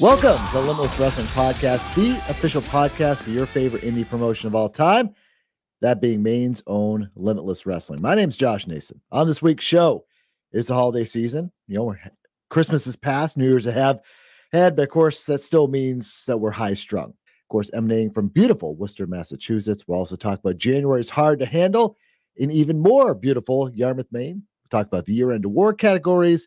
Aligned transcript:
Welcome 0.00 0.38
to 0.52 0.60
Limitless 0.60 0.96
Wrestling 0.96 1.26
Podcast, 1.26 1.92
the 1.96 2.16
official 2.30 2.62
podcast 2.62 3.16
for 3.16 3.30
your 3.30 3.46
favorite 3.46 3.82
indie 3.82 4.08
promotion 4.08 4.46
of 4.46 4.54
all 4.54 4.68
time, 4.68 5.12
that 5.80 6.00
being 6.00 6.22
Maine's 6.22 6.62
own 6.68 7.10
Limitless 7.16 7.66
Wrestling. 7.66 8.00
My 8.00 8.14
name's 8.14 8.36
Josh 8.36 8.68
Nason. 8.68 9.00
On 9.10 9.26
this 9.26 9.42
week's 9.42 9.64
show 9.64 10.04
is 10.52 10.68
the 10.68 10.74
holiday 10.74 11.02
season. 11.02 11.50
You 11.66 11.78
know, 11.78 11.96
Christmas 12.48 12.86
is 12.86 12.94
past, 12.94 13.36
New 13.36 13.48
Year's 13.48 13.64
have 13.64 13.98
had, 14.52 14.76
but 14.76 14.84
of 14.84 14.88
course, 14.90 15.24
that 15.24 15.42
still 15.42 15.66
means 15.66 16.22
that 16.28 16.38
we're 16.38 16.52
high 16.52 16.74
strung. 16.74 17.08
Of 17.08 17.48
course, 17.48 17.68
emanating 17.74 18.12
from 18.12 18.28
beautiful 18.28 18.76
Worcester, 18.76 19.08
Massachusetts. 19.08 19.82
We'll 19.88 19.98
also 19.98 20.14
talk 20.14 20.38
about 20.38 20.58
January's 20.58 21.10
hard 21.10 21.40
to 21.40 21.46
handle 21.46 21.96
in 22.36 22.52
even 22.52 22.78
more 22.78 23.16
beautiful 23.16 23.68
Yarmouth, 23.74 24.12
Maine. 24.12 24.44
We'll 24.62 24.80
talk 24.80 24.86
about 24.86 25.06
the 25.06 25.14
year 25.14 25.32
end 25.32 25.44
award 25.44 25.78
categories 25.78 26.46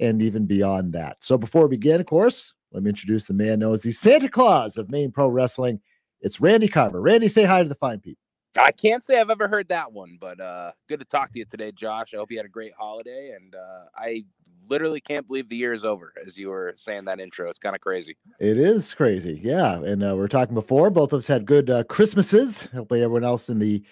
and 0.00 0.22
even 0.22 0.46
beyond 0.46 0.94
that. 0.94 1.18
So 1.20 1.36
before 1.36 1.68
we 1.68 1.76
begin, 1.76 2.00
of 2.00 2.06
course, 2.06 2.54
let 2.72 2.82
me 2.82 2.90
introduce 2.90 3.26
the 3.26 3.34
man 3.34 3.60
known 3.60 3.74
as 3.74 3.82
the 3.82 3.92
Santa 3.92 4.28
Claus 4.28 4.76
of 4.76 4.90
Maine 4.90 5.10
Pro 5.10 5.28
Wrestling. 5.28 5.80
It's 6.20 6.40
Randy 6.40 6.68
Carver. 6.68 7.00
Randy, 7.00 7.28
say 7.28 7.44
hi 7.44 7.62
to 7.62 7.68
the 7.68 7.74
fine 7.74 8.00
people. 8.00 8.20
I 8.58 8.72
can't 8.72 9.02
say 9.02 9.20
I've 9.20 9.30
ever 9.30 9.46
heard 9.46 9.68
that 9.68 9.92
one, 9.92 10.18
but 10.20 10.40
uh, 10.40 10.72
good 10.88 11.00
to 11.00 11.06
talk 11.06 11.32
to 11.32 11.38
you 11.38 11.44
today, 11.44 11.70
Josh. 11.70 12.12
I 12.12 12.16
hope 12.16 12.30
you 12.30 12.38
had 12.38 12.46
a 12.46 12.50
great 12.50 12.72
holiday, 12.76 13.32
and 13.36 13.54
uh, 13.54 13.84
I 13.96 14.24
literally 14.68 15.00
can't 15.00 15.26
believe 15.26 15.48
the 15.48 15.56
year 15.56 15.72
is 15.72 15.84
over. 15.84 16.12
As 16.26 16.36
you 16.36 16.48
were 16.48 16.72
saying 16.76 17.04
that 17.04 17.20
intro, 17.20 17.48
it's 17.48 17.58
kind 17.58 17.74
of 17.76 17.80
crazy. 17.80 18.16
It 18.40 18.58
is 18.58 18.94
crazy, 18.94 19.40
yeah. 19.42 19.74
And 19.74 20.02
uh, 20.02 20.14
we 20.16 20.22
are 20.22 20.28
talking 20.28 20.54
before. 20.54 20.90
Both 20.90 21.12
of 21.12 21.18
us 21.18 21.26
had 21.26 21.46
good 21.46 21.70
uh, 21.70 21.84
Christmases. 21.84 22.66
Hopefully, 22.66 23.02
everyone 23.02 23.24
else 23.24 23.48
in 23.48 23.58
the 23.58 23.82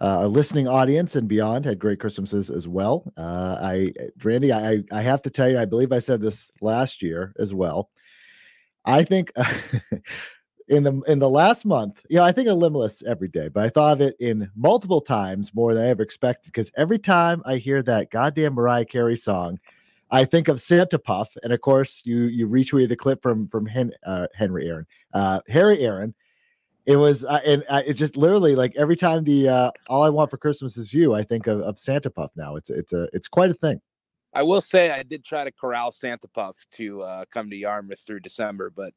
uh, 0.00 0.26
listening 0.26 0.68
audience 0.68 1.16
and 1.16 1.28
beyond 1.28 1.64
had 1.64 1.78
great 1.78 2.00
Christmases 2.00 2.50
as 2.50 2.68
well. 2.68 3.12
Uh, 3.16 3.58
I, 3.60 3.92
Randy, 4.22 4.52
I, 4.52 4.82
I 4.92 5.02
have 5.02 5.22
to 5.22 5.30
tell 5.30 5.48
you, 5.48 5.58
I 5.58 5.64
believe 5.64 5.92
I 5.92 5.98
said 6.00 6.20
this 6.20 6.50
last 6.60 7.02
year 7.02 7.32
as 7.38 7.54
well. 7.54 7.90
I 8.84 9.02
think 9.02 9.32
in 10.68 10.82
the 10.82 11.00
in 11.06 11.18
the 11.18 11.28
last 11.28 11.64
month, 11.64 12.04
you 12.08 12.16
know, 12.16 12.24
I 12.24 12.32
think 12.32 12.48
of 12.48 12.58
Limitless 12.58 13.02
every 13.02 13.28
day, 13.28 13.48
but 13.48 13.64
I 13.64 13.68
thought 13.68 13.92
of 13.94 14.00
it 14.00 14.16
in 14.20 14.50
multiple 14.54 15.00
times 15.00 15.54
more 15.54 15.74
than 15.74 15.84
I 15.84 15.88
ever 15.88 16.02
expected 16.02 16.52
because 16.52 16.70
every 16.76 16.98
time 16.98 17.42
I 17.44 17.56
hear 17.56 17.82
that 17.82 18.10
goddamn 18.10 18.54
Mariah 18.54 18.84
Carey 18.84 19.16
song, 19.16 19.58
I 20.10 20.24
think 20.24 20.48
of 20.48 20.60
Santa 20.60 20.98
Puff, 20.98 21.36
and 21.42 21.52
of 21.52 21.60
course, 21.60 22.02
you 22.04 22.24
you 22.24 22.48
retweeted 22.48 22.88
the 22.88 22.96
clip 22.96 23.22
from 23.22 23.48
from 23.48 23.66
Hen, 23.66 23.92
uh, 24.06 24.26
Henry 24.34 24.68
Aaron, 24.68 24.86
uh, 25.12 25.40
Harry 25.48 25.80
Aaron. 25.80 26.14
It 26.86 26.96
was, 26.96 27.24
uh, 27.24 27.40
and 27.46 27.64
uh, 27.70 27.82
it 27.86 27.94
just 27.94 28.14
literally 28.14 28.54
like 28.54 28.76
every 28.76 28.96
time 28.96 29.24
the 29.24 29.48
uh, 29.48 29.70
"All 29.88 30.02
I 30.02 30.10
Want 30.10 30.30
for 30.30 30.36
Christmas 30.36 30.76
Is 30.76 30.92
You," 30.92 31.14
I 31.14 31.22
think 31.22 31.46
of, 31.46 31.60
of 31.60 31.78
Santa 31.78 32.10
Puff. 32.10 32.30
Now 32.36 32.56
it's 32.56 32.70
it's 32.70 32.92
a 32.92 33.08
it's 33.12 33.28
quite 33.28 33.50
a 33.50 33.54
thing. 33.54 33.80
I 34.34 34.42
will 34.42 34.60
say 34.60 34.90
I 34.90 35.02
did 35.02 35.24
try 35.24 35.44
to 35.44 35.52
corral 35.52 35.92
Santa 35.92 36.28
Puff 36.28 36.56
to 36.72 37.02
uh, 37.02 37.24
come 37.30 37.50
to 37.50 37.56
Yarmouth 37.56 38.00
through 38.00 38.20
December, 38.20 38.70
but 38.70 38.92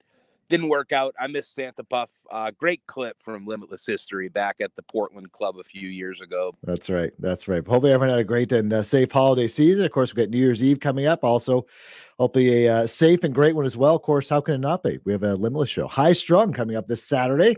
didn't 0.49 0.69
work 0.69 0.91
out. 0.91 1.13
I 1.19 1.27
missed 1.27 1.53
Santa 1.53 1.83
Puff. 1.83 2.11
Uh, 2.31 2.51
great 2.57 2.85
clip 2.87 3.21
from 3.21 3.45
Limitless 3.45 3.85
History 3.85 4.29
back 4.29 4.57
at 4.61 4.75
the 4.75 4.81
Portland 4.81 5.31
Club 5.31 5.57
a 5.59 5.63
few 5.63 5.87
years 5.87 6.21
ago. 6.21 6.55
That's 6.63 6.89
right. 6.89 7.11
That's 7.19 7.47
right. 7.47 7.65
Hopefully, 7.65 7.91
everyone 7.91 8.09
had 8.09 8.19
a 8.19 8.23
great 8.23 8.51
and 8.51 8.71
uh, 8.71 8.83
safe 8.83 9.11
holiday 9.11 9.47
season. 9.47 9.85
Of 9.85 9.91
course, 9.91 10.13
we've 10.13 10.25
got 10.25 10.31
New 10.31 10.39
Year's 10.39 10.63
Eve 10.63 10.79
coming 10.79 11.05
up. 11.05 11.23
Also, 11.23 11.65
hopefully, 12.17 12.65
a 12.65 12.73
uh, 12.73 12.87
safe 12.87 13.23
and 13.23 13.33
great 13.33 13.55
one 13.55 13.65
as 13.65 13.77
well. 13.77 13.95
Of 13.95 14.01
course, 14.01 14.29
how 14.29 14.41
can 14.41 14.55
it 14.55 14.59
not 14.59 14.83
be? 14.83 14.99
We 15.03 15.11
have 15.11 15.23
a 15.23 15.35
Limitless 15.35 15.69
show, 15.69 15.87
High 15.87 16.13
Strung, 16.13 16.53
coming 16.53 16.75
up 16.75 16.87
this 16.87 17.03
Saturday, 17.03 17.57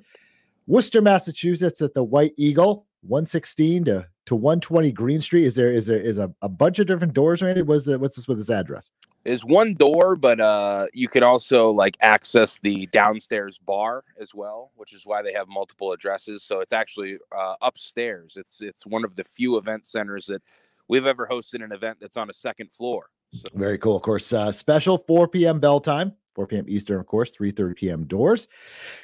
Worcester, 0.68 1.02
Massachusetts, 1.02 1.82
at 1.82 1.94
the 1.94 2.04
White 2.04 2.34
Eagle, 2.38 2.88
116 3.02 3.86
to 3.86 4.08
to 4.30 4.36
120 4.36 4.92
Green 4.92 5.22
Street. 5.22 5.46
Is 5.46 5.56
there 5.56 5.74
is 5.74 5.88
there 5.88 6.00
is 6.00 6.20
a, 6.20 6.32
a 6.44 6.48
bunch 6.48 6.78
of 6.78 6.86
different 6.86 7.14
doors, 7.14 7.42
Randy? 7.42 7.64
What's 7.64 7.86
the, 7.86 7.98
what's 7.98 8.16
this 8.16 8.28
with 8.28 8.38
this 8.38 8.52
address? 8.52 8.92
Is 9.26 9.44
one 9.44 9.74
door, 9.74 10.16
but 10.16 10.40
uh, 10.40 10.86
you 10.94 11.08
can 11.08 11.24
also 11.24 11.72
like 11.72 11.98
access 12.00 12.60
the 12.60 12.86
downstairs 12.88 13.58
bar 13.58 14.04
as 14.22 14.34
well, 14.36 14.72
which 14.76 14.94
is 14.94 15.04
why 15.04 15.24
they 15.24 15.34
have 15.34 15.48
multiple 15.48 15.92
addresses. 15.92 16.44
So 16.44 16.60
it's 16.60 16.72
actually 16.72 17.18
uh, 17.36 17.56
upstairs. 17.62 18.38
It's 18.38 18.62
it's 18.62 18.86
one 18.86 19.04
of 19.04 19.16
the 19.16 19.24
few 19.24 19.58
event 19.58 19.88
centers 19.88 20.28
that 20.28 20.44
we've 20.88 21.08
ever 21.08 21.28
hosted 21.28 21.64
an 21.64 21.72
event 21.72 21.98
that's 22.00 22.16
on 22.16 22.30
a 22.30 22.34
second 22.34 22.72
floor. 22.72 23.08
So. 23.34 23.50
Very 23.56 23.80
cool. 23.80 23.96
Of 23.96 24.04
course, 24.04 24.32
uh, 24.32 24.52
special 24.52 25.00
4 25.00 25.28
p.m. 25.28 25.60
bell 25.60 25.80
time. 25.80 26.14
4 26.40 26.48
p.m. 26.48 26.66
Eastern, 26.70 27.02
of 27.02 27.06
course, 27.06 27.32
3:30 27.32 27.76
p.m. 27.76 28.06
doors. 28.06 28.48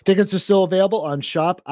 Tickets 0.05 0.33
are 0.33 0.39
still 0.39 0.63
available 0.63 1.01
on 1.01 1.19
shopiwtv.com. 1.19 1.69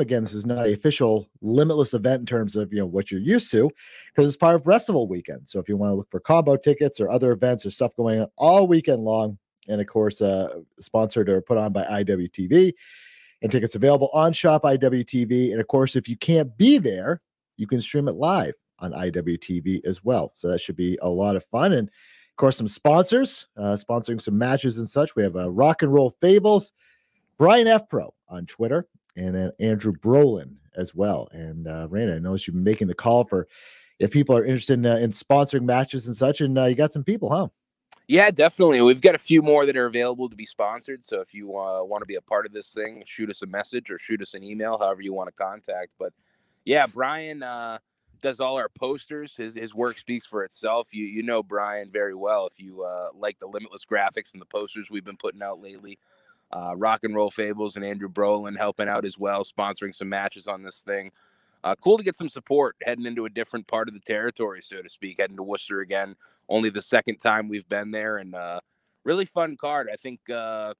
Again, 0.00 0.22
this 0.22 0.32
is 0.32 0.46
not 0.46 0.64
an 0.64 0.72
official 0.72 1.28
limitless 1.42 1.92
event 1.92 2.20
in 2.20 2.26
terms 2.26 2.54
of 2.54 2.72
you 2.72 2.78
know 2.78 2.86
what 2.86 3.10
you're 3.10 3.20
used 3.20 3.50
to, 3.50 3.68
because 4.14 4.28
it's 4.28 4.36
part 4.36 4.54
of 4.54 4.62
Wrestival 4.62 5.08
Weekend. 5.08 5.48
So 5.48 5.58
if 5.58 5.68
you 5.68 5.76
want 5.76 5.90
to 5.90 5.94
look 5.94 6.08
for 6.08 6.20
combo 6.20 6.56
tickets 6.56 7.00
or 7.00 7.08
other 7.08 7.32
events 7.32 7.66
or 7.66 7.72
stuff 7.72 7.96
going 7.96 8.20
on 8.20 8.28
all 8.36 8.68
weekend 8.68 9.02
long, 9.02 9.38
and 9.66 9.80
of 9.80 9.88
course, 9.88 10.22
uh, 10.22 10.60
sponsored 10.78 11.28
or 11.28 11.40
put 11.40 11.58
on 11.58 11.72
by 11.72 11.82
IWTV, 12.04 12.74
and 13.42 13.50
tickets 13.50 13.74
available 13.74 14.10
on 14.14 14.32
Shop 14.32 14.62
IWTV. 14.62 15.50
And 15.50 15.60
of 15.60 15.66
course, 15.66 15.96
if 15.96 16.08
you 16.08 16.16
can't 16.16 16.56
be 16.56 16.78
there, 16.78 17.22
you 17.56 17.66
can 17.66 17.80
stream 17.80 18.06
it 18.06 18.14
live 18.14 18.54
on 18.78 18.92
IWTV 18.92 19.84
as 19.84 20.04
well. 20.04 20.30
So 20.34 20.46
that 20.48 20.60
should 20.60 20.76
be 20.76 20.96
a 21.02 21.08
lot 21.08 21.34
of 21.34 21.44
fun 21.46 21.72
and 21.72 21.90
of 22.36 22.38
course, 22.38 22.58
some 22.58 22.68
sponsors 22.68 23.46
uh, 23.56 23.78
sponsoring 23.88 24.20
some 24.20 24.36
matches 24.36 24.76
and 24.76 24.86
such. 24.86 25.16
We 25.16 25.22
have 25.22 25.36
uh, 25.36 25.50
Rock 25.50 25.80
and 25.80 25.90
Roll 25.90 26.10
Fables, 26.20 26.70
Brian 27.38 27.66
F. 27.66 27.88
Pro 27.88 28.12
on 28.28 28.44
Twitter, 28.44 28.86
and 29.16 29.34
then 29.34 29.52
Andrew 29.58 29.94
Brolin 29.94 30.56
as 30.76 30.94
well. 30.94 31.28
And 31.32 31.66
uh, 31.66 31.86
Randy, 31.88 32.12
I 32.12 32.18
noticed 32.18 32.46
you've 32.46 32.52
been 32.56 32.62
making 32.62 32.88
the 32.88 32.94
call 32.94 33.24
for 33.24 33.48
if 33.98 34.10
people 34.10 34.36
are 34.36 34.44
interested 34.44 34.74
in, 34.74 34.84
uh, 34.84 34.96
in 34.96 35.12
sponsoring 35.12 35.62
matches 35.62 36.08
and 36.08 36.14
such. 36.14 36.42
And 36.42 36.58
uh, 36.58 36.66
you 36.66 36.74
got 36.74 36.92
some 36.92 37.04
people, 37.04 37.30
huh? 37.30 37.48
Yeah, 38.06 38.30
definitely. 38.30 38.82
We've 38.82 39.00
got 39.00 39.14
a 39.14 39.18
few 39.18 39.40
more 39.40 39.64
that 39.64 39.74
are 39.74 39.86
available 39.86 40.28
to 40.28 40.36
be 40.36 40.44
sponsored. 40.44 41.06
So 41.06 41.22
if 41.22 41.32
you 41.32 41.56
uh, 41.56 41.84
want 41.84 42.02
to 42.02 42.06
be 42.06 42.16
a 42.16 42.20
part 42.20 42.44
of 42.44 42.52
this 42.52 42.68
thing, 42.68 43.02
shoot 43.06 43.30
us 43.30 43.40
a 43.40 43.46
message 43.46 43.90
or 43.90 43.98
shoot 43.98 44.20
us 44.20 44.34
an 44.34 44.44
email, 44.44 44.76
however 44.76 45.00
you 45.00 45.14
want 45.14 45.28
to 45.28 45.42
contact. 45.42 45.92
But 45.98 46.12
yeah, 46.66 46.86
Brian, 46.86 47.42
uh, 47.42 47.78
does 48.20 48.40
all 48.40 48.56
our 48.56 48.68
posters. 48.68 49.36
His 49.36 49.54
his 49.54 49.74
work 49.74 49.98
speaks 49.98 50.26
for 50.26 50.44
itself. 50.44 50.88
You 50.92 51.04
you 51.04 51.22
know 51.22 51.42
Brian 51.42 51.90
very 51.90 52.14
well 52.14 52.46
if 52.46 52.58
you 52.58 52.82
uh, 52.82 53.08
like 53.14 53.38
the 53.38 53.46
limitless 53.46 53.84
graphics 53.84 54.32
and 54.32 54.40
the 54.40 54.46
posters 54.46 54.90
we've 54.90 55.04
been 55.04 55.16
putting 55.16 55.42
out 55.42 55.60
lately. 55.60 55.98
Uh, 56.52 56.74
Rock 56.76 57.00
and 57.02 57.14
Roll 57.14 57.30
Fables 57.30 57.76
and 57.76 57.84
Andrew 57.84 58.08
Brolin 58.08 58.56
helping 58.56 58.88
out 58.88 59.04
as 59.04 59.18
well, 59.18 59.44
sponsoring 59.44 59.94
some 59.94 60.08
matches 60.08 60.46
on 60.46 60.62
this 60.62 60.82
thing. 60.82 61.10
Uh, 61.64 61.74
cool 61.82 61.98
to 61.98 62.04
get 62.04 62.14
some 62.14 62.28
support 62.28 62.76
heading 62.84 63.06
into 63.06 63.24
a 63.24 63.30
different 63.30 63.66
part 63.66 63.88
of 63.88 63.94
the 63.94 64.00
territory, 64.00 64.62
so 64.62 64.80
to 64.80 64.88
speak, 64.88 65.16
heading 65.18 65.36
to 65.36 65.42
Worcester 65.42 65.80
again. 65.80 66.14
Only 66.48 66.70
the 66.70 66.82
second 66.82 67.16
time 67.16 67.48
we've 67.48 67.68
been 67.68 67.90
there, 67.90 68.18
and 68.18 68.34
uh, 68.34 68.60
really 69.02 69.24
fun 69.24 69.56
card. 69.56 69.88
I 69.92 69.96
think 69.96 70.30
uh, 70.30 70.74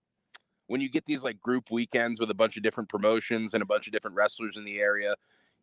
when 0.68 0.80
you 0.80 0.88
get 0.88 1.04
these 1.04 1.24
like 1.24 1.40
group 1.40 1.72
weekends 1.72 2.20
with 2.20 2.30
a 2.30 2.34
bunch 2.34 2.56
of 2.56 2.62
different 2.62 2.88
promotions 2.88 3.52
and 3.52 3.62
a 3.62 3.66
bunch 3.66 3.88
of 3.88 3.92
different 3.92 4.16
wrestlers 4.16 4.56
in 4.56 4.64
the 4.64 4.78
area, 4.78 5.16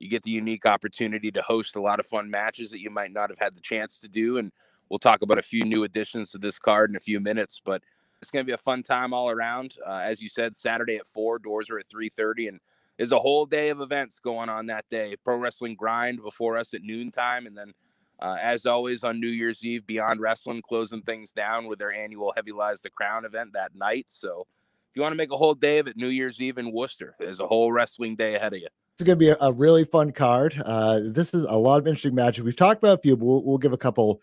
you 0.03 0.09
get 0.09 0.23
the 0.23 0.31
unique 0.31 0.65
opportunity 0.65 1.31
to 1.31 1.41
host 1.41 1.75
a 1.75 1.81
lot 1.81 1.99
of 1.99 2.05
fun 2.05 2.29
matches 2.29 2.71
that 2.71 2.81
you 2.81 2.89
might 2.89 3.11
not 3.11 3.29
have 3.29 3.39
had 3.39 3.55
the 3.55 3.61
chance 3.61 3.99
to 4.01 4.07
do. 4.07 4.37
And 4.37 4.51
we'll 4.89 4.99
talk 4.99 5.21
about 5.21 5.39
a 5.39 5.43
few 5.43 5.63
new 5.63 5.83
additions 5.83 6.31
to 6.31 6.37
this 6.37 6.59
card 6.59 6.89
in 6.89 6.95
a 6.95 6.99
few 6.99 7.19
minutes. 7.19 7.61
But 7.63 7.81
it's 8.21 8.31
going 8.31 8.45
to 8.45 8.49
be 8.49 8.53
a 8.53 8.57
fun 8.57 8.83
time 8.83 9.13
all 9.13 9.29
around. 9.29 9.77
Uh, 9.85 10.01
as 10.03 10.21
you 10.21 10.29
said, 10.29 10.55
Saturday 10.55 10.97
at 10.97 11.07
four, 11.07 11.39
doors 11.39 11.69
are 11.69 11.79
at 11.79 11.89
three 11.89 12.09
thirty, 12.09 12.47
and 12.47 12.59
there's 12.97 13.11
a 13.11 13.19
whole 13.19 13.45
day 13.45 13.69
of 13.69 13.81
events 13.81 14.19
going 14.19 14.49
on 14.49 14.67
that 14.67 14.87
day. 14.89 15.15
Pro 15.23 15.37
wrestling 15.37 15.75
grind 15.75 16.21
before 16.21 16.57
us 16.57 16.73
at 16.73 16.83
noontime, 16.83 17.47
and 17.47 17.57
then. 17.57 17.73
Uh, 18.21 18.37
as 18.39 18.65
always 18.65 19.03
on 19.03 19.19
New 19.19 19.27
Year's 19.27 19.65
Eve, 19.65 19.85
Beyond 19.85 20.21
Wrestling 20.21 20.61
closing 20.61 21.01
things 21.01 21.33
down 21.33 21.67
with 21.67 21.79
their 21.79 21.91
annual 21.91 22.31
Heavy 22.33 22.53
Lies 22.53 22.81
the 22.81 22.89
Crown 22.89 23.25
event 23.25 23.51
that 23.51 23.75
night. 23.75 24.05
So, 24.07 24.47
if 24.93 24.97
you 24.97 25.01
want 25.01 25.13
to 25.13 25.17
make 25.17 25.31
a 25.31 25.37
whole 25.37 25.55
day 25.55 25.79
of 25.79 25.87
it, 25.87 25.97
New 25.97 26.09
Year's 26.09 26.39
Eve 26.39 26.59
in 26.59 26.71
Worcester, 26.71 27.15
there's 27.17 27.39
a 27.39 27.47
whole 27.47 27.71
wrestling 27.71 28.15
day 28.15 28.35
ahead 28.35 28.53
of 28.53 28.59
you. 28.59 28.67
It's 28.93 29.01
going 29.01 29.17
to 29.17 29.25
be 29.25 29.33
a, 29.41 29.51
really 29.51 29.85
fun 29.85 30.11
card. 30.11 30.61
Uh, 30.63 30.99
this 31.03 31.33
is 31.33 31.45
a 31.45 31.57
lot 31.57 31.79
of 31.79 31.87
interesting 31.87 32.13
matches. 32.13 32.43
We've 32.43 32.55
talked 32.55 32.77
about 32.77 32.99
a 32.99 33.01
few, 33.01 33.17
but 33.17 33.25
we'll, 33.25 33.43
we'll 33.43 33.57
give 33.57 33.73
a 33.73 33.77
couple 33.77 34.21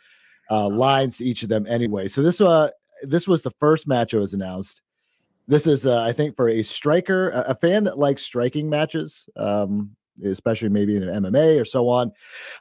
uh, 0.48 0.68
lines 0.68 1.16
to 1.16 1.24
each 1.24 1.42
of 1.42 1.48
them 1.48 1.66
anyway. 1.68 2.06
So 2.06 2.22
this 2.22 2.40
uh, 2.40 2.70
this 3.02 3.26
was 3.26 3.42
the 3.42 3.50
first 3.58 3.88
match 3.88 4.12
that 4.12 4.20
was 4.20 4.32
announced. 4.32 4.80
This 5.48 5.66
is, 5.66 5.86
uh, 5.86 6.04
I 6.04 6.12
think, 6.12 6.36
for 6.36 6.48
a 6.48 6.62
striker, 6.62 7.30
a, 7.30 7.40
a 7.48 7.54
fan 7.56 7.82
that 7.84 7.98
likes 7.98 8.22
striking 8.22 8.70
matches, 8.70 9.28
um, 9.34 9.96
especially 10.24 10.68
maybe 10.68 10.94
in 10.94 11.02
an 11.02 11.24
MMA 11.24 11.60
or 11.60 11.64
so 11.64 11.88
on. 11.88 12.12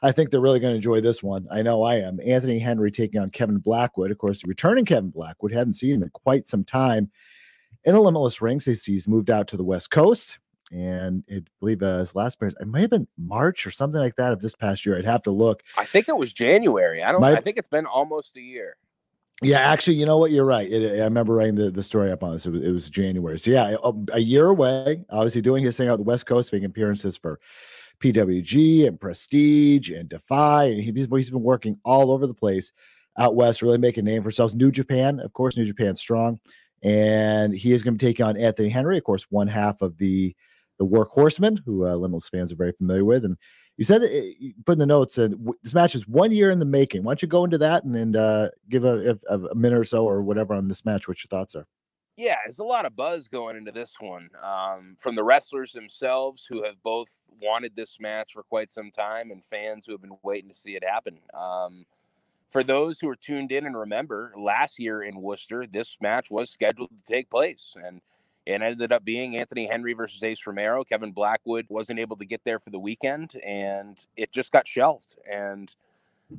I 0.02 0.10
think 0.10 0.30
they're 0.30 0.40
really 0.40 0.58
going 0.58 0.72
to 0.72 0.76
enjoy 0.76 1.00
this 1.00 1.22
one. 1.22 1.46
I 1.48 1.62
know 1.62 1.84
I 1.84 1.98
am. 1.98 2.18
Anthony 2.26 2.58
Henry 2.58 2.90
taking 2.90 3.20
on 3.20 3.30
Kevin 3.30 3.58
Blackwood. 3.58 4.10
Of 4.10 4.18
course, 4.18 4.44
returning 4.44 4.84
Kevin 4.84 5.10
Blackwood. 5.10 5.52
Hadn't 5.52 5.74
seen 5.74 5.94
him 5.94 6.02
in 6.02 6.10
quite 6.10 6.48
some 6.48 6.64
time 6.64 7.12
in 7.84 7.94
a 7.94 8.00
limitless 8.00 8.40
ring 8.40 8.60
since 8.60 8.84
he's 8.84 9.08
moved 9.08 9.30
out 9.30 9.48
to 9.48 9.56
the 9.56 9.64
West 9.64 9.90
Coast 9.90 10.38
and 10.72 11.24
I 11.30 11.42
believe 11.58 11.82
uh, 11.82 11.98
his 11.98 12.14
last 12.14 12.34
appearance, 12.34 12.56
it 12.60 12.68
may 12.68 12.82
have 12.82 12.90
been 12.90 13.08
March 13.18 13.66
or 13.66 13.70
something 13.70 14.00
like 14.00 14.16
that 14.16 14.32
of 14.32 14.40
this 14.40 14.54
past 14.54 14.86
year. 14.86 14.96
I'd 14.96 15.04
have 15.04 15.22
to 15.24 15.30
look. 15.30 15.62
I 15.76 15.84
think 15.84 16.08
it 16.08 16.16
was 16.16 16.32
January. 16.32 17.02
I 17.02 17.12
don't. 17.12 17.22
I 17.24 17.40
think 17.40 17.56
it's 17.56 17.68
been 17.68 17.86
almost 17.86 18.36
a 18.36 18.40
year. 18.40 18.76
Yeah, 19.42 19.58
actually, 19.58 19.96
you 19.96 20.04
know 20.04 20.18
what? 20.18 20.30
You're 20.30 20.44
right. 20.44 20.70
It, 20.70 21.00
I 21.00 21.04
remember 21.04 21.34
writing 21.34 21.54
the, 21.54 21.70
the 21.70 21.82
story 21.82 22.12
up 22.12 22.22
on 22.22 22.32
this. 22.32 22.44
It 22.44 22.50
was, 22.50 22.62
it 22.62 22.70
was 22.70 22.90
January. 22.90 23.38
So 23.38 23.50
yeah, 23.50 23.76
a, 23.82 23.92
a, 24.12 24.18
year 24.18 24.46
away. 24.46 25.04
Obviously, 25.08 25.40
doing 25.40 25.64
his 25.64 25.76
thing 25.76 25.88
out 25.88 25.96
the 25.96 26.02
West 26.02 26.26
Coast, 26.26 26.52
making 26.52 26.66
appearances 26.66 27.16
for 27.16 27.40
PWG 28.02 28.86
and 28.86 29.00
Prestige 29.00 29.90
and 29.90 30.08
Defy, 30.08 30.64
and 30.64 30.80
he, 30.80 30.92
he's 30.92 31.30
been 31.30 31.42
working 31.42 31.78
all 31.84 32.12
over 32.12 32.26
the 32.26 32.34
place. 32.34 32.70
out 33.18 33.34
west, 33.34 33.62
really 33.62 33.78
making 33.78 34.06
a 34.06 34.10
name 34.10 34.22
for 34.22 34.28
himself. 34.28 34.54
New 34.54 34.70
Japan, 34.70 35.20
of 35.20 35.32
course, 35.32 35.56
New 35.56 35.64
Japan 35.64 35.96
strong, 35.96 36.38
and 36.82 37.54
he 37.54 37.72
is 37.72 37.82
going 37.82 37.96
to 37.96 38.04
be 38.04 38.08
taking 38.08 38.26
on 38.26 38.36
Anthony 38.36 38.68
Henry, 38.68 38.98
of 38.98 39.04
course, 39.04 39.26
one 39.30 39.48
half 39.48 39.82
of 39.82 39.98
the 39.98 40.34
the 40.78 40.86
Workhorsemen, 40.86 41.58
who 41.66 41.86
uh, 41.86 41.94
Limitless 41.94 42.30
fans 42.30 42.52
are 42.52 42.56
very 42.56 42.72
familiar 42.72 43.04
with. 43.04 43.24
And 43.24 43.36
you 43.76 43.84
said 43.84 44.00
that 44.00 44.10
eh, 44.10 44.52
put 44.64 44.72
in 44.72 44.78
the 44.78 44.86
notes 44.86 45.18
and 45.18 45.32
w- 45.34 45.58
this 45.62 45.74
match 45.74 45.94
is 45.94 46.08
one 46.08 46.32
year 46.32 46.50
in 46.50 46.58
the 46.58 46.64
making. 46.64 47.02
Why 47.02 47.10
don't 47.10 47.22
you 47.22 47.28
go 47.28 47.44
into 47.44 47.58
that 47.58 47.84
and, 47.84 47.94
and 47.94 48.16
uh, 48.16 48.48
give 48.70 48.84
a, 48.84 49.18
a, 49.28 49.38
a 49.38 49.54
minute 49.54 49.78
or 49.78 49.84
so 49.84 50.04
or 50.04 50.22
whatever 50.22 50.54
on 50.54 50.68
this 50.68 50.84
match? 50.86 51.06
What 51.06 51.22
your 51.22 51.28
thoughts 51.28 51.54
are? 51.54 51.66
Yeah, 52.16 52.36
there's 52.44 52.58
a 52.58 52.64
lot 52.64 52.86
of 52.86 52.96
buzz 52.96 53.28
going 53.28 53.56
into 53.56 53.72
this 53.72 53.94
one 54.00 54.28
um, 54.42 54.96
from 54.98 55.14
the 55.14 55.24
wrestlers 55.24 55.72
themselves 55.72 56.46
who 56.48 56.62
have 56.64 56.82
both 56.82 57.08
wanted 57.40 57.74
this 57.76 57.98
match 58.00 58.32
for 58.32 58.42
quite 58.42 58.68
some 58.68 58.90
time 58.90 59.30
and 59.30 59.44
fans 59.44 59.86
who 59.86 59.92
have 59.92 60.02
been 60.02 60.18
waiting 60.22 60.48
to 60.48 60.54
see 60.54 60.76
it 60.76 60.84
happen. 60.84 61.18
Um, 61.32 61.84
for 62.50 62.64
those 62.64 62.98
who 62.98 63.08
are 63.08 63.16
tuned 63.16 63.52
in 63.52 63.66
and 63.66 63.76
remember, 63.76 64.32
last 64.36 64.78
year 64.78 65.02
in 65.02 65.20
Worcester, 65.20 65.66
this 65.66 65.96
match 66.00 66.30
was 66.30 66.50
scheduled 66.50 66.90
to 66.96 67.04
take 67.04 67.30
place 67.30 67.76
and 67.82 68.00
it 68.46 68.62
ended 68.62 68.90
up 68.90 69.04
being 69.04 69.36
Anthony 69.36 69.66
Henry 69.66 69.92
versus 69.92 70.22
Ace 70.22 70.44
Romero. 70.46 70.82
Kevin 70.82 71.12
Blackwood 71.12 71.66
wasn't 71.68 72.00
able 72.00 72.16
to 72.16 72.24
get 72.24 72.40
there 72.44 72.58
for 72.58 72.70
the 72.70 72.78
weekend 72.78 73.34
and 73.44 74.04
it 74.16 74.32
just 74.32 74.50
got 74.50 74.66
shelved. 74.66 75.16
And 75.30 75.74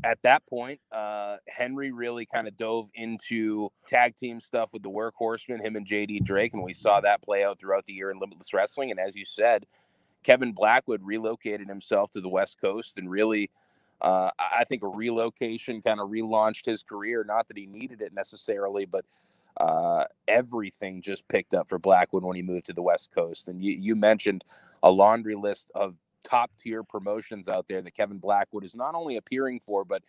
at 0.04 0.22
that 0.24 0.46
point, 0.48 0.82
uh, 0.92 1.38
Henry 1.48 1.92
really 1.92 2.26
kind 2.26 2.48
of 2.48 2.58
dove 2.58 2.90
into 2.94 3.70
tag 3.88 4.16
team 4.16 4.40
stuff 4.40 4.74
with 4.74 4.84
the 4.84 4.90
Workhorsemen, 4.90 5.62
him 5.62 5.76
and 5.76 5.86
JD 5.86 6.24
Drake, 6.24 6.54
and 6.54 6.64
we 6.64 6.74
saw 6.74 7.00
that 7.02 7.22
play 7.22 7.44
out 7.44 7.60
throughout 7.60 7.86
the 7.86 7.94
year 7.94 8.10
in 8.12 8.20
Limitless 8.20 8.54
Wrestling. 8.54 8.92
And 8.92 9.00
as 9.00 9.16
you 9.16 9.26
said, 9.26 9.66
Kevin 10.24 10.54
Blackwood 10.54 11.02
relocated 11.04 11.68
himself 11.68 12.12
to 12.12 12.22
the 12.22 12.30
West 12.30 12.60
Coast 12.62 12.98
and 12.98 13.10
really, 13.10 13.50
uh, 14.02 14.32
I 14.40 14.64
think 14.64 14.84
a 14.84 14.88
relocation 14.88 15.82
kind 15.82 16.00
of 16.00 16.10
relaunched 16.10 16.66
his 16.66 16.84
career. 16.84 17.24
Not 17.24 17.48
that 17.48 17.58
he 17.58 17.66
needed 17.66 18.02
it 18.02 18.14
necessarily, 18.14 18.86
but 18.86 19.06
uh, 19.58 20.06
everything 20.28 21.02
just 21.02 21.28
picked 21.28 21.54
up 21.54 21.70
for 21.70 21.78
Blackwood 21.78 22.24
when 22.24 22.36
he 22.36 22.42
moved 22.42 22.66
to 22.68 22.74
the 22.74 22.82
West 22.82 23.12
Coast. 23.14 23.48
And 23.48 23.64
you, 23.64 23.74
you 23.74 23.96
mentioned 23.96 24.44
a 24.82 24.92
laundry 24.92 25.36
list 25.36 25.72
of 25.76 25.96
top 26.24 26.52
tier 26.58 26.84
promotions 26.84 27.50
out 27.50 27.68
there 27.68 27.82
that 27.82 27.96
Kevin 27.96 28.18
Blackwood 28.18 28.64
is 28.64 28.76
not 28.76 28.96
only 28.96 29.18
appearing 29.18 29.60
for, 29.60 29.86
but 29.86 30.04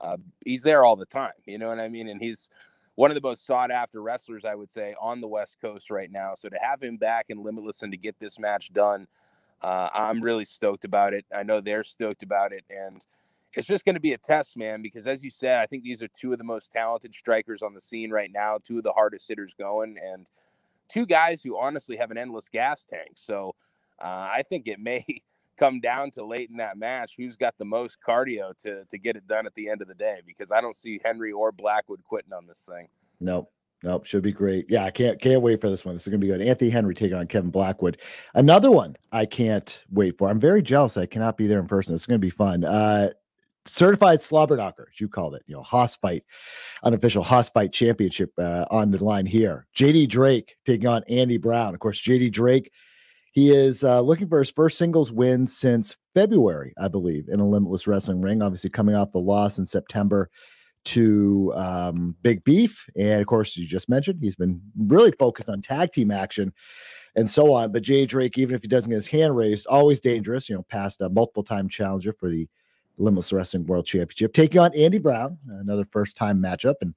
uh, 0.00 0.16
he's 0.44 0.62
there 0.62 0.84
all 0.84 0.96
the 0.96 1.06
time. 1.06 1.32
You 1.46 1.58
know 1.58 1.68
what 1.68 1.80
I 1.80 1.88
mean? 1.88 2.08
And 2.08 2.20
he's 2.20 2.48
one 2.94 3.10
of 3.10 3.14
the 3.14 3.26
most 3.26 3.46
sought 3.46 3.70
after 3.70 4.02
wrestlers, 4.02 4.44
I 4.44 4.54
would 4.54 4.70
say, 4.70 4.94
on 5.00 5.20
the 5.20 5.28
West 5.28 5.58
Coast 5.60 5.90
right 5.90 6.10
now. 6.10 6.34
So 6.34 6.48
to 6.48 6.58
have 6.60 6.82
him 6.82 6.96
back 6.96 7.26
in 7.28 7.42
Limitless 7.42 7.82
and 7.82 7.92
to 7.92 7.98
get 7.98 8.18
this 8.18 8.38
match 8.38 8.72
done, 8.72 9.06
uh, 9.62 9.88
I'm 9.94 10.20
really 10.20 10.44
stoked 10.44 10.84
about 10.84 11.14
it. 11.14 11.24
I 11.34 11.42
know 11.44 11.60
they're 11.60 11.84
stoked 11.84 12.22
about 12.22 12.52
it. 12.52 12.64
And 12.68 13.04
it's 13.54 13.66
just 13.66 13.84
going 13.84 13.94
to 13.94 14.00
be 14.00 14.12
a 14.12 14.18
test, 14.18 14.56
man, 14.56 14.82
because 14.82 15.06
as 15.06 15.22
you 15.22 15.30
said, 15.30 15.58
I 15.58 15.66
think 15.66 15.84
these 15.84 16.02
are 16.02 16.08
two 16.08 16.32
of 16.32 16.38
the 16.38 16.44
most 16.44 16.70
talented 16.72 17.14
strikers 17.14 17.62
on 17.62 17.74
the 17.74 17.80
scene 17.80 18.10
right 18.10 18.30
now, 18.32 18.58
two 18.62 18.78
of 18.78 18.84
the 18.84 18.92
hardest 18.92 19.28
hitters 19.28 19.54
going, 19.54 19.96
and 20.02 20.28
two 20.88 21.06
guys 21.06 21.42
who 21.42 21.58
honestly 21.58 21.96
have 21.96 22.10
an 22.10 22.18
endless 22.18 22.48
gas 22.48 22.84
tank. 22.84 23.10
So 23.14 23.54
uh, 24.00 24.28
I 24.32 24.42
think 24.48 24.68
it 24.68 24.78
may 24.78 25.04
come 25.58 25.80
down 25.80 26.10
to 26.10 26.24
late 26.24 26.50
in 26.50 26.56
that 26.56 26.76
match 26.76 27.14
who's 27.16 27.36
got 27.36 27.56
the 27.58 27.64
most 27.64 27.98
cardio 28.06 28.56
to 28.62 28.84
to 28.86 28.98
get 28.98 29.16
it 29.16 29.26
done 29.26 29.46
at 29.46 29.54
the 29.54 29.68
end 29.68 29.82
of 29.82 29.88
the 29.88 29.94
day 29.94 30.20
because 30.26 30.50
I 30.50 30.60
don't 30.60 30.74
see 30.74 31.00
Henry 31.04 31.30
or 31.30 31.52
Blackwood 31.52 32.02
quitting 32.04 32.32
on 32.32 32.46
this 32.46 32.68
thing. 32.70 32.88
Nope. 33.20 33.52
Nope, 33.84 34.04
should 34.06 34.22
be 34.22 34.32
great. 34.32 34.66
Yeah, 34.68 34.84
I 34.84 34.92
can't 34.92 35.20
can't 35.20 35.42
wait 35.42 35.60
for 35.60 35.68
this 35.68 35.84
one. 35.84 35.94
This 35.94 36.06
is 36.06 36.08
gonna 36.08 36.20
be 36.20 36.28
good. 36.28 36.40
Anthony 36.40 36.70
Henry 36.70 36.94
taking 36.94 37.16
on 37.16 37.26
Kevin 37.26 37.50
Blackwood. 37.50 37.98
Another 38.32 38.70
one 38.70 38.96
I 39.10 39.26
can't 39.26 39.84
wait 39.90 40.18
for. 40.18 40.30
I'm 40.30 40.38
very 40.38 40.62
jealous. 40.62 40.96
I 40.96 41.06
cannot 41.06 41.36
be 41.36 41.48
there 41.48 41.58
in 41.58 41.66
person. 41.66 41.94
It's 41.94 42.06
gonna 42.06 42.20
be 42.20 42.30
fun. 42.30 42.64
Uh 42.64 43.10
certified 43.66 44.20
slobber 44.20 44.56
knocker, 44.56 44.88
as 44.92 45.00
you 45.00 45.08
called 45.08 45.34
it, 45.34 45.42
you 45.46 45.54
know, 45.54 45.62
Hoss 45.62 45.96
fight, 45.96 46.24
unofficial 46.82 47.22
Hoss 47.22 47.48
fight 47.48 47.72
championship 47.72 48.32
uh, 48.38 48.66
on 48.70 48.90
the 48.90 49.02
line 49.02 49.26
here. 49.26 49.66
JD 49.76 50.08
Drake 50.08 50.56
taking 50.66 50.86
on 50.86 51.02
Andy 51.08 51.38
Brown. 51.38 51.74
Of 51.74 51.80
course, 51.80 52.00
JD 52.00 52.32
Drake 52.32 52.70
he 53.32 53.50
is 53.50 53.82
uh, 53.82 54.02
looking 54.02 54.28
for 54.28 54.38
his 54.38 54.50
first 54.50 54.76
singles 54.76 55.10
win 55.10 55.46
since 55.46 55.96
February, 56.14 56.74
I 56.78 56.88
believe, 56.88 57.28
in 57.28 57.40
a 57.40 57.48
limitless 57.48 57.86
wrestling 57.86 58.20
ring. 58.20 58.42
Obviously, 58.42 58.68
coming 58.68 58.94
off 58.94 59.12
the 59.12 59.18
loss 59.18 59.58
in 59.58 59.64
September 59.64 60.30
to 60.84 61.52
um, 61.56 62.14
Big 62.22 62.44
Beef. 62.44 62.84
And 62.94 63.20
of 63.20 63.26
course, 63.26 63.56
you 63.56 63.66
just 63.66 63.88
mentioned 63.88 64.18
he's 64.20 64.36
been 64.36 64.60
really 64.76 65.12
focused 65.12 65.48
on 65.48 65.62
tag 65.62 65.92
team 65.92 66.10
action 66.10 66.52
and 67.16 67.28
so 67.28 67.52
on. 67.54 67.72
But 67.72 67.82
Jay 67.82 68.04
Drake, 68.04 68.36
even 68.36 68.54
if 68.54 68.60
he 68.60 68.68
doesn't 68.68 68.90
get 68.90 68.96
his 68.96 69.06
hand 69.06 69.34
raised, 69.34 69.66
always 69.66 70.00
dangerous, 70.00 70.50
you 70.50 70.56
know, 70.56 70.66
past 70.68 71.00
a 71.00 71.08
multiple 71.08 71.44
time 71.44 71.70
challenger 71.70 72.12
for 72.12 72.28
the 72.28 72.46
Limitless 72.98 73.32
Wrestling 73.32 73.66
World 73.66 73.86
Championship, 73.86 74.32
taking 74.32 74.60
on 74.60 74.74
Andy 74.76 74.98
Brown, 74.98 75.38
another 75.48 75.84
first 75.84 76.16
time 76.16 76.40
matchup. 76.40 76.74
And 76.80 76.94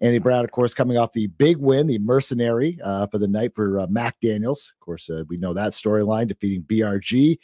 Andy 0.00 0.18
Brown, 0.18 0.44
of 0.44 0.50
course, 0.50 0.74
coming 0.74 0.96
off 0.96 1.12
the 1.12 1.28
big 1.28 1.58
win, 1.58 1.86
the 1.86 1.98
mercenary 1.98 2.78
uh, 2.82 3.06
for 3.06 3.18
the 3.18 3.28
night 3.28 3.54
for 3.54 3.80
uh, 3.80 3.86
Mac 3.88 4.16
Daniels. 4.20 4.72
Of 4.74 4.84
course, 4.84 5.08
uh, 5.08 5.22
we 5.28 5.36
know 5.36 5.54
that 5.54 5.72
storyline, 5.72 6.26
defeating 6.26 6.62
BRG 6.62 7.38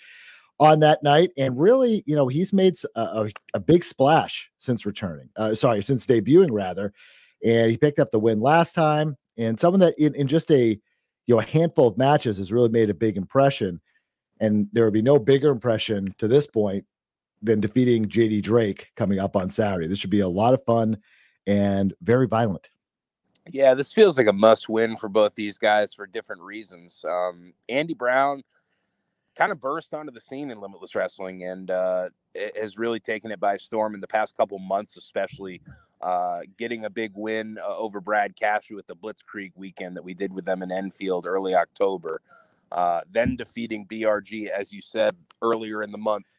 on 0.58 0.80
that 0.80 1.02
night. 1.02 1.30
And 1.36 1.56
really, 1.56 2.02
you 2.04 2.16
know, 2.16 2.26
he's 2.26 2.52
made 2.52 2.74
a, 2.96 3.00
a, 3.00 3.30
a 3.54 3.60
big 3.60 3.84
splash 3.84 4.50
since 4.58 4.84
returning. 4.84 5.28
Uh, 5.36 5.54
sorry, 5.54 5.82
since 5.82 6.04
debuting, 6.04 6.50
rather. 6.50 6.92
And 7.44 7.70
he 7.70 7.76
picked 7.76 8.00
up 8.00 8.10
the 8.10 8.18
win 8.18 8.40
last 8.40 8.74
time. 8.74 9.16
And 9.36 9.58
someone 9.60 9.80
that 9.80 9.96
in, 9.98 10.16
in 10.16 10.26
just 10.26 10.50
a 10.50 10.80
you 11.26 11.34
know 11.34 11.40
a 11.40 11.44
handful 11.44 11.86
of 11.86 11.96
matches 11.96 12.38
has 12.38 12.50
really 12.50 12.70
made 12.70 12.90
a 12.90 12.94
big 12.94 13.16
impression. 13.16 13.80
And 14.40 14.68
there 14.72 14.84
would 14.84 14.94
be 14.94 15.02
no 15.02 15.20
bigger 15.20 15.50
impression 15.50 16.14
to 16.18 16.26
this 16.26 16.46
point 16.46 16.86
than 17.42 17.60
defeating 17.60 18.06
JD 18.06 18.42
Drake 18.42 18.88
coming 18.96 19.18
up 19.18 19.36
on 19.36 19.48
Saturday. 19.48 19.86
This 19.86 19.98
should 19.98 20.10
be 20.10 20.20
a 20.20 20.28
lot 20.28 20.54
of 20.54 20.64
fun 20.64 20.98
and 21.46 21.94
very 22.02 22.26
violent. 22.26 22.68
Yeah, 23.50 23.74
this 23.74 23.92
feels 23.92 24.18
like 24.18 24.26
a 24.26 24.32
must 24.32 24.68
win 24.68 24.96
for 24.96 25.08
both 25.08 25.34
these 25.34 25.56
guys 25.56 25.94
for 25.94 26.06
different 26.06 26.42
reasons. 26.42 27.04
Um, 27.08 27.54
Andy 27.68 27.94
Brown 27.94 28.42
kind 29.36 29.52
of 29.52 29.60
burst 29.60 29.94
onto 29.94 30.12
the 30.12 30.20
scene 30.20 30.50
in 30.50 30.60
Limitless 30.60 30.94
Wrestling 30.94 31.44
and 31.44 31.70
uh, 31.70 32.10
has 32.60 32.76
really 32.76 33.00
taken 33.00 33.30
it 33.30 33.40
by 33.40 33.56
storm 33.56 33.94
in 33.94 34.00
the 34.00 34.06
past 34.06 34.36
couple 34.36 34.58
months, 34.58 34.96
especially 34.96 35.62
uh, 36.02 36.40
getting 36.58 36.84
a 36.84 36.90
big 36.90 37.12
win 37.14 37.58
uh, 37.62 37.76
over 37.76 38.00
Brad 38.00 38.36
Cashew 38.36 38.78
at 38.78 38.86
the 38.86 38.96
Blitzkrieg 38.96 39.52
weekend 39.54 39.96
that 39.96 40.04
we 40.04 40.12
did 40.12 40.32
with 40.32 40.44
them 40.44 40.62
in 40.62 40.70
Enfield 40.70 41.24
early 41.26 41.54
October. 41.54 42.20
Uh, 42.70 43.00
then 43.10 43.34
defeating 43.34 43.86
BRG, 43.86 44.48
as 44.48 44.72
you 44.72 44.82
said 44.82 45.16
earlier 45.40 45.82
in 45.82 45.90
the 45.90 45.98
month 45.98 46.37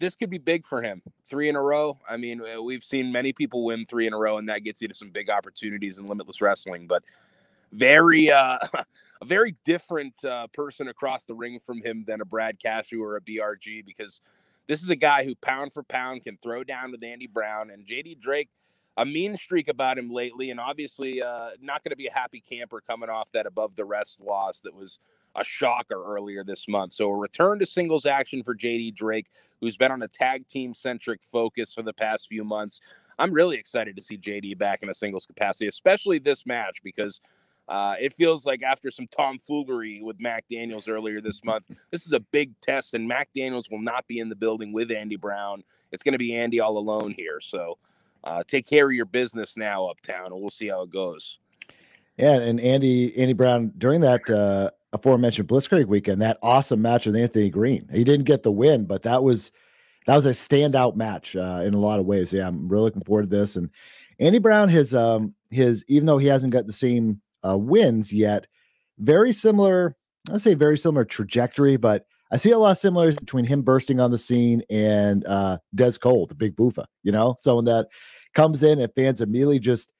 this 0.00 0.16
could 0.16 0.30
be 0.30 0.38
big 0.38 0.66
for 0.66 0.82
him. 0.82 1.02
Three 1.26 1.48
in 1.48 1.56
a 1.56 1.62
row. 1.62 1.98
I 2.08 2.16
mean, 2.16 2.42
uh, 2.42 2.60
we've 2.60 2.82
seen 2.82 3.12
many 3.12 3.32
people 3.32 3.64
win 3.64 3.84
three 3.84 4.06
in 4.06 4.12
a 4.12 4.18
row, 4.18 4.38
and 4.38 4.48
that 4.48 4.64
gets 4.64 4.82
you 4.82 4.88
to 4.88 4.94
some 4.94 5.10
big 5.10 5.30
opportunities 5.30 5.98
in 5.98 6.06
limitless 6.06 6.40
wrestling. 6.40 6.86
But 6.86 7.04
very, 7.72 8.30
uh, 8.30 8.58
a 9.22 9.24
very 9.24 9.56
different 9.64 10.24
uh, 10.24 10.48
person 10.48 10.88
across 10.88 11.24
the 11.24 11.34
ring 11.34 11.60
from 11.64 11.80
him 11.82 12.04
than 12.06 12.20
a 12.20 12.24
Brad 12.24 12.58
Cashew 12.60 13.02
or 13.02 13.16
a 13.16 13.20
BRG 13.20 13.84
because 13.84 14.20
this 14.66 14.82
is 14.82 14.90
a 14.90 14.96
guy 14.96 15.24
who 15.24 15.34
pound 15.36 15.72
for 15.72 15.82
pound 15.82 16.24
can 16.24 16.38
throw 16.42 16.64
down 16.64 16.90
with 16.90 17.02
Andy 17.02 17.26
Brown 17.26 17.70
and 17.70 17.86
JD 17.86 18.20
Drake. 18.20 18.48
A 18.96 19.04
mean 19.04 19.34
streak 19.36 19.66
about 19.68 19.98
him 19.98 20.10
lately, 20.10 20.50
and 20.50 20.60
obviously 20.60 21.20
uh, 21.20 21.50
not 21.60 21.82
going 21.82 21.90
to 21.90 21.96
be 21.96 22.06
a 22.06 22.12
happy 22.12 22.40
camper 22.40 22.80
coming 22.80 23.10
off 23.10 23.30
that 23.32 23.44
above 23.44 23.74
the 23.74 23.84
rest 23.84 24.20
loss 24.20 24.60
that 24.60 24.74
was 24.74 25.00
a 25.36 25.44
shocker 25.44 26.02
earlier 26.04 26.44
this 26.44 26.68
month. 26.68 26.92
So 26.92 27.10
a 27.10 27.16
return 27.16 27.58
to 27.58 27.66
singles 27.66 28.06
action 28.06 28.42
for 28.42 28.54
JD 28.54 28.94
Drake, 28.94 29.26
who's 29.60 29.76
been 29.76 29.92
on 29.92 30.02
a 30.02 30.08
tag 30.08 30.46
team 30.46 30.74
centric 30.74 31.22
focus 31.22 31.72
for 31.72 31.82
the 31.82 31.92
past 31.92 32.28
few 32.28 32.44
months. 32.44 32.80
I'm 33.18 33.32
really 33.32 33.56
excited 33.56 33.96
to 33.96 34.02
see 34.02 34.18
JD 34.18 34.58
back 34.58 34.82
in 34.82 34.88
a 34.88 34.94
singles 34.94 35.26
capacity, 35.26 35.66
especially 35.66 36.18
this 36.18 36.46
match 36.46 36.80
because 36.82 37.20
uh, 37.68 37.94
it 37.98 38.12
feels 38.12 38.44
like 38.44 38.62
after 38.62 38.90
some 38.90 39.06
tomfoolery 39.06 40.02
with 40.02 40.20
Mac 40.20 40.44
Daniels 40.48 40.88
earlier 40.88 41.20
this 41.20 41.42
month, 41.44 41.66
this 41.90 42.06
is 42.06 42.12
a 42.12 42.20
big 42.20 42.58
test, 42.60 42.94
and 42.94 43.06
Mac 43.06 43.28
Daniels 43.34 43.70
will 43.70 43.80
not 43.80 44.06
be 44.06 44.18
in 44.18 44.28
the 44.28 44.36
building 44.36 44.72
with 44.72 44.90
Andy 44.90 45.16
Brown. 45.16 45.62
It's 45.92 46.02
going 46.02 46.12
to 46.12 46.18
be 46.18 46.34
Andy 46.34 46.60
all 46.60 46.76
alone 46.76 47.14
here. 47.16 47.40
So 47.40 47.78
uh, 48.22 48.42
take 48.46 48.66
care 48.66 48.86
of 48.86 48.92
your 48.92 49.06
business 49.06 49.56
now, 49.56 49.86
Uptown, 49.86 50.26
and 50.26 50.40
we'll 50.40 50.50
see 50.50 50.68
how 50.68 50.82
it 50.82 50.90
goes. 50.90 51.38
Yeah, 52.16 52.34
and 52.34 52.60
Andy 52.60 53.16
Andy 53.16 53.32
Brown 53.32 53.72
during 53.76 54.00
that 54.02 54.28
uh, 54.30 54.70
aforementioned 54.94 55.48
Blitzkrieg 55.48 55.86
weekend, 55.86 56.22
that 56.22 56.38
awesome 56.42 56.80
match 56.80 57.04
with 57.04 57.16
Anthony 57.16 57.50
Green. 57.50 57.86
He 57.92 58.04
didn't 58.04 58.24
get 58.24 58.44
the 58.44 58.52
win, 58.52 58.86
but 58.86 59.02
that 59.02 59.22
was 59.22 59.50
that 60.06 60.16
was 60.16 60.26
a 60.26 60.30
standout 60.30 60.96
match 60.96 61.34
uh, 61.34 61.62
in 61.64 61.74
a 61.74 61.80
lot 61.80 61.98
of 61.98 62.06
ways. 62.06 62.32
Yeah, 62.32 62.46
I'm 62.46 62.68
really 62.68 62.84
looking 62.84 63.02
forward 63.02 63.30
to 63.30 63.36
this. 63.36 63.56
And 63.56 63.70
Andy 64.18 64.38
Brown, 64.38 64.68
his 64.68 64.94
um 64.94 65.34
his 65.50 65.84
even 65.88 66.06
though 66.06 66.18
he 66.18 66.28
hasn't 66.28 66.52
got 66.52 66.66
the 66.66 66.72
same 66.72 67.20
uh, 67.46 67.58
wins 67.58 68.12
yet, 68.12 68.46
very 68.98 69.32
similar. 69.32 69.96
I 70.32 70.38
say 70.38 70.54
very 70.54 70.78
similar 70.78 71.04
trajectory, 71.04 71.76
but 71.76 72.06
I 72.30 72.38
see 72.38 72.50
a 72.50 72.58
lot 72.58 72.70
of 72.70 72.78
similarities 72.78 73.18
between 73.18 73.44
him 73.44 73.62
bursting 73.62 74.00
on 74.00 74.10
the 74.10 74.18
scene 74.18 74.62
and 74.70 75.26
uh 75.26 75.58
Des 75.74 75.92
Cole, 76.00 76.26
the 76.26 76.34
big 76.34 76.56
boofa. 76.56 76.84
You 77.02 77.12
know, 77.12 77.36
someone 77.40 77.66
that 77.66 77.88
comes 78.34 78.62
in 78.62 78.80
and 78.80 78.92
fans 78.94 79.20
immediately 79.20 79.58
just 79.58 79.90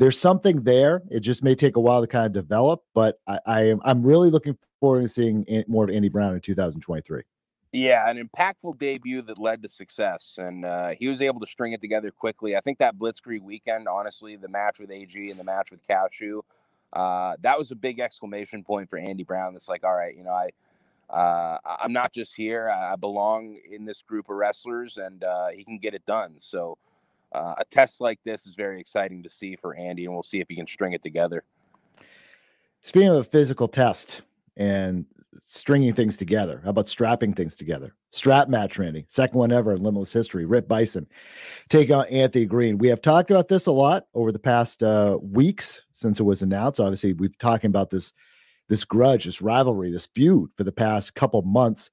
there's 0.00 0.18
something 0.18 0.62
there. 0.62 1.02
It 1.10 1.20
just 1.20 1.44
may 1.44 1.54
take 1.54 1.76
a 1.76 1.80
while 1.80 2.00
to 2.00 2.06
kind 2.06 2.24
of 2.24 2.32
develop, 2.32 2.82
but 2.94 3.20
I, 3.28 3.38
I 3.46 3.60
am 3.68 3.80
I'm 3.84 4.02
really 4.02 4.30
looking 4.30 4.56
forward 4.80 5.02
to 5.02 5.08
seeing 5.08 5.44
more 5.68 5.84
of 5.84 5.90
Andy 5.90 6.08
Brown 6.08 6.34
in 6.34 6.40
2023. 6.40 7.22
Yeah, 7.72 8.08
an 8.08 8.16
impactful 8.16 8.78
debut 8.78 9.20
that 9.22 9.38
led 9.38 9.62
to 9.62 9.68
success, 9.68 10.36
and 10.38 10.64
uh, 10.64 10.94
he 10.98 11.06
was 11.06 11.20
able 11.20 11.38
to 11.40 11.46
string 11.46 11.74
it 11.74 11.82
together 11.82 12.10
quickly. 12.10 12.56
I 12.56 12.60
think 12.60 12.78
that 12.78 12.98
Blitzkrieg 12.98 13.42
weekend, 13.42 13.86
honestly, 13.86 14.34
the 14.36 14.48
match 14.48 14.80
with 14.80 14.90
AG 14.90 15.30
and 15.30 15.38
the 15.38 15.44
match 15.44 15.70
with 15.70 15.86
Cashew, 15.86 16.40
uh, 16.94 17.34
that 17.42 17.58
was 17.58 17.70
a 17.70 17.76
big 17.76 18.00
exclamation 18.00 18.64
point 18.64 18.88
for 18.88 18.98
Andy 18.98 19.22
Brown. 19.22 19.52
That's 19.52 19.68
like, 19.68 19.84
all 19.84 19.94
right, 19.94 20.16
you 20.16 20.24
know, 20.24 20.32
I, 20.32 20.48
uh, 21.14 21.58
I'm 21.66 21.92
not 21.92 22.12
just 22.12 22.34
here; 22.34 22.70
I 22.70 22.96
belong 22.96 23.58
in 23.70 23.84
this 23.84 24.00
group 24.00 24.30
of 24.30 24.36
wrestlers, 24.36 24.96
and 24.96 25.22
uh, 25.22 25.48
he 25.48 25.62
can 25.62 25.78
get 25.78 25.94
it 25.94 26.06
done. 26.06 26.36
So, 26.38 26.78
uh, 27.32 27.54
a 27.58 27.64
test 27.66 28.00
like 28.00 28.18
this 28.24 28.46
is 28.46 28.54
very 28.54 28.80
exciting 28.80 29.22
to 29.22 29.28
see 29.28 29.56
for 29.56 29.74
Andy, 29.74 30.04
and 30.04 30.14
we'll 30.14 30.22
see 30.22 30.40
if 30.40 30.48
he 30.48 30.56
can 30.56 30.66
string 30.66 30.92
it 30.92 31.02
together. 31.02 31.44
Speaking 32.82 33.08
of 33.08 33.16
a 33.16 33.24
physical 33.24 33.68
test 33.68 34.22
and 34.56 35.04
stringing 35.44 35.92
things 35.92 36.16
together, 36.16 36.60
how 36.64 36.70
about 36.70 36.88
strapping 36.88 37.34
things 37.34 37.56
together? 37.56 37.94
Strap 38.10 38.48
match, 38.48 38.78
Randy, 38.78 39.04
second 39.08 39.38
one 39.38 39.52
ever 39.52 39.72
in 39.72 39.82
Limitless 39.82 40.12
history. 40.12 40.44
Rip 40.44 40.66
Bison 40.66 41.06
take 41.68 41.90
on 41.90 42.06
Anthony 42.06 42.46
Green. 42.46 42.78
We 42.78 42.88
have 42.88 43.02
talked 43.02 43.30
about 43.30 43.48
this 43.48 43.66
a 43.66 43.72
lot 43.72 44.06
over 44.14 44.32
the 44.32 44.38
past 44.38 44.82
uh, 44.82 45.18
weeks 45.22 45.82
since 45.92 46.18
it 46.18 46.24
was 46.24 46.42
announced. 46.42 46.80
Obviously, 46.80 47.12
we've 47.12 47.38
talking 47.38 47.68
about 47.68 47.90
this 47.90 48.12
this 48.68 48.84
grudge, 48.84 49.24
this 49.24 49.42
rivalry, 49.42 49.90
this 49.90 50.06
feud 50.06 50.50
for 50.56 50.62
the 50.62 50.72
past 50.72 51.14
couple 51.14 51.42
months, 51.42 51.90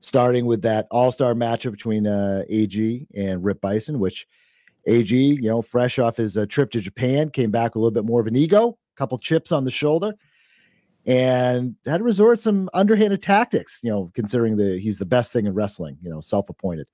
starting 0.00 0.46
with 0.46 0.62
that 0.62 0.86
All 0.90 1.12
Star 1.12 1.34
matchup 1.34 1.72
between 1.72 2.06
uh, 2.06 2.42
AG 2.48 3.06
and 3.14 3.44
Rip 3.44 3.60
Bison, 3.60 3.98
which 4.00 4.26
AG, 4.86 5.14
you 5.14 5.42
know, 5.42 5.62
fresh 5.62 5.98
off 5.98 6.16
his 6.16 6.36
uh, 6.36 6.46
trip 6.46 6.70
to 6.72 6.80
Japan, 6.80 7.30
came 7.30 7.50
back 7.50 7.74
a 7.74 7.78
little 7.78 7.92
bit 7.92 8.04
more 8.04 8.20
of 8.20 8.26
an 8.26 8.36
ego, 8.36 8.70
a 8.70 8.98
couple 8.98 9.18
chips 9.18 9.52
on 9.52 9.64
the 9.64 9.70
shoulder, 9.70 10.14
and 11.06 11.76
had 11.86 11.98
to 11.98 12.04
resort 12.04 12.40
some 12.40 12.68
underhanded 12.74 13.22
tactics. 13.22 13.80
You 13.82 13.90
know, 13.90 14.10
considering 14.14 14.56
the 14.56 14.78
he's 14.78 14.98
the 14.98 15.06
best 15.06 15.32
thing 15.32 15.46
in 15.46 15.54
wrestling. 15.54 15.98
You 16.02 16.10
know, 16.10 16.20
self-appointed, 16.20 16.86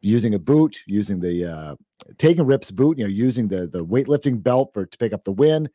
using 0.00 0.34
a 0.34 0.38
boot, 0.38 0.78
using 0.86 1.20
the 1.20 1.44
uh, 1.44 1.74
taking 2.18 2.46
Rip's 2.46 2.70
boot. 2.70 2.98
You 2.98 3.04
know, 3.04 3.10
using 3.10 3.48
the 3.48 3.66
the 3.66 3.84
weightlifting 3.84 4.42
belt 4.42 4.70
for 4.72 4.86
to 4.86 4.98
pick 4.98 5.12
up 5.12 5.24
the 5.24 5.32
win. 5.32 5.68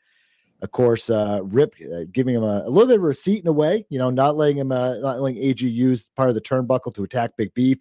Of 0.61 0.71
course, 0.71 1.09
uh, 1.09 1.41
Rip 1.43 1.75
uh, 1.93 2.05
giving 2.11 2.33
him 2.33 2.43
a, 2.43 2.63
a, 2.65 2.69
little 2.69 2.87
bit 2.87 2.95
of 2.95 3.03
a 3.03 3.07
receipt 3.07 3.41
in 3.41 3.47
a 3.47 3.51
way. 3.51 3.85
You 3.89 3.99
know, 3.99 4.09
not 4.09 4.35
letting 4.35 4.57
him, 4.57 4.71
uh, 4.71 4.95
not 4.97 5.19
letting 5.19 5.37
AG 5.37 5.67
use 5.67 6.07
part 6.15 6.29
of 6.29 6.35
the 6.35 6.41
turnbuckle 6.41 6.95
to 6.95 7.03
attack 7.03 7.35
Big 7.37 7.53
Beef 7.53 7.77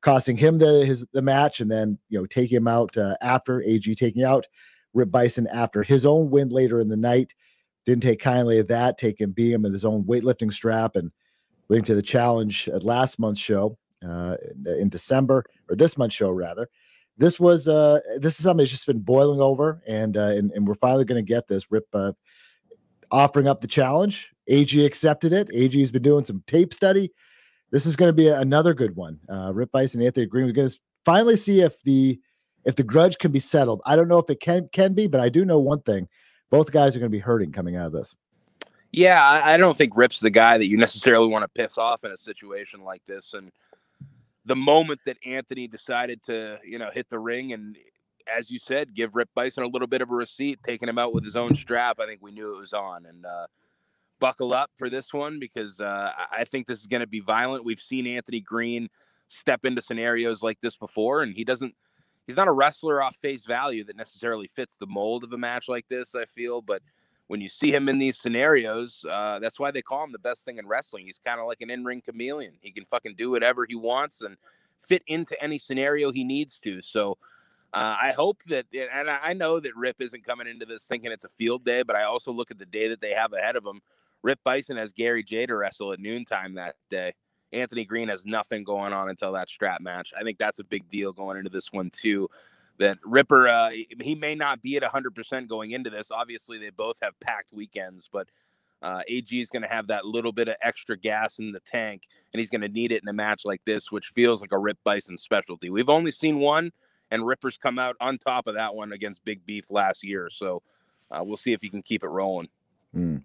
costing 0.00 0.36
him 0.36 0.58
the 0.58 0.84
his 0.84 1.06
the 1.12 1.22
match, 1.22 1.60
and 1.60 1.70
then 1.70 1.98
you 2.08 2.18
know 2.18 2.26
taking 2.26 2.56
him 2.56 2.68
out 2.68 2.96
uh, 2.96 3.16
after 3.20 3.62
AG 3.62 3.94
taking 3.94 4.24
out 4.24 4.46
Rip 4.94 5.10
Bison 5.10 5.46
after 5.52 5.82
his 5.82 6.06
own 6.06 6.30
win 6.30 6.48
later 6.48 6.80
in 6.80 6.88
the 6.88 6.96
night. 6.96 7.34
Didn't 7.84 8.02
take 8.02 8.20
kindly 8.20 8.58
of 8.58 8.68
that, 8.68 8.98
taking 8.98 9.32
him 9.36 9.64
in 9.64 9.72
his 9.72 9.84
own 9.84 10.04
weightlifting 10.04 10.52
strap, 10.52 10.96
and 10.96 11.12
leading 11.68 11.84
to 11.84 11.94
the 11.94 12.02
challenge 12.02 12.68
at 12.68 12.84
last 12.84 13.18
month's 13.18 13.40
show 13.40 13.78
uh, 14.06 14.36
in 14.66 14.88
December 14.88 15.44
or 15.68 15.76
this 15.76 15.96
month's 15.96 16.14
show 16.14 16.30
rather. 16.30 16.68
This 17.18 17.40
was 17.40 17.66
uh, 17.66 18.00
this 18.18 18.38
is 18.38 18.44
something 18.44 18.58
that's 18.58 18.70
just 18.70 18.86
been 18.86 19.00
boiling 19.00 19.40
over, 19.40 19.82
and 19.86 20.16
uh, 20.16 20.28
and, 20.28 20.50
and 20.52 20.66
we're 20.66 20.74
finally 20.74 21.04
going 21.04 21.24
to 21.24 21.28
get 21.28 21.48
this. 21.48 21.70
Rip 21.70 21.86
uh, 21.94 22.12
offering 23.10 23.48
up 23.48 23.60
the 23.60 23.66
challenge. 23.66 24.32
AG 24.48 24.84
accepted 24.84 25.32
it. 25.32 25.48
AG 25.52 25.78
has 25.80 25.90
been 25.90 26.02
doing 26.02 26.24
some 26.24 26.42
tape 26.46 26.74
study 26.74 27.12
this 27.70 27.86
is 27.86 27.96
going 27.96 28.08
to 28.08 28.12
be 28.12 28.28
another 28.28 28.74
good 28.74 28.96
one. 28.96 29.20
Uh, 29.28 29.52
Rip 29.54 29.72
Bison 29.72 30.00
and 30.00 30.06
Anthony 30.06 30.26
Green. 30.26 30.46
We're 30.46 30.52
going 30.52 30.68
to 30.68 30.78
finally 31.04 31.36
see 31.36 31.60
if 31.60 31.80
the 31.82 32.20
if 32.64 32.76
the 32.76 32.82
grudge 32.82 33.18
can 33.18 33.32
be 33.32 33.40
settled. 33.40 33.82
I 33.86 33.96
don't 33.96 34.08
know 34.08 34.18
if 34.18 34.30
it 34.30 34.40
can 34.40 34.68
can 34.72 34.94
be, 34.94 35.06
but 35.06 35.20
I 35.20 35.28
do 35.28 35.44
know 35.44 35.58
one 35.58 35.82
thing: 35.82 36.08
both 36.50 36.72
guys 36.72 36.94
are 36.94 36.98
going 36.98 37.10
to 37.10 37.16
be 37.16 37.20
hurting 37.20 37.52
coming 37.52 37.76
out 37.76 37.86
of 37.86 37.92
this. 37.92 38.14
Yeah, 38.92 39.22
I, 39.22 39.54
I 39.54 39.56
don't 39.56 39.76
think 39.76 39.96
Rip's 39.96 40.20
the 40.20 40.30
guy 40.30 40.58
that 40.58 40.68
you 40.68 40.78
necessarily 40.78 41.28
want 41.28 41.42
to 41.42 41.48
piss 41.48 41.76
off 41.76 42.04
in 42.04 42.12
a 42.12 42.16
situation 42.16 42.82
like 42.82 43.04
this. 43.04 43.34
And 43.34 43.52
the 44.44 44.56
moment 44.56 45.00
that 45.04 45.18
Anthony 45.26 45.66
decided 45.66 46.22
to, 46.24 46.58
you 46.64 46.78
know, 46.78 46.90
hit 46.90 47.08
the 47.08 47.18
ring 47.18 47.52
and, 47.52 47.76
as 48.26 48.50
you 48.50 48.58
said, 48.58 48.94
give 48.94 49.14
Rip 49.14 49.28
Bison 49.34 49.64
a 49.64 49.66
little 49.66 49.88
bit 49.88 50.00
of 50.00 50.10
a 50.10 50.14
receipt, 50.14 50.60
taking 50.62 50.88
him 50.88 50.98
out 50.98 51.12
with 51.12 51.24
his 51.24 51.36
own 51.36 51.54
strap, 51.54 52.00
I 52.00 52.06
think 52.06 52.22
we 52.22 52.30
knew 52.30 52.54
it 52.54 52.58
was 52.58 52.72
on. 52.72 53.06
And 53.06 53.26
uh, 53.26 53.46
buckle 54.18 54.52
up 54.52 54.70
for 54.76 54.88
this 54.88 55.12
one 55.12 55.38
because 55.38 55.80
uh, 55.80 56.12
I 56.30 56.44
think 56.44 56.66
this 56.66 56.80
is 56.80 56.86
going 56.86 57.00
to 57.00 57.06
be 57.06 57.20
violent. 57.20 57.64
We've 57.64 57.80
seen 57.80 58.06
Anthony 58.06 58.40
Green 58.40 58.88
step 59.28 59.64
into 59.64 59.82
scenarios 59.82 60.42
like 60.42 60.60
this 60.60 60.76
before, 60.76 61.22
and 61.22 61.34
he 61.34 61.44
doesn't. 61.44 61.74
He's 62.26 62.36
not 62.36 62.48
a 62.48 62.52
wrestler 62.52 63.00
off 63.02 63.14
face 63.16 63.44
value 63.44 63.84
that 63.84 63.96
necessarily 63.96 64.48
fits 64.48 64.76
the 64.76 64.86
mold 64.86 65.22
of 65.22 65.32
a 65.32 65.38
match 65.38 65.68
like 65.68 65.86
this. 65.88 66.14
I 66.14 66.24
feel, 66.24 66.60
but 66.60 66.82
when 67.28 67.40
you 67.40 67.48
see 67.48 67.72
him 67.72 67.88
in 67.88 67.98
these 67.98 68.18
scenarios, 68.18 69.04
uh, 69.08 69.38
that's 69.38 69.60
why 69.60 69.70
they 69.70 69.82
call 69.82 70.04
him 70.04 70.12
the 70.12 70.18
best 70.18 70.44
thing 70.44 70.58
in 70.58 70.66
wrestling. 70.66 71.06
He's 71.06 71.20
kind 71.24 71.40
of 71.40 71.46
like 71.46 71.60
an 71.60 71.70
in-ring 71.70 72.00
chameleon. 72.00 72.54
He 72.60 72.72
can 72.72 72.84
fucking 72.84 73.14
do 73.16 73.30
whatever 73.30 73.64
he 73.68 73.76
wants 73.76 74.22
and 74.22 74.36
fit 74.80 75.02
into 75.06 75.40
any 75.42 75.58
scenario 75.58 76.12
he 76.12 76.24
needs 76.24 76.58
to. 76.60 76.82
So. 76.82 77.18
Uh, 77.74 77.96
I 78.00 78.12
hope 78.12 78.42
that, 78.44 78.64
and 78.72 79.10
I 79.10 79.34
know 79.34 79.60
that 79.60 79.76
Rip 79.76 80.00
isn't 80.00 80.24
coming 80.24 80.46
into 80.46 80.64
this 80.64 80.84
thinking 80.84 81.12
it's 81.12 81.24
a 81.24 81.28
field 81.28 81.62
day, 81.62 81.82
but 81.82 81.94
I 81.94 82.04
also 82.04 82.32
look 82.32 82.50
at 82.50 82.58
the 82.58 82.64
day 82.64 82.88
that 82.88 83.00
they 83.00 83.10
have 83.10 83.34
ahead 83.34 83.54
of 83.54 83.66
him 83.66 83.82
Rip 84.22 84.38
Bison 84.44 84.76
has 84.76 84.92
Gary 84.92 85.22
Jay 85.22 85.46
to 85.46 85.56
wrestle 85.56 85.92
at 85.92 86.00
noontime 86.00 86.54
that 86.54 86.76
day. 86.90 87.14
Anthony 87.52 87.84
Green 87.84 88.08
has 88.08 88.26
nothing 88.26 88.64
going 88.64 88.92
on 88.92 89.08
until 89.08 89.32
that 89.32 89.48
strap 89.48 89.80
match. 89.80 90.12
I 90.18 90.22
think 90.22 90.38
that's 90.38 90.58
a 90.58 90.64
big 90.64 90.88
deal 90.88 91.12
going 91.12 91.36
into 91.36 91.50
this 91.50 91.72
one 91.72 91.90
too. 91.90 92.28
That 92.78 92.98
Ripper, 93.04 93.48
uh, 93.48 93.70
he 94.00 94.14
may 94.14 94.34
not 94.34 94.60
be 94.60 94.76
at 94.76 94.82
100% 94.82 95.48
going 95.48 95.70
into 95.70 95.88
this. 95.88 96.10
Obviously, 96.10 96.58
they 96.58 96.70
both 96.70 96.98
have 97.00 97.18
packed 97.20 97.52
weekends, 97.52 98.08
but 98.12 98.28
uh, 98.82 99.00
AG 99.08 99.40
is 99.40 99.48
going 99.48 99.62
to 99.62 99.68
have 99.68 99.86
that 99.86 100.04
little 100.04 100.32
bit 100.32 100.48
of 100.48 100.56
extra 100.60 100.96
gas 100.98 101.38
in 101.38 101.52
the 101.52 101.60
tank, 101.60 102.02
and 102.32 102.38
he's 102.38 102.50
going 102.50 102.60
to 102.60 102.68
need 102.68 102.92
it 102.92 103.02
in 103.02 103.08
a 103.08 103.12
match 103.12 103.46
like 103.46 103.62
this, 103.64 103.90
which 103.90 104.08
feels 104.08 104.42
like 104.42 104.52
a 104.52 104.58
Rip 104.58 104.78
Bison 104.84 105.16
specialty. 105.16 105.70
We've 105.70 105.88
only 105.88 106.10
seen 106.10 106.38
one, 106.38 106.70
and 107.10 107.26
Ripper's 107.26 107.56
come 107.56 107.78
out 107.78 107.96
on 108.00 108.18
top 108.18 108.46
of 108.46 108.54
that 108.54 108.74
one 108.74 108.92
against 108.92 109.24
Big 109.24 109.46
Beef 109.46 109.70
last 109.70 110.04
year. 110.04 110.28
So 110.30 110.62
uh, 111.10 111.22
we'll 111.24 111.38
see 111.38 111.52
if 111.52 111.62
he 111.62 111.70
can 111.70 111.82
keep 111.82 112.04
it 112.04 112.08
rolling. 112.08 112.48
Mm. 112.94 113.22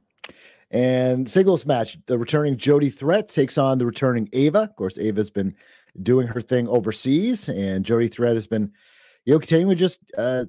And 0.71 1.29
singles 1.29 1.65
match, 1.65 1.97
the 2.07 2.17
returning 2.17 2.57
Jody 2.57 2.89
Threat 2.89 3.27
takes 3.27 3.57
on 3.57 3.77
the 3.77 3.85
returning 3.85 4.29
Ava. 4.31 4.59
Of 4.59 4.75
course, 4.77 4.97
Ava's 4.97 5.29
been 5.29 5.53
doing 6.01 6.27
her 6.27 6.41
thing 6.41 6.67
overseas, 6.69 7.49
and 7.49 7.83
Jody 7.83 8.07
Threat 8.07 8.35
has 8.35 8.47
been, 8.47 8.71
you 9.25 9.33
know, 9.33 9.39
continuing 9.39 9.71
to 9.71 9.75
just 9.75 9.99
uh, 10.17 10.45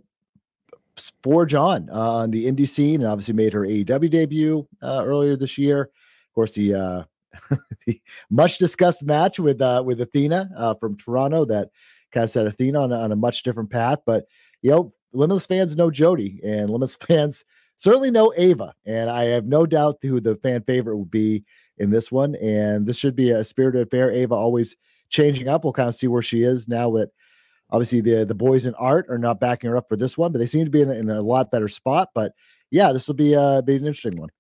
forge 1.25 1.55
on 1.55 1.91
uh, 1.91 2.13
on 2.19 2.31
the 2.31 2.47
indie 2.47 2.69
scene, 2.69 3.01
and 3.01 3.11
obviously 3.11 3.35
made 3.35 3.53
her 3.53 3.63
AEW 3.63 4.11
debut 4.11 4.69
uh, 4.81 5.03
earlier 5.05 5.37
this 5.37 5.59
year. 5.59 5.83
Of 5.83 6.35
course, 6.35 6.53
the 6.53 6.75
uh, 6.75 7.03
the 7.87 8.01
much 8.31 8.59
discussed 8.59 9.03
match 9.03 9.41
with 9.41 9.61
uh, 9.61 9.83
with 9.85 10.01
Athena 10.01 10.51
uh, 10.57 10.75
from 10.75 10.97
Toronto 10.97 11.45
that 11.47 11.71
kind 12.13 12.25
of 12.25 12.31
set 12.31 12.47
Athena 12.47 12.81
on 12.81 12.93
on 12.93 13.11
a 13.11 13.17
much 13.17 13.43
different 13.43 13.71
path. 13.71 13.99
But 14.07 14.27
you 14.63 14.71
know, 14.71 14.95
Limitless 15.13 15.47
fans 15.47 15.77
know 15.77 15.91
Jody, 15.91 16.41
and 16.45 16.71
Limitless 16.71 16.97
fans 17.01 17.45
certainly 17.83 18.13
no 18.13 18.33
Ava, 18.37 18.73
and 18.87 19.11
I 19.11 19.25
have 19.25 19.45
no 19.45 19.67
doubt 19.67 19.99
who 20.03 20.21
the 20.21 20.37
fan 20.37 20.63
favorite 20.63 20.97
will 20.97 21.05
be 21.05 21.45
in 21.79 21.91
this 21.91 22.13
one. 22.13 22.37
And 22.37 22.87
this 22.87 22.97
should 22.97 23.17
be 23.17 23.31
a 23.31 23.43
spirited 23.43 23.89
affair. 23.89 24.13
Ava 24.13 24.35
always 24.35 24.77
changing 25.09 25.49
up. 25.49 25.65
We'll 25.65 25.73
kind 25.73 25.89
of 25.89 25.97
see 25.97 26.07
where 26.07 26.23
she 26.23 26.45
is 26.45 26.69
now 26.69 26.93
that 26.93 27.11
obviously 27.71 28.01
the 28.01 28.25
the 28.25 28.37
boys 28.37 28.67
in 28.67 28.75
art 28.77 29.07
are 29.09 29.19
not 29.19 29.41
backing 29.41 29.69
her 29.69 29.77
up 29.77 29.89
for 29.89 29.97
this 29.97 30.17
one, 30.17 30.31
but 30.31 30.39
they 30.39 30.47
seem 30.47 30.65
to 30.65 30.71
be 30.71 30.81
in, 30.81 30.91
in 30.91 31.11
a 31.11 31.21
lot 31.21 31.51
better 31.51 31.67
spot. 31.67 32.11
But 32.15 32.33
yeah, 32.71 32.93
this 32.93 33.09
will 33.09 33.17
be 33.17 33.35
uh 33.35 33.63
be 33.63 33.75
an 33.75 33.87
interesting 33.87 34.17
one 34.17 34.31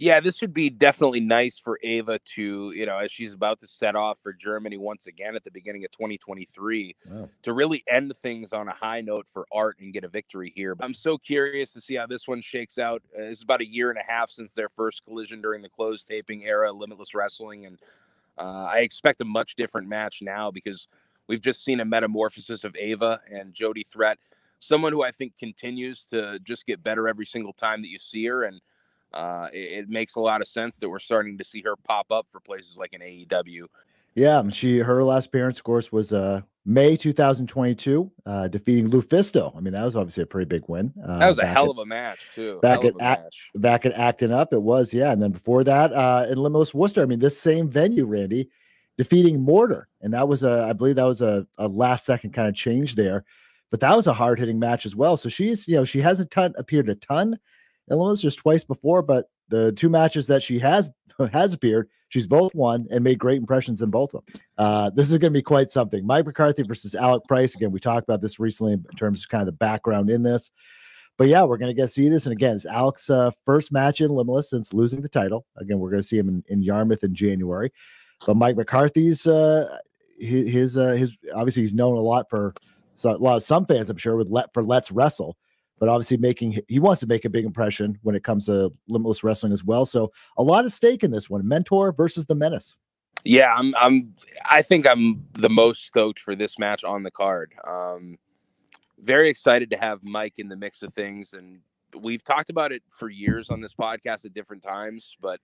yeah, 0.00 0.20
this 0.20 0.40
would 0.40 0.54
be 0.54 0.70
definitely 0.70 1.20
nice 1.20 1.58
for 1.58 1.80
Ava 1.82 2.20
to, 2.20 2.72
you 2.72 2.86
know, 2.86 2.98
as 2.98 3.10
she's 3.10 3.34
about 3.34 3.58
to 3.60 3.66
set 3.66 3.96
off 3.96 4.20
for 4.22 4.32
Germany 4.32 4.76
once 4.76 5.08
again 5.08 5.34
at 5.34 5.42
the 5.42 5.50
beginning 5.50 5.84
of 5.84 5.90
2023, 5.90 6.94
wow. 7.10 7.28
to 7.42 7.52
really 7.52 7.82
end 7.88 8.16
things 8.16 8.52
on 8.52 8.68
a 8.68 8.72
high 8.72 9.00
note 9.00 9.26
for 9.26 9.44
art 9.50 9.76
and 9.80 9.92
get 9.92 10.04
a 10.04 10.08
victory 10.08 10.52
here. 10.54 10.76
But 10.76 10.84
I'm 10.84 10.94
so 10.94 11.18
curious 11.18 11.72
to 11.72 11.80
see 11.80 11.96
how 11.96 12.06
this 12.06 12.28
one 12.28 12.40
shakes 12.40 12.78
out. 12.78 13.02
Uh, 13.12 13.22
it's 13.22 13.42
about 13.42 13.60
a 13.60 13.66
year 13.66 13.90
and 13.90 13.98
a 13.98 14.04
half 14.08 14.30
since 14.30 14.54
their 14.54 14.68
first 14.68 15.04
collision 15.04 15.42
during 15.42 15.62
the 15.62 15.68
closed 15.68 16.06
taping 16.06 16.44
era, 16.44 16.70
Limitless 16.70 17.12
Wrestling. 17.12 17.66
And 17.66 17.78
uh, 18.38 18.68
I 18.72 18.78
expect 18.80 19.20
a 19.20 19.24
much 19.24 19.56
different 19.56 19.88
match 19.88 20.22
now 20.22 20.52
because 20.52 20.86
we've 21.26 21.42
just 21.42 21.64
seen 21.64 21.80
a 21.80 21.84
metamorphosis 21.84 22.62
of 22.62 22.76
Ava 22.76 23.20
and 23.32 23.52
Jody 23.52 23.82
Threat, 23.82 24.18
someone 24.60 24.92
who 24.92 25.02
I 25.02 25.10
think 25.10 25.36
continues 25.36 26.04
to 26.04 26.38
just 26.38 26.66
get 26.66 26.84
better 26.84 27.08
every 27.08 27.26
single 27.26 27.52
time 27.52 27.82
that 27.82 27.88
you 27.88 27.98
see 27.98 28.24
her. 28.26 28.44
And 28.44 28.60
uh, 29.12 29.48
it, 29.52 29.58
it, 29.58 29.88
makes 29.88 30.16
a 30.16 30.20
lot 30.20 30.40
of 30.40 30.48
sense 30.48 30.78
that 30.78 30.88
we're 30.88 30.98
starting 30.98 31.38
to 31.38 31.44
see 31.44 31.62
her 31.62 31.76
pop 31.76 32.10
up 32.10 32.26
for 32.30 32.40
places 32.40 32.76
like 32.76 32.92
an 32.92 33.00
AEW. 33.00 33.64
Yeah, 34.14 34.48
she 34.50 34.78
her 34.78 35.04
last 35.04 35.26
appearance, 35.26 35.58
of 35.58 35.64
course, 35.64 35.92
was 35.92 36.12
uh, 36.12 36.42
May 36.66 36.96
2022, 36.96 38.10
uh, 38.26 38.48
defeating 38.48 38.90
LuFisto. 38.90 39.56
I 39.56 39.60
mean, 39.60 39.72
that 39.72 39.84
was 39.84 39.96
obviously 39.96 40.24
a 40.24 40.26
pretty 40.26 40.46
big 40.46 40.64
win. 40.66 40.92
Uh, 41.02 41.18
that 41.18 41.28
was 41.28 41.38
a 41.38 41.46
hell 41.46 41.64
at, 41.64 41.70
of 41.70 41.78
a 41.78 41.86
match, 41.86 42.28
too. 42.34 42.58
Back 42.60 42.84
at 42.84 42.94
act, 43.00 43.36
back 43.54 43.86
at 43.86 43.92
acting 43.92 44.32
up, 44.32 44.52
it 44.52 44.60
was, 44.60 44.92
yeah. 44.92 45.12
And 45.12 45.22
then 45.22 45.30
before 45.30 45.64
that, 45.64 45.92
uh, 45.92 46.26
in 46.28 46.36
Limitless 46.36 46.74
Worcester, 46.74 47.02
I 47.02 47.06
mean, 47.06 47.20
this 47.20 47.38
same 47.38 47.70
venue, 47.70 48.04
Randy, 48.04 48.50
defeating 48.98 49.40
Mortar, 49.40 49.88
and 50.00 50.12
that 50.12 50.28
was 50.28 50.42
a, 50.42 50.66
I 50.68 50.72
believe 50.72 50.96
that 50.96 51.04
was 51.04 51.22
a, 51.22 51.46
a 51.56 51.68
last 51.68 52.04
second 52.04 52.32
kind 52.32 52.48
of 52.48 52.54
change 52.54 52.96
there, 52.96 53.24
but 53.70 53.80
that 53.80 53.94
was 53.94 54.06
a 54.06 54.12
hard 54.12 54.38
hitting 54.38 54.58
match 54.58 54.84
as 54.84 54.96
well. 54.96 55.16
So 55.16 55.28
she's, 55.28 55.68
you 55.68 55.76
know, 55.76 55.84
she 55.84 56.00
hasn't 56.00 56.30
ton 56.30 56.54
appeared 56.58 56.88
a 56.88 56.96
ton 56.96 57.38
Illinois 57.90 58.20
just 58.20 58.38
twice 58.38 58.64
before, 58.64 59.02
but 59.02 59.28
the 59.48 59.72
two 59.72 59.88
matches 59.88 60.26
that 60.26 60.42
she 60.42 60.58
has 60.58 60.90
has 61.32 61.52
appeared. 61.52 61.88
She's 62.10 62.26
both 62.26 62.54
won 62.54 62.86
and 62.90 63.04
made 63.04 63.18
great 63.18 63.38
impressions 63.38 63.82
in 63.82 63.90
both 63.90 64.14
of 64.14 64.24
them. 64.24 64.42
Uh, 64.56 64.90
this 64.90 65.10
is 65.10 65.18
going 65.18 65.32
to 65.32 65.38
be 65.38 65.42
quite 65.42 65.70
something. 65.70 66.06
Mike 66.06 66.24
McCarthy 66.24 66.62
versus 66.62 66.94
Alec 66.94 67.22
Price. 67.28 67.54
Again, 67.54 67.70
we 67.70 67.80
talked 67.80 68.08
about 68.08 68.22
this 68.22 68.40
recently 68.40 68.72
in 68.72 68.84
terms 68.96 69.22
of 69.22 69.28
kind 69.28 69.42
of 69.42 69.46
the 69.46 69.52
background 69.52 70.08
in 70.08 70.22
this. 70.22 70.50
But 71.18 71.28
yeah, 71.28 71.44
we're 71.44 71.58
going 71.58 71.68
to 71.68 71.74
get 71.74 71.90
see 71.90 72.08
this. 72.08 72.24
And 72.24 72.32
again, 72.32 72.56
it's 72.56 72.64
Alec's 72.64 73.10
uh, 73.10 73.32
first 73.44 73.72
match 73.72 74.00
in 74.00 74.10
Limitless 74.10 74.48
since 74.48 74.72
losing 74.72 75.02
the 75.02 75.08
title. 75.08 75.44
Again, 75.56 75.80
we're 75.80 75.90
going 75.90 76.00
to 76.00 76.08
see 76.08 76.16
him 76.16 76.28
in, 76.28 76.44
in 76.46 76.62
Yarmouth 76.62 77.04
in 77.04 77.14
January. 77.14 77.72
But 78.24 78.36
Mike 78.36 78.56
McCarthy's 78.56 79.26
uh, 79.26 79.78
his 80.18 80.50
his, 80.50 80.76
uh, 80.76 80.92
his 80.92 81.16
obviously 81.34 81.62
he's 81.62 81.74
known 81.74 81.96
a 81.96 82.00
lot 82.00 82.30
for 82.30 82.54
so 82.96 83.10
a 83.10 83.16
lot 83.16 83.36
of 83.36 83.42
some 83.42 83.66
fans, 83.66 83.90
I'm 83.90 83.96
sure, 83.96 84.16
would 84.16 84.30
let 84.30 84.52
for 84.54 84.64
Let's 84.64 84.90
Wrestle 84.90 85.36
but 85.78 85.88
obviously 85.88 86.16
making 86.16 86.60
he 86.68 86.78
wants 86.78 87.00
to 87.00 87.06
make 87.06 87.24
a 87.24 87.30
big 87.30 87.44
impression 87.44 87.98
when 88.02 88.14
it 88.14 88.24
comes 88.24 88.46
to 88.46 88.72
limitless 88.88 89.22
wrestling 89.22 89.52
as 89.52 89.64
well. 89.64 89.86
So 89.86 90.12
a 90.36 90.42
lot 90.42 90.64
of 90.64 90.72
stake 90.72 91.04
in 91.04 91.10
this 91.10 91.30
one. 91.30 91.46
Mentor 91.46 91.92
versus 91.92 92.26
the 92.26 92.34
Menace. 92.34 92.76
Yeah, 93.24 93.52
I'm. 93.54 93.74
I'm. 93.80 94.14
I 94.48 94.62
think 94.62 94.86
I'm 94.86 95.26
the 95.32 95.50
most 95.50 95.86
stoked 95.86 96.18
for 96.18 96.34
this 96.34 96.58
match 96.58 96.84
on 96.84 97.02
the 97.02 97.10
card. 97.10 97.52
Um, 97.66 98.16
very 99.00 99.28
excited 99.28 99.70
to 99.70 99.76
have 99.76 100.02
Mike 100.02 100.34
in 100.38 100.48
the 100.48 100.56
mix 100.56 100.82
of 100.82 100.94
things, 100.94 101.32
and 101.32 101.60
we've 101.96 102.22
talked 102.22 102.50
about 102.50 102.72
it 102.72 102.82
for 102.88 103.08
years 103.08 103.50
on 103.50 103.60
this 103.60 103.74
podcast 103.74 104.24
at 104.24 104.34
different 104.34 104.62
times. 104.62 105.16
But 105.20 105.40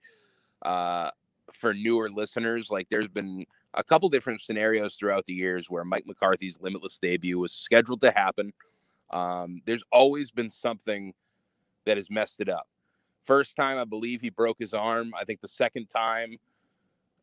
uh, 0.61 1.11
for 1.51 1.73
newer 1.73 2.09
listeners, 2.09 2.71
like 2.71 2.87
there's 2.89 3.09
been 3.09 3.45
a 3.73 3.83
couple 3.83 4.07
different 4.07 4.39
scenarios 4.39 4.95
throughout 4.95 5.25
the 5.25 5.33
years 5.33 5.69
where 5.69 5.83
Mike 5.83 6.05
McCarthy's 6.07 6.57
Limitless 6.61 6.97
debut 6.97 7.37
was 7.37 7.51
scheduled 7.51 8.01
to 8.01 8.11
happen 8.11 8.53
um, 9.11 9.61
there's 9.65 9.83
always 9.91 10.31
been 10.31 10.49
something 10.49 11.13
that 11.85 11.97
has 11.97 12.09
messed 12.09 12.41
it 12.41 12.49
up. 12.49 12.67
First 13.25 13.55
time, 13.55 13.77
I 13.77 13.85
believe 13.85 14.21
he 14.21 14.29
broke 14.29 14.57
his 14.59 14.73
arm. 14.73 15.13
I 15.19 15.23
think 15.23 15.41
the 15.41 15.47
second 15.47 15.87
time, 15.87 16.37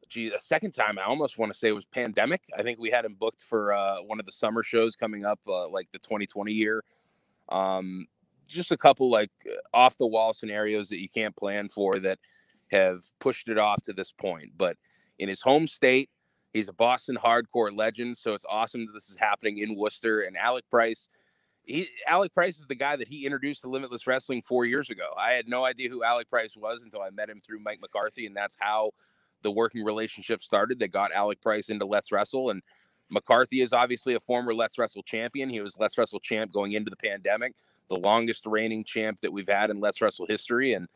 gee, 0.09 0.29
the 0.29 0.39
second 0.39 0.73
time, 0.73 0.99
I 0.99 1.05
almost 1.05 1.39
want 1.39 1.53
to 1.53 1.59
say 1.59 1.69
it 1.69 1.73
was 1.73 1.85
pandemic. 1.85 2.43
I 2.57 2.63
think 2.63 2.79
we 2.79 2.91
had 2.91 3.05
him 3.05 3.15
booked 3.19 3.43
for 3.43 3.73
uh, 3.73 3.97
one 4.03 4.19
of 4.19 4.27
the 4.27 4.33
summer 4.33 4.63
shows 4.63 4.97
coming 4.97 5.25
up, 5.25 5.41
uh, 5.47 5.69
like 5.69 5.89
the 5.93 5.99
2020 5.99 6.53
year. 6.53 6.83
Um, 7.49 8.07
just 8.49 8.73
a 8.73 8.77
couple 8.77 9.11
like 9.11 9.31
off 9.73 9.97
the 9.97 10.07
wall 10.07 10.33
scenarios 10.33 10.89
that 10.89 11.01
you 11.01 11.09
can't 11.09 11.37
plan 11.37 11.69
for 11.69 11.99
that 12.01 12.19
have 12.71 13.05
pushed 13.21 13.49
it 13.49 13.59
off 13.59 13.83
to 13.83 13.93
this 13.93 14.13
point. 14.13 14.51
But 14.57 14.77
in 15.19 15.29
his 15.29 15.41
home 15.41 15.67
state, 15.67 16.11
he's 16.53 16.69
a 16.69 16.73
Boston 16.73 17.17
hardcore 17.23 17.77
legend. 17.77 18.17
So 18.17 18.35
it's 18.35 18.47
awesome 18.49 18.87
that 18.87 18.93
this 18.93 19.09
is 19.09 19.17
happening 19.19 19.59
in 19.59 19.77
Worcester. 19.77 20.23
And 20.23 20.37
Alec 20.37 20.69
Price 20.71 21.09
he 21.65 21.89
Alec 22.07 22.35
Price 22.35 22.59
is 22.59 22.67
the 22.67 22.75
guy 22.75 22.97
that 22.97 23.09
he 23.09 23.25
introduced 23.25 23.63
to 23.63 23.69
Limitless 23.69 24.07
Wrestling 24.07 24.43
four 24.43 24.65
years 24.65 24.91
ago. 24.91 25.11
I 25.17 25.33
had 25.33 25.49
no 25.49 25.65
idea 25.65 25.89
who 25.89 26.03
Alec 26.05 26.29
Price 26.29 26.57
was 26.57 26.83
until 26.83 27.03
I 27.03 27.11
met 27.11 27.31
him 27.31 27.41
through 27.41 27.61
Mike 27.61 27.81
McCarthy, 27.81 28.27
and 28.27 28.37
that's 28.37 28.57
how 28.59 28.93
the 29.43 29.51
working 29.51 29.85
relationship 29.85 30.43
started. 30.43 30.79
That 30.81 30.89
got 30.89 31.13
Alec 31.13 31.41
Price 31.41 31.69
into 31.69 31.87
Let's 31.87 32.11
Wrestle, 32.11 32.51
and 32.51 32.63
McCarthy 33.11 33.61
is 33.61 33.73
obviously 33.73 34.15
a 34.15 34.21
former 34.21 34.55
Let's 34.55 34.79
Wrestle 34.79 35.03
champion. 35.03 35.49
He 35.49 35.61
was 35.61 35.79
Let's 35.79 35.97
Wrestle 35.97 36.21
champ 36.21 36.53
going 36.53 36.73
into 36.73 36.91
the 36.91 36.97
pandemic, 36.97 37.55
the 37.89 37.97
longest 37.97 38.47
reigning 38.47 38.85
champ 38.85 39.21
that 39.21 39.33
we've 39.33 39.49
had 39.49 39.71
in 39.71 39.81
Let's 39.81 40.01
Wrestle 40.01 40.27
history, 40.27 40.75
and 40.75 40.89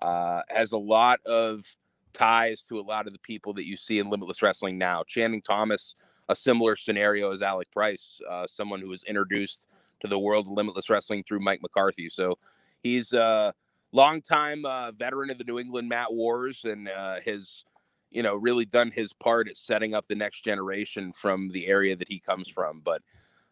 uh, 0.00 0.42
has 0.48 0.72
a 0.72 0.78
lot 0.78 1.20
of 1.24 1.64
ties 2.12 2.62
to 2.64 2.78
a 2.78 2.82
lot 2.82 3.06
of 3.06 3.12
the 3.12 3.18
people 3.20 3.54
that 3.54 3.66
you 3.66 3.76
see 3.76 3.98
in 3.98 4.10
Limitless 4.10 4.42
Wrestling 4.42 4.76
now. 4.76 5.04
Channing 5.06 5.40
Thomas, 5.40 5.94
a 6.28 6.34
similar 6.34 6.76
scenario 6.76 7.32
as 7.32 7.40
Alec 7.40 7.70
Price, 7.70 8.20
uh, 8.28 8.46
someone 8.46 8.80
who 8.80 8.88
was 8.88 9.04
introduced 9.04 9.66
to 10.00 10.08
the 10.08 10.18
world 10.18 10.46
of 10.46 10.52
limitless 10.52 10.90
wrestling 10.90 11.22
through 11.22 11.40
Mike 11.40 11.62
McCarthy. 11.62 12.08
So 12.08 12.38
he's 12.82 13.12
a 13.12 13.54
longtime 13.92 14.64
uh, 14.64 14.92
veteran 14.92 15.30
of 15.30 15.38
the 15.38 15.44
New 15.44 15.58
England 15.58 15.88
Mat 15.88 16.12
Wars 16.12 16.64
and 16.64 16.88
uh, 16.88 17.16
has, 17.24 17.64
you 18.10 18.22
know, 18.22 18.34
really 18.34 18.64
done 18.64 18.90
his 18.90 19.12
part 19.12 19.48
at 19.48 19.56
setting 19.56 19.94
up 19.94 20.06
the 20.06 20.14
next 20.14 20.42
generation 20.44 21.12
from 21.12 21.48
the 21.50 21.66
area 21.66 21.96
that 21.96 22.08
he 22.08 22.20
comes 22.20 22.48
from. 22.48 22.80
But 22.84 23.02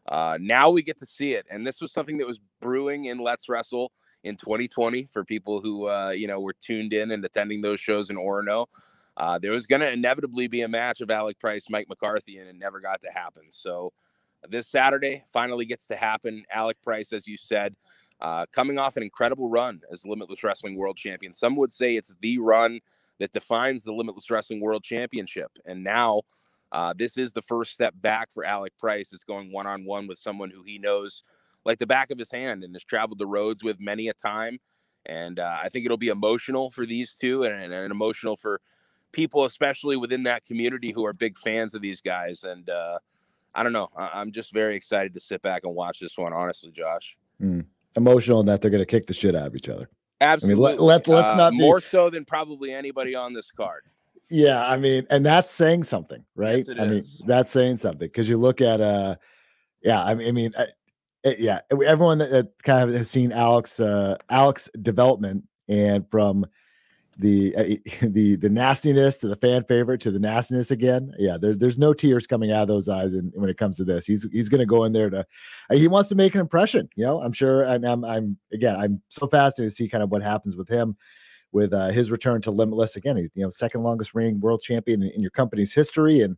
uh, 0.08 0.38
now 0.40 0.70
we 0.70 0.82
get 0.82 0.98
to 0.98 1.06
see 1.06 1.34
it, 1.34 1.46
and 1.50 1.66
this 1.66 1.80
was 1.80 1.92
something 1.92 2.16
that 2.18 2.26
was 2.26 2.40
brewing 2.60 3.06
in 3.06 3.18
Let's 3.18 3.48
Wrestle 3.48 3.92
in 4.24 4.36
2020 4.36 5.08
for 5.12 5.24
people 5.24 5.60
who 5.60 5.86
uh, 5.88 6.10
you 6.10 6.26
know 6.26 6.40
were 6.40 6.54
tuned 6.54 6.92
in 6.92 7.10
and 7.10 7.24
attending 7.24 7.60
those 7.60 7.78
shows 7.78 8.08
in 8.08 8.16
Orono. 8.16 8.66
Uh, 9.18 9.38
there 9.38 9.50
was 9.50 9.66
going 9.66 9.80
to 9.80 9.92
inevitably 9.92 10.46
be 10.46 10.62
a 10.62 10.68
match 10.68 11.00
of 11.00 11.10
Alec 11.10 11.38
Price, 11.40 11.68
Mike 11.68 11.88
McCarthy, 11.88 12.38
and 12.38 12.48
it 12.48 12.56
never 12.56 12.80
got 12.80 13.00
to 13.00 13.08
happen. 13.12 13.44
So 13.50 13.92
this 14.48 14.68
Saturday 14.68 15.24
finally 15.32 15.64
gets 15.64 15.86
to 15.88 15.96
happen. 15.96 16.44
Alec 16.52 16.80
Price, 16.82 17.12
as 17.12 17.26
you 17.26 17.36
said, 17.36 17.74
uh, 18.20 18.46
coming 18.52 18.78
off 18.78 18.96
an 18.96 19.02
incredible 19.02 19.48
run 19.48 19.80
as 19.92 20.04
Limitless 20.04 20.42
Wrestling 20.42 20.76
World 20.76 20.96
Champion. 20.96 21.32
Some 21.32 21.56
would 21.56 21.72
say 21.72 21.96
it's 21.96 22.16
the 22.20 22.38
run 22.38 22.80
that 23.18 23.32
defines 23.32 23.84
the 23.84 23.92
Limitless 23.92 24.30
Wrestling 24.30 24.60
World 24.60 24.82
Championship. 24.84 25.50
And 25.66 25.82
now 25.82 26.22
uh, 26.72 26.94
this 26.96 27.16
is 27.16 27.32
the 27.32 27.42
first 27.42 27.72
step 27.72 27.94
back 27.96 28.32
for 28.32 28.44
Alec 28.44 28.76
Price. 28.78 29.12
It's 29.12 29.24
going 29.24 29.52
one 29.52 29.66
on 29.66 29.84
one 29.84 30.06
with 30.06 30.18
someone 30.18 30.50
who 30.50 30.62
he 30.62 30.78
knows 30.78 31.22
like 31.64 31.78
the 31.78 31.86
back 31.86 32.10
of 32.10 32.18
his 32.18 32.30
hand 32.30 32.64
and 32.64 32.74
has 32.74 32.84
traveled 32.84 33.18
the 33.18 33.26
roads 33.26 33.62
with 33.62 33.80
many 33.80 34.08
a 34.08 34.14
time. 34.14 34.58
And 35.06 35.40
uh, 35.40 35.58
I 35.62 35.68
think 35.68 35.84
it'll 35.84 35.96
be 35.96 36.08
emotional 36.08 36.70
for 36.70 36.84
these 36.84 37.14
two 37.14 37.44
and, 37.44 37.72
and, 37.72 37.90
emotional 37.90 38.36
for 38.36 38.60
people, 39.12 39.44
especially 39.44 39.96
within 39.96 40.24
that 40.24 40.44
community 40.44 40.92
who 40.92 41.04
are 41.06 41.12
big 41.12 41.38
fans 41.38 41.74
of 41.74 41.82
these 41.82 42.00
guys. 42.00 42.44
And, 42.44 42.68
uh, 42.68 42.98
I 43.58 43.64
don't 43.64 43.72
know. 43.72 43.88
I- 43.96 44.20
am 44.20 44.30
just 44.30 44.52
very 44.52 44.76
excited 44.76 45.14
to 45.14 45.20
sit 45.20 45.42
back 45.42 45.64
and 45.64 45.74
watch 45.74 45.98
this 45.98 46.16
one. 46.16 46.32
Honestly, 46.32 46.70
Josh. 46.70 47.16
Mm. 47.42 47.66
Emotional 47.96 48.38
in 48.38 48.46
that 48.46 48.62
they're 48.62 48.70
going 48.70 48.82
to 48.82 48.86
kick 48.86 49.06
the 49.06 49.14
shit 49.14 49.34
out 49.34 49.48
of 49.48 49.56
each 49.56 49.68
other. 49.68 49.90
Absolutely. 50.20 50.64
I 50.66 50.70
mean, 50.70 50.78
let, 50.78 51.08
let, 51.08 51.08
let's 51.08 51.34
uh, 51.34 51.34
not 51.34 51.50
be... 51.50 51.58
more 51.58 51.80
so 51.80 52.08
than 52.08 52.24
probably 52.24 52.72
anybody 52.72 53.16
on 53.16 53.32
this 53.32 53.50
card. 53.50 53.82
Yeah, 54.30 54.64
I 54.64 54.76
mean, 54.76 55.06
and 55.10 55.26
that's 55.26 55.50
saying 55.50 55.84
something, 55.84 56.24
right? 56.36 56.64
Yes, 56.68 56.76
I 56.78 56.84
is. 56.84 57.20
mean, 57.20 57.28
that's 57.28 57.50
saying 57.50 57.78
something 57.78 58.06
because 58.06 58.28
you 58.28 58.36
look 58.36 58.60
at, 58.60 58.80
uh, 58.80 59.16
yeah, 59.82 60.04
I 60.04 60.14
mean, 60.14 60.28
I 60.28 60.32
mean, 60.32 60.52
uh, 60.56 60.66
yeah, 61.36 61.60
everyone 61.72 62.18
that, 62.18 62.30
that, 62.30 62.62
kind 62.62 62.88
of 62.88 62.94
has 62.94 63.10
seen 63.10 63.32
Alex, 63.32 63.80
uh, 63.80 64.16
Alex 64.30 64.68
development 64.80 65.44
and 65.68 66.08
from 66.10 66.46
the 67.18 67.54
uh, 67.56 67.62
the 68.06 68.36
the 68.36 68.48
nastiness 68.48 69.18
to 69.18 69.28
the 69.28 69.36
fan 69.36 69.64
favorite 69.64 70.00
to 70.02 70.10
the 70.10 70.18
nastiness 70.18 70.70
again. 70.70 71.12
Yeah, 71.18 71.36
there, 71.36 71.54
there's 71.54 71.78
no 71.78 71.92
tears 71.92 72.26
coming 72.26 72.52
out 72.52 72.62
of 72.62 72.68
those 72.68 72.88
eyes 72.88 73.12
in, 73.12 73.32
when 73.34 73.50
it 73.50 73.58
comes 73.58 73.76
to 73.78 73.84
this. 73.84 74.06
He's 74.06 74.26
he's 74.32 74.48
going 74.48 74.60
to 74.60 74.66
go 74.66 74.84
in 74.84 74.92
there 74.92 75.10
to 75.10 75.26
uh, 75.70 75.74
he 75.74 75.88
wants 75.88 76.08
to 76.10 76.14
make 76.14 76.34
an 76.34 76.40
impression. 76.40 76.88
You 76.94 77.06
know, 77.06 77.20
I'm 77.20 77.32
sure. 77.32 77.62
And 77.62 77.84
I'm 77.84 78.04
I'm 78.04 78.38
again 78.52 78.76
I'm 78.76 79.02
so 79.08 79.26
fascinated 79.26 79.72
to 79.72 79.76
see 79.76 79.88
kind 79.88 80.02
of 80.02 80.10
what 80.10 80.22
happens 80.22 80.56
with 80.56 80.68
him 80.68 80.96
with 81.52 81.72
uh, 81.72 81.88
his 81.88 82.10
return 82.10 82.40
to 82.42 82.50
Limitless 82.50 82.96
again. 82.96 83.16
He's 83.16 83.30
you 83.34 83.42
know 83.42 83.50
second 83.50 83.82
longest 83.82 84.14
reigning 84.14 84.40
world 84.40 84.62
champion 84.62 85.02
in, 85.02 85.10
in 85.10 85.20
your 85.20 85.32
company's 85.32 85.74
history 85.74 86.22
and. 86.22 86.36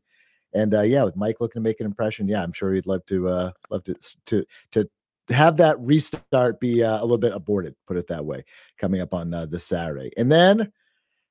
And 0.52 0.74
uh, 0.74 0.80
yeah, 0.80 1.04
with 1.04 1.14
Mike 1.14 1.36
looking 1.38 1.62
to 1.62 1.68
make 1.68 1.78
an 1.78 1.86
impression, 1.86 2.26
yeah, 2.26 2.42
I'm 2.42 2.50
sure 2.50 2.74
he'd 2.74 2.84
love 2.84 3.06
to 3.06 3.52
love 3.70 3.84
to 3.84 3.94
to 4.26 4.44
to 4.72 4.90
have 5.30 5.56
that 5.58 5.78
restart 5.80 6.60
be 6.60 6.82
uh, 6.82 7.00
a 7.00 7.02
little 7.02 7.18
bit 7.18 7.32
aborted, 7.32 7.74
put 7.86 7.96
it 7.96 8.08
that 8.08 8.24
way, 8.24 8.44
coming 8.78 9.00
up 9.00 9.14
on 9.14 9.32
uh, 9.32 9.46
this 9.46 9.64
Saturday. 9.64 10.10
And 10.16 10.30
then 10.30 10.72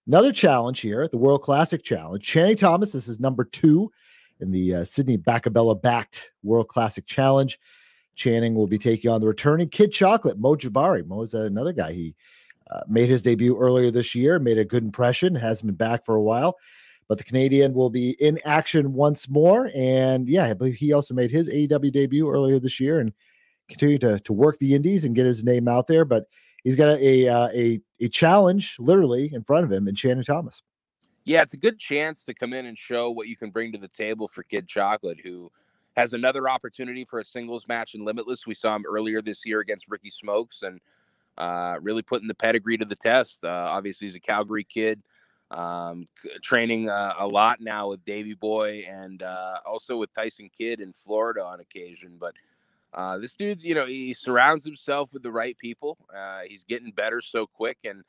another 0.08 0.32
challenge 0.32 0.80
here, 0.82 1.08
the 1.08 1.18
World 1.18 1.42
Classic 1.42 1.84
Challenge. 1.84 2.24
Channing 2.24 2.58
Thomas, 2.58 2.92
this 2.92 3.08
is 3.08 3.20
number 3.20 3.44
two 3.44 3.92
in 4.40 4.52
the 4.52 4.76
uh, 4.76 4.84
Sidney 4.84 5.18
Bakabella 5.18 5.76
backed 5.76 6.32
World 6.44 6.68
Classic 6.68 7.06
Challenge. 7.06 7.60
Channing 8.16 8.56
will 8.56 8.68
be 8.68 8.78
taking 8.78 9.10
on 9.10 9.22
the 9.22 9.28
returning 9.28 9.70
Kid 9.70 9.92
Chocolate, 9.92 10.38
Mo 10.38 10.56
Jabari. 10.56 11.06
Mo 11.06 11.22
is 11.22 11.34
another 11.34 11.74
guy. 11.74 11.94
He 11.94 12.16
uh, 12.70 12.82
made 12.88 13.10
his 13.10 13.22
debut 13.22 13.58
earlier 13.58 13.92
this 13.92 14.14
year, 14.14 14.40
made 14.40 14.58
a 14.58 14.66
good 14.66 14.84
impression, 14.84 15.36
hasn't 15.36 15.68
been 15.68 15.76
back 15.76 16.06
for 16.06 16.16
a 16.16 16.22
while. 16.22 16.58
But 17.08 17.18
the 17.18 17.24
Canadian 17.24 17.74
will 17.74 17.90
be 17.90 18.12
in 18.12 18.40
action 18.46 18.94
once 18.94 19.28
more. 19.28 19.72
And 19.74 20.30
yeah, 20.30 20.46
I 20.46 20.54
believe 20.54 20.76
he 20.76 20.94
also 20.94 21.16
made 21.16 21.32
his 21.32 21.50
AEW 21.50 21.92
debut 21.92 22.30
earlier 22.30 22.60
this 22.60 22.80
year 22.80 23.00
and 23.00 23.14
continue 23.70 23.98
to, 24.00 24.20
to 24.20 24.34
work 24.34 24.60
the 24.60 24.74
indies 24.74 25.06
and 25.06 25.16
get 25.16 25.26
his 25.26 25.44
name 25.44 25.68
out 25.68 25.88
there. 25.88 26.06
But 26.06 26.26
he's 26.64 26.76
got 26.76 26.90
a 26.90 27.26
a, 27.26 27.34
uh, 27.34 27.50
a, 27.54 27.82
a 28.00 28.10
challenge 28.10 28.76
literally 28.80 29.34
in 29.34 29.44
front 29.44 29.66
of 29.66 29.72
him 29.72 29.88
in 29.88 29.96
Channing 29.96 30.24
Thomas. 30.24 30.62
Yeah, 31.26 31.42
it's 31.42 31.54
a 31.54 31.58
good 31.58 31.78
chance 31.78 32.24
to 32.26 32.34
come 32.34 32.54
in 32.54 32.66
and 32.66 32.78
show 32.78 33.12
what 33.12 33.28
you 33.28 33.36
can 33.36 33.52
bring 33.52 33.72
to 33.74 33.78
the 33.78 33.88
table 33.88 34.28
for 34.28 34.42
Kid 34.44 34.68
Chocolate, 34.68 35.20
who 35.22 35.52
has 35.96 36.14
another 36.14 36.50
opportunity 36.50 37.06
for 37.06 37.20
a 37.20 37.26
singles 37.26 37.68
match 37.68 37.94
in 37.94 38.06
Limitless. 38.06 38.48
We 38.48 38.56
saw 38.56 38.76
him 38.76 38.86
earlier 38.88 39.22
this 39.22 39.46
year 39.46 39.60
against 39.60 39.90
Ricky 39.90 40.10
Smokes 40.10 40.64
and 40.64 40.80
uh, 41.38 41.78
really 41.82 42.02
putting 42.02 42.28
the 42.28 42.34
pedigree 42.34 42.78
to 42.78 42.86
the 42.86 42.96
test. 42.96 43.44
Uh, 43.44 43.68
obviously, 43.70 44.08
he's 44.08 44.16
a 44.16 44.20
Calgary 44.20 44.64
kid, 44.64 45.02
um, 45.52 46.08
training 46.42 46.90
uh, 46.90 47.14
a 47.18 47.28
lot 47.28 47.60
now 47.62 47.90
with 47.90 48.04
Davy 48.06 48.34
Boy 48.34 48.86
and 48.90 49.22
uh, 49.22 49.58
also 49.66 49.98
with 49.98 50.14
Tyson 50.14 50.50
Kidd 50.56 50.80
in 50.80 50.94
Florida 50.94 51.44
on 51.44 51.60
occasion. 51.60 52.18
But 52.20 52.34
uh, 52.94 53.18
this 53.18 53.36
dude's, 53.36 53.64
you 53.64 53.76
know, 53.76 53.86
he 53.86 54.14
surrounds 54.14 54.66
himself 54.66 55.14
with 55.14 55.24
the 55.24 55.32
right 55.32 55.58
people. 55.58 55.98
Uh, 56.16 56.42
he's 56.48 56.64
getting 56.64 56.92
better 56.92 57.22
so 57.22 57.46
quick. 57.46 57.78
And 57.84 58.04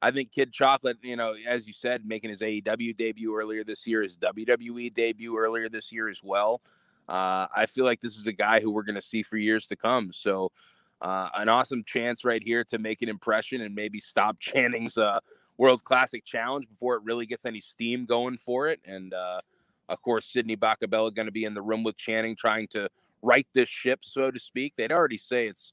I 0.00 0.10
think 0.10 0.32
Kid 0.32 0.52
Chocolate, 0.52 0.98
you 1.02 1.16
know, 1.16 1.34
as 1.46 1.66
you 1.66 1.72
said, 1.72 2.06
making 2.06 2.30
his 2.30 2.40
AEW 2.40 2.96
debut 2.96 3.36
earlier 3.36 3.62
this 3.62 3.86
year, 3.86 4.02
his 4.02 4.16
WWE 4.16 4.92
debut 4.92 5.36
earlier 5.36 5.68
this 5.68 5.92
year 5.92 6.08
as 6.08 6.22
well. 6.22 6.60
Uh, 7.08 7.46
I 7.54 7.66
feel 7.66 7.84
like 7.84 8.00
this 8.00 8.16
is 8.16 8.26
a 8.26 8.32
guy 8.32 8.60
who 8.60 8.70
we're 8.70 8.84
going 8.84 8.94
to 8.94 9.02
see 9.02 9.22
for 9.22 9.36
years 9.36 9.66
to 9.66 9.76
come. 9.76 10.12
So, 10.12 10.50
uh, 11.02 11.28
an 11.34 11.48
awesome 11.48 11.82
chance 11.84 12.24
right 12.24 12.42
here 12.42 12.62
to 12.62 12.78
make 12.78 13.02
an 13.02 13.08
impression 13.08 13.60
and 13.60 13.74
maybe 13.74 13.98
stop 14.00 14.38
Channing's 14.40 14.96
uh, 14.96 15.18
World 15.58 15.84
Classic 15.84 16.24
Challenge 16.24 16.68
before 16.68 16.94
it 16.96 17.02
really 17.04 17.26
gets 17.26 17.44
any 17.44 17.60
steam 17.60 18.06
going 18.06 18.36
for 18.36 18.68
it. 18.68 18.80
And 18.84 19.12
uh, 19.12 19.40
of 19.88 20.00
course, 20.00 20.26
Sidney 20.26 20.56
Bakabella 20.56 21.10
going 21.10 21.26
to 21.26 21.32
be 21.32 21.44
in 21.44 21.54
the 21.54 21.62
room 21.62 21.82
with 21.82 21.96
Channing, 21.96 22.36
trying 22.36 22.68
to 22.68 22.88
right 23.22 23.46
this 23.54 23.68
ship, 23.68 24.00
so 24.02 24.30
to 24.30 24.38
speak. 24.38 24.74
They'd 24.76 24.92
already 24.92 25.18
say 25.18 25.46
it's 25.46 25.72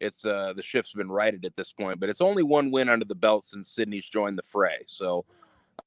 it's 0.00 0.24
uh, 0.24 0.52
the 0.54 0.62
ship's 0.62 0.92
been 0.92 1.10
righted 1.10 1.44
at 1.44 1.56
this 1.56 1.72
point, 1.72 2.00
but 2.00 2.08
it's 2.08 2.20
only 2.20 2.42
one 2.42 2.70
win 2.70 2.88
under 2.88 3.04
the 3.04 3.14
belt 3.14 3.44
since 3.44 3.70
Sidney's 3.70 4.08
joined 4.08 4.38
the 4.38 4.42
fray. 4.42 4.84
So 4.86 5.24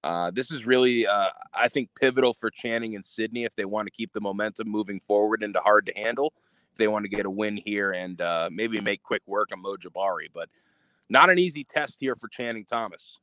uh, 0.03 0.31
this 0.31 0.51
is 0.51 0.65
really, 0.65 1.07
uh, 1.07 1.29
I 1.53 1.67
think, 1.67 1.89
pivotal 1.99 2.33
for 2.33 2.51
Channing 2.51 2.95
and 2.95 3.03
Sidney 3.03 3.43
if 3.43 3.55
they 3.55 3.65
want 3.65 3.87
to 3.87 3.91
keep 3.91 4.13
the 4.13 4.21
momentum 4.21 4.69
moving 4.69 4.99
forward 4.99 5.43
into 5.43 5.59
hard 5.59 5.85
to 5.87 5.93
handle. 5.93 6.33
If 6.71 6.77
they 6.77 6.87
want 6.87 7.05
to 7.05 7.09
get 7.09 7.25
a 7.25 7.29
win 7.29 7.57
here 7.57 7.91
and 7.91 8.19
uh, 8.19 8.49
maybe 8.51 8.79
make 8.81 9.03
quick 9.03 9.21
work 9.27 9.51
of 9.51 9.59
Mo 9.59 9.75
Jabari, 9.77 10.27
but 10.33 10.49
not 11.09 11.29
an 11.29 11.37
easy 11.37 11.63
test 11.63 11.97
here 11.99 12.15
for 12.15 12.27
Channing 12.27 12.65
Thomas. 12.65 13.19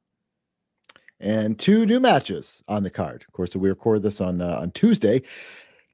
And 1.18 1.58
two 1.58 1.84
new 1.84 2.00
matches 2.00 2.62
on 2.66 2.82
the 2.82 2.90
card. 2.90 3.24
Of 3.26 3.32
course, 3.32 3.54
we 3.54 3.68
record 3.68 4.02
this 4.02 4.20
on 4.20 4.40
uh, 4.40 4.58
on 4.60 4.70
Tuesday. 4.70 5.22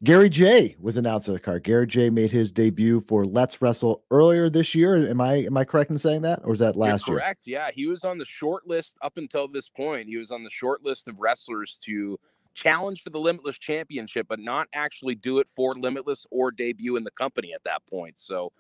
Gary 0.05 0.29
Jay 0.29 0.77
was 0.79 0.99
announced 0.99 1.29
on 1.29 1.35
the 1.35 1.41
card. 1.41 1.65
Gary 1.65 1.87
Jay 1.87 2.11
made 2.11 2.31
his 2.31 2.53
debut 2.53 3.01
for 3.01 3.25
Let's 3.25 3.63
Wrestle 3.63 4.05
earlier 4.11 4.51
this 4.51 4.75
year. 4.75 5.09
Am 5.09 5.21
I 5.21 5.37
am 5.45 5.57
I 5.57 5.65
correct 5.65 5.91
in 5.91 5.97
saying 5.97 6.23
that, 6.23 6.41
or 6.45 6.51
was 6.51 6.59
that 6.59 6.77
last 6.77 7.07
You're 7.07 7.17
year? 7.17 7.23
correct. 7.23 7.43
Yeah, 7.47 7.71
he 7.73 7.87
was 7.87 8.05
on 8.05 8.19
the 8.19 8.25
short 8.27 8.67
list 8.67 8.97
up 9.03 9.17
until 9.17 9.49
this 9.49 9.71
point. 9.71 10.09
He 10.09 10.19
was 10.19 10.31
on 10.31 10.45
the 10.45 10.51
short 10.51 10.85
list 10.85 11.09
of 11.09 11.19
wrestlers 11.19 11.79
to 11.87 12.19
challenge 12.53 13.03
for 13.03 13.11
the 13.11 13.19
Limitless 13.19 13.57
Championship, 13.57 14.27
but 14.29 14.39
not 14.39 14.69
actually 14.75 15.15
do 15.15 15.39
it 15.39 15.49
for 15.49 15.75
Limitless 15.75 16.27
or 16.31 16.51
debut 16.51 16.97
in 16.97 17.05
the 17.05 17.11
company 17.11 17.55
at 17.55 17.65
that 17.65 17.87
point. 17.89 18.19
So, 18.19 18.53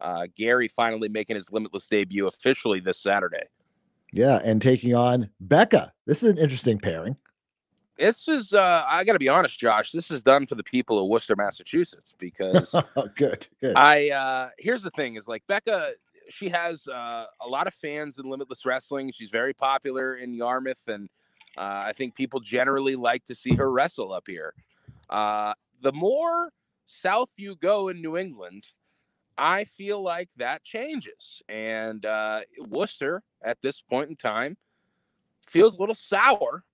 uh, 0.00 0.26
Gary 0.36 0.68
finally 0.68 1.08
making 1.08 1.36
his 1.36 1.50
Limitless 1.50 1.88
debut 1.88 2.26
officially 2.26 2.80
this 2.80 2.98
Saturday. 3.00 3.44
Yeah, 4.12 4.40
and 4.44 4.60
taking 4.60 4.94
on 4.94 5.30
Becca. 5.40 5.94
This 6.06 6.22
is 6.22 6.32
an 6.32 6.38
interesting 6.38 6.78
pairing. 6.78 7.16
This 7.98 8.26
is, 8.26 8.52
uh, 8.52 8.84
I 8.88 9.04
got 9.04 9.12
to 9.12 9.18
be 9.18 9.28
honest, 9.28 9.58
Josh. 9.58 9.90
This 9.92 10.10
is 10.10 10.22
done 10.22 10.46
for 10.46 10.54
the 10.54 10.62
people 10.62 10.98
of 10.98 11.08
Worcester, 11.08 11.36
Massachusetts, 11.36 12.14
because 12.18 12.74
Oh, 12.96 13.08
good, 13.16 13.46
good. 13.60 13.74
I 13.76 14.10
uh 14.10 14.48
here's 14.58 14.82
the 14.82 14.90
thing 14.90 15.16
is 15.16 15.28
like 15.28 15.46
Becca 15.46 15.92
she 16.28 16.48
has 16.48 16.86
uh, 16.88 17.26
a 17.40 17.48
lot 17.48 17.66
of 17.66 17.74
fans 17.74 18.18
in 18.18 18.30
limitless 18.30 18.64
wrestling 18.64 19.12
she's 19.12 19.30
very 19.30 19.52
popular 19.52 20.14
in 20.14 20.32
Yarmouth 20.32 20.88
and 20.88 21.08
uh, 21.58 21.84
I 21.86 21.92
think 21.92 22.14
people 22.14 22.40
generally 22.40 22.96
like 22.96 23.24
to 23.26 23.34
see 23.34 23.54
her 23.56 23.70
wrestle 23.70 24.12
up 24.12 24.26
here 24.26 24.54
uh 25.10 25.52
the 25.82 25.92
more 25.92 26.52
south 26.86 27.30
you 27.36 27.56
go 27.56 27.88
in 27.88 28.00
New 28.00 28.16
England 28.16 28.68
I 29.36 29.64
feel 29.64 30.00
like 30.00 30.30
that 30.36 30.62
changes 30.64 31.42
and 31.48 32.06
uh 32.06 32.40
Worcester 32.68 33.22
at 33.42 33.60
this 33.62 33.80
point 33.80 34.08
in 34.10 34.16
time 34.16 34.56
feels 35.46 35.74
a 35.74 35.78
little 35.78 35.94
sour 35.94 36.64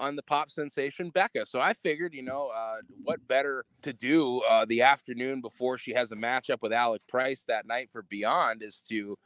on 0.00 0.16
the 0.16 0.22
pop 0.22 0.50
sensation 0.50 1.10
Becca. 1.10 1.46
So 1.46 1.60
I 1.60 1.74
figured, 1.74 2.14
you 2.14 2.22
know, 2.22 2.50
uh, 2.56 2.78
what 3.04 3.26
better 3.28 3.64
to 3.82 3.92
do 3.92 4.40
uh, 4.48 4.64
the 4.64 4.82
afternoon 4.82 5.40
before 5.42 5.78
she 5.78 5.92
has 5.92 6.10
a 6.10 6.16
matchup 6.16 6.62
with 6.62 6.72
Alec 6.72 7.02
Price 7.06 7.44
that 7.46 7.66
night 7.66 7.90
for 7.92 8.02
Beyond 8.02 8.62
is 8.62 8.76
to 8.88 9.16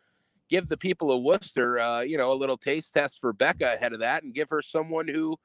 give 0.50 0.68
the 0.68 0.76
people 0.76 1.12
of 1.12 1.22
Worcester, 1.22 1.78
uh, 1.78 2.00
you 2.00 2.18
know, 2.18 2.32
a 2.32 2.34
little 2.34 2.56
taste 2.56 2.92
test 2.92 3.20
for 3.20 3.32
Becca 3.32 3.74
ahead 3.74 3.92
of 3.92 4.00
that 4.00 4.24
and 4.24 4.34
give 4.34 4.50
her 4.50 4.60
someone 4.60 5.08
who, 5.08 5.36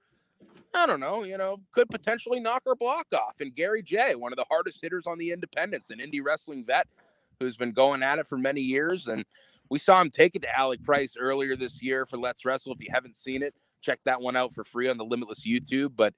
I 0.74 0.86
don't 0.86 1.00
know, 1.00 1.24
you 1.24 1.38
know, 1.38 1.58
could 1.72 1.90
potentially 1.90 2.40
knock 2.40 2.64
her 2.66 2.76
block 2.76 3.08
off. 3.14 3.40
And 3.40 3.56
Gary 3.56 3.84
Jay, 3.84 4.16
one 4.16 4.34
of 4.34 4.38
the 4.38 4.46
hardest 4.50 4.82
hitters 4.82 5.06
on 5.08 5.20
the 5.20 5.32
independents, 5.32 5.92
an 5.92 6.00
indie 6.00 6.24
wrestling 6.24 6.66
vet 6.66 6.88
who's 7.40 7.56
been 7.56 7.72
going 7.72 8.04
at 8.04 8.20
it 8.20 8.28
for 8.28 8.38
many 8.38 8.62
years. 8.62 9.08
And 9.08 9.24
we 9.70 9.80
saw 9.80 10.02
him 10.02 10.10
take 10.10 10.36
it 10.36 10.42
to 10.42 10.58
Alec 10.58 10.84
Price 10.84 11.16
earlier 11.18 11.56
this 11.56 11.82
year 11.84 12.06
for 12.06 12.18
Let's 12.18 12.44
Wrestle. 12.44 12.74
If 12.74 12.82
you 12.82 12.90
haven't 12.92 13.16
seen 13.16 13.44
it, 13.44 13.54
check 13.82 14.00
that 14.06 14.22
one 14.22 14.36
out 14.36 14.54
for 14.54 14.64
free 14.64 14.90
on 14.90 14.98
the 14.98 15.06
Limitless 15.06 15.46
YouTube. 15.46 15.94
But 15.96 16.14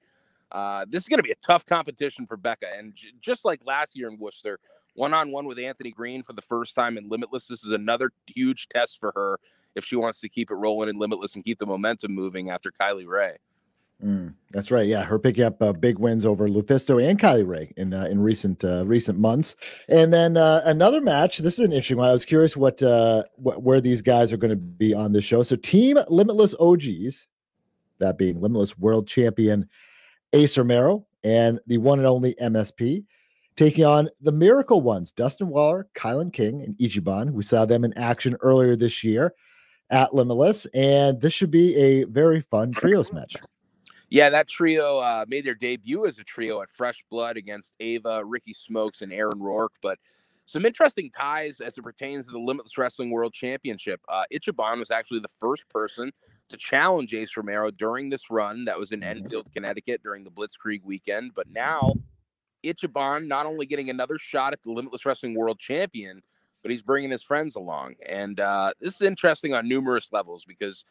uh, 0.50 0.84
this 0.88 1.02
is 1.02 1.08
going 1.08 1.18
to 1.18 1.22
be 1.22 1.32
a 1.32 1.46
tough 1.46 1.64
competition 1.66 2.26
for 2.26 2.36
Becca. 2.36 2.66
And 2.76 2.94
j- 2.94 3.12
just 3.20 3.44
like 3.44 3.60
last 3.64 3.96
year 3.96 4.08
in 4.08 4.18
Worcester, 4.18 4.58
one 4.94 5.14
on 5.14 5.30
one 5.30 5.46
with 5.46 5.58
Anthony 5.58 5.90
Green 5.90 6.22
for 6.22 6.34
the 6.34 6.42
first 6.42 6.74
time 6.74 6.98
in 6.98 7.08
Limitless, 7.08 7.46
this 7.46 7.64
is 7.64 7.72
another 7.72 8.10
huge 8.26 8.68
test 8.68 9.00
for 9.00 9.12
her 9.14 9.38
if 9.74 9.84
she 9.84 9.96
wants 9.96 10.20
to 10.20 10.28
keep 10.28 10.50
it 10.50 10.54
rolling 10.54 10.88
in 10.88 10.98
Limitless 10.98 11.34
and 11.34 11.44
keep 11.44 11.58
the 11.58 11.66
momentum 11.66 12.12
moving 12.12 12.50
after 12.50 12.70
Kylie 12.70 13.06
Rae. 13.06 13.36
Mm, 14.02 14.34
that's 14.50 14.72
right. 14.72 14.86
Yeah, 14.86 15.04
her 15.04 15.18
picking 15.18 15.44
up 15.44 15.62
uh, 15.62 15.72
big 15.72 15.98
wins 15.98 16.26
over 16.26 16.48
Lufisto 16.48 17.02
and 17.02 17.20
Kylie 17.20 17.46
Rae 17.46 17.72
in 17.76 17.94
uh, 17.94 18.04
in 18.10 18.20
recent 18.20 18.64
uh, 18.64 18.84
recent 18.84 19.16
months, 19.16 19.54
and 19.88 20.12
then 20.12 20.36
uh, 20.36 20.60
another 20.64 21.00
match. 21.00 21.38
This 21.38 21.54
is 21.54 21.60
an 21.60 21.72
interesting 21.72 21.98
one. 21.98 22.08
I 22.08 22.12
was 22.12 22.24
curious 22.24 22.56
what 22.56 22.82
uh, 22.82 23.22
what 23.36 23.62
where 23.62 23.80
these 23.80 24.02
guys 24.02 24.32
are 24.32 24.36
going 24.36 24.50
to 24.50 24.56
be 24.56 24.92
on 24.92 25.12
this 25.12 25.22
show. 25.22 25.44
So, 25.44 25.54
Team 25.54 25.98
Limitless 26.08 26.56
OGs, 26.58 27.28
that 28.02 28.18
being 28.18 28.40
Limitless 28.40 28.78
World 28.78 29.08
Champion 29.08 29.68
Ace 30.32 30.56
Romero 30.58 31.06
and 31.24 31.58
the 31.66 31.78
one 31.78 31.98
and 31.98 32.06
only 32.06 32.34
MSP, 32.34 33.04
taking 33.56 33.84
on 33.84 34.08
the 34.20 34.32
Miracle 34.32 34.80
Ones, 34.80 35.10
Dustin 35.10 35.48
Waller, 35.48 35.88
Kylon 35.94 36.32
King, 36.32 36.62
and 36.62 36.76
Ichiban. 36.76 37.32
We 37.32 37.42
saw 37.42 37.64
them 37.64 37.84
in 37.84 37.96
action 37.98 38.36
earlier 38.40 38.76
this 38.76 39.04
year 39.04 39.34
at 39.90 40.14
Limitless, 40.14 40.66
and 40.74 41.20
this 41.20 41.32
should 41.32 41.50
be 41.50 41.76
a 41.76 42.04
very 42.04 42.40
fun 42.40 42.72
trios 42.72 43.12
match. 43.12 43.36
Yeah, 44.08 44.28
that 44.30 44.48
trio 44.48 44.98
uh, 44.98 45.24
made 45.28 45.46
their 45.46 45.54
debut 45.54 46.06
as 46.06 46.18
a 46.18 46.24
trio 46.24 46.60
at 46.60 46.68
Fresh 46.68 47.04
Blood 47.10 47.36
against 47.38 47.72
Ava, 47.80 48.22
Ricky 48.24 48.52
Smokes, 48.52 49.00
and 49.00 49.12
Aaron 49.12 49.40
Rourke. 49.40 49.72
But 49.80 49.98
some 50.44 50.66
interesting 50.66 51.10
ties 51.10 51.60
as 51.60 51.78
it 51.78 51.82
pertains 51.82 52.26
to 52.26 52.32
the 52.32 52.38
Limitless 52.38 52.76
Wrestling 52.76 53.10
World 53.10 53.32
Championship. 53.32 54.00
Uh, 54.08 54.24
Ichiban 54.30 54.78
was 54.78 54.90
actually 54.90 55.20
the 55.20 55.30
first 55.40 55.66
person 55.70 56.12
to 56.48 56.56
challenge 56.56 57.14
Ace 57.14 57.36
Romero 57.36 57.70
during 57.70 58.10
this 58.10 58.30
run 58.30 58.64
that 58.66 58.78
was 58.78 58.92
in 58.92 59.00
Mhm. 59.00 59.06
Enfield, 59.06 59.52
Connecticut 59.52 60.02
during 60.02 60.24
the 60.24 60.30
Blitzkrieg 60.30 60.82
weekend. 60.84 61.34
But 61.34 61.48
now 61.48 61.94
Ichiban 62.64 63.26
not 63.26 63.46
only 63.46 63.66
getting 63.66 63.90
another 63.90 64.18
shot 64.18 64.52
at 64.52 64.62
the 64.62 64.70
Limitless 64.72 65.04
Wrestling 65.04 65.34
World 65.34 65.58
Champion, 65.58 66.22
but 66.62 66.70
he's 66.70 66.82
bringing 66.82 67.10
his 67.10 67.22
friends 67.22 67.56
along. 67.56 67.96
And 68.06 68.38
uh, 68.38 68.72
this 68.80 68.94
is 68.94 69.02
interesting 69.02 69.52
on 69.52 69.66
numerous 69.66 70.12
levels 70.12 70.44
because 70.44 70.84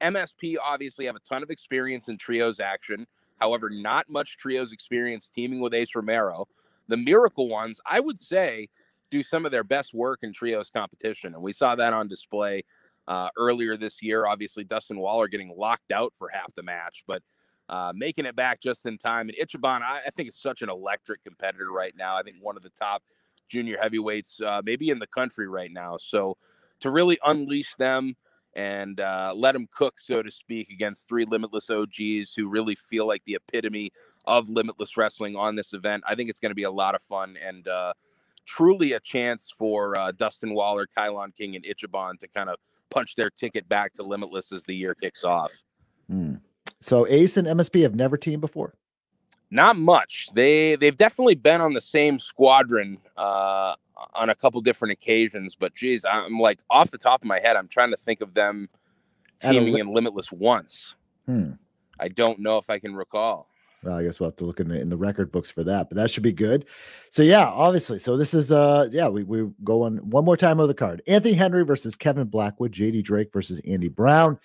MSP 0.00 0.56
obviously 0.62 1.06
have 1.06 1.16
a 1.16 1.20
ton 1.20 1.42
of 1.42 1.50
experience 1.50 2.08
in 2.08 2.18
trios 2.18 2.58
action. 2.58 3.06
However, 3.40 3.70
not 3.70 4.08
much 4.08 4.36
trios 4.36 4.72
experience 4.72 5.28
teaming 5.28 5.60
with 5.60 5.74
Ace 5.74 5.94
Romero. 5.94 6.48
The 6.88 6.96
Miracle 6.96 7.48
ones, 7.48 7.80
I 7.86 8.00
would 8.00 8.18
say, 8.18 8.68
do 9.10 9.22
some 9.22 9.46
of 9.46 9.52
their 9.52 9.64
best 9.64 9.94
work 9.94 10.20
in 10.22 10.32
trios 10.32 10.70
competition. 10.70 11.34
And 11.34 11.42
we 11.42 11.52
saw 11.52 11.76
that 11.76 11.92
on 11.92 12.08
display 12.08 12.64
uh, 13.08 13.30
earlier 13.36 13.76
this 13.76 14.02
year. 14.02 14.26
Obviously, 14.26 14.64
Dustin 14.64 14.98
Waller 14.98 15.28
getting 15.28 15.54
locked 15.56 15.92
out 15.92 16.12
for 16.16 16.28
half 16.28 16.54
the 16.54 16.62
match, 16.62 17.04
but 17.06 17.22
uh, 17.68 17.92
making 17.94 18.26
it 18.26 18.36
back 18.36 18.60
just 18.60 18.86
in 18.86 18.98
time. 18.98 19.28
And 19.28 19.38
Ichiban, 19.38 19.82
I, 19.82 20.02
I 20.06 20.10
think, 20.10 20.28
is 20.28 20.36
such 20.36 20.62
an 20.62 20.68
electric 20.68 21.22
competitor 21.24 21.70
right 21.70 21.94
now. 21.96 22.16
I 22.16 22.22
think 22.22 22.36
one 22.40 22.56
of 22.56 22.62
the 22.62 22.70
top 22.70 23.02
junior 23.48 23.78
heavyweights, 23.80 24.40
uh, 24.40 24.62
maybe 24.64 24.90
in 24.90 24.98
the 24.98 25.06
country 25.06 25.48
right 25.48 25.70
now. 25.70 25.96
So 25.96 26.36
to 26.80 26.90
really 26.90 27.18
unleash 27.24 27.74
them 27.76 28.16
and 28.54 29.00
uh, 29.00 29.32
let 29.34 29.52
them 29.52 29.68
cook, 29.72 29.98
so 29.98 30.22
to 30.22 30.30
speak, 30.30 30.70
against 30.70 31.08
three 31.08 31.24
limitless 31.24 31.70
OGs 31.70 32.34
who 32.34 32.48
really 32.48 32.74
feel 32.74 33.06
like 33.06 33.22
the 33.24 33.34
epitome 33.34 33.92
of 34.24 34.48
limitless 34.48 34.96
wrestling 34.96 35.36
on 35.36 35.56
this 35.56 35.72
event. 35.72 36.04
I 36.06 36.14
think 36.14 36.30
it's 36.30 36.38
going 36.38 36.50
to 36.50 36.56
be 36.56 36.62
a 36.64 36.70
lot 36.70 36.94
of 36.94 37.02
fun 37.02 37.36
and 37.42 37.66
uh, 37.66 37.92
truly 38.46 38.92
a 38.92 39.00
chance 39.00 39.52
for 39.56 39.98
uh, 39.98 40.12
Dustin 40.12 40.54
Waller, 40.54 40.86
Kylon 40.96 41.34
King, 41.34 41.56
and 41.56 41.64
Ichiban 41.64 42.18
to 42.20 42.28
kind 42.28 42.48
of 42.48 42.56
punch 42.92 43.14
their 43.16 43.30
ticket 43.30 43.68
back 43.68 43.92
to 43.94 44.02
limitless 44.02 44.52
as 44.52 44.64
the 44.64 44.74
year 44.74 44.94
kicks 44.94 45.24
off. 45.24 45.52
Mm. 46.10 46.40
So 46.80 47.06
Ace 47.08 47.36
and 47.36 47.46
MSP 47.46 47.82
have 47.82 47.94
never 47.94 48.16
teamed 48.16 48.40
before. 48.40 48.74
Not 49.50 49.76
much. 49.76 50.30
They 50.34 50.76
they've 50.76 50.96
definitely 50.96 51.34
been 51.34 51.60
on 51.60 51.74
the 51.74 51.80
same 51.80 52.18
squadron 52.18 52.98
uh, 53.16 53.74
on 54.14 54.30
a 54.30 54.34
couple 54.34 54.60
different 54.62 54.92
occasions, 54.92 55.54
but 55.54 55.74
geez, 55.74 56.04
I'm 56.04 56.38
like 56.38 56.60
off 56.70 56.90
the 56.90 56.98
top 56.98 57.22
of 57.22 57.28
my 57.28 57.38
head, 57.38 57.56
I'm 57.56 57.68
trying 57.68 57.90
to 57.90 57.96
think 57.98 58.22
of 58.22 58.34
them 58.34 58.68
teaming 59.42 59.74
li- 59.74 59.80
in 59.80 59.92
Limitless 59.92 60.32
once. 60.32 60.94
Hmm. 61.26 61.52
I 62.00 62.08
don't 62.08 62.38
know 62.40 62.56
if 62.56 62.70
I 62.70 62.78
can 62.78 62.94
recall. 62.94 63.48
Well, 63.82 63.96
I 63.96 64.04
guess 64.04 64.20
we'll 64.20 64.30
have 64.30 64.36
to 64.36 64.44
look 64.44 64.60
in 64.60 64.68
the 64.68 64.80
in 64.80 64.88
the 64.88 64.96
record 64.96 65.32
books 65.32 65.50
for 65.50 65.64
that, 65.64 65.88
but 65.88 65.96
that 65.96 66.10
should 66.10 66.22
be 66.22 66.32
good. 66.32 66.66
So 67.10 67.22
yeah, 67.22 67.46
obviously. 67.48 67.98
So 67.98 68.16
this 68.16 68.32
is 68.32 68.52
uh 68.52 68.88
yeah, 68.92 69.08
we 69.08 69.24
we 69.24 69.50
go 69.64 69.82
on 69.82 69.98
one 69.98 70.24
more 70.24 70.36
time 70.36 70.60
of 70.60 70.68
the 70.68 70.74
card. 70.74 71.02
Anthony 71.06 71.34
Henry 71.34 71.64
versus 71.64 71.96
Kevin 71.96 72.28
Blackwood, 72.28 72.72
JD 72.72 73.02
Drake 73.02 73.32
versus 73.32 73.60
Andy 73.66 73.88
Brown, 73.88 74.38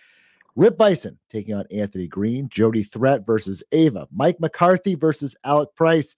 Rip 0.55 0.75
Bison 0.75 1.19
taking 1.31 1.53
on 1.53 1.65
Anthony 1.71 2.07
Green, 2.07 2.49
Jody 2.49 2.83
Threat 2.83 3.25
versus 3.27 3.61
Ava, 3.71 4.07
Mike 4.11 4.39
McCarthy 4.39 4.95
versus 4.95 5.35
Alec 5.43 5.75
Price, 5.75 6.15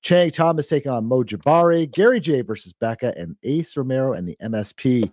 Channing 0.00 0.30
Thomas 0.30 0.66
taking 0.66 0.90
on 0.90 1.04
Mo 1.04 1.22
Jabari, 1.22 1.90
Gary 1.90 2.20
Jay 2.20 2.40
versus 2.40 2.72
Becca, 2.72 3.12
and 3.16 3.36
Ace 3.42 3.76
Romero 3.76 4.14
and 4.14 4.26
the 4.26 4.38
MSP 4.42 5.12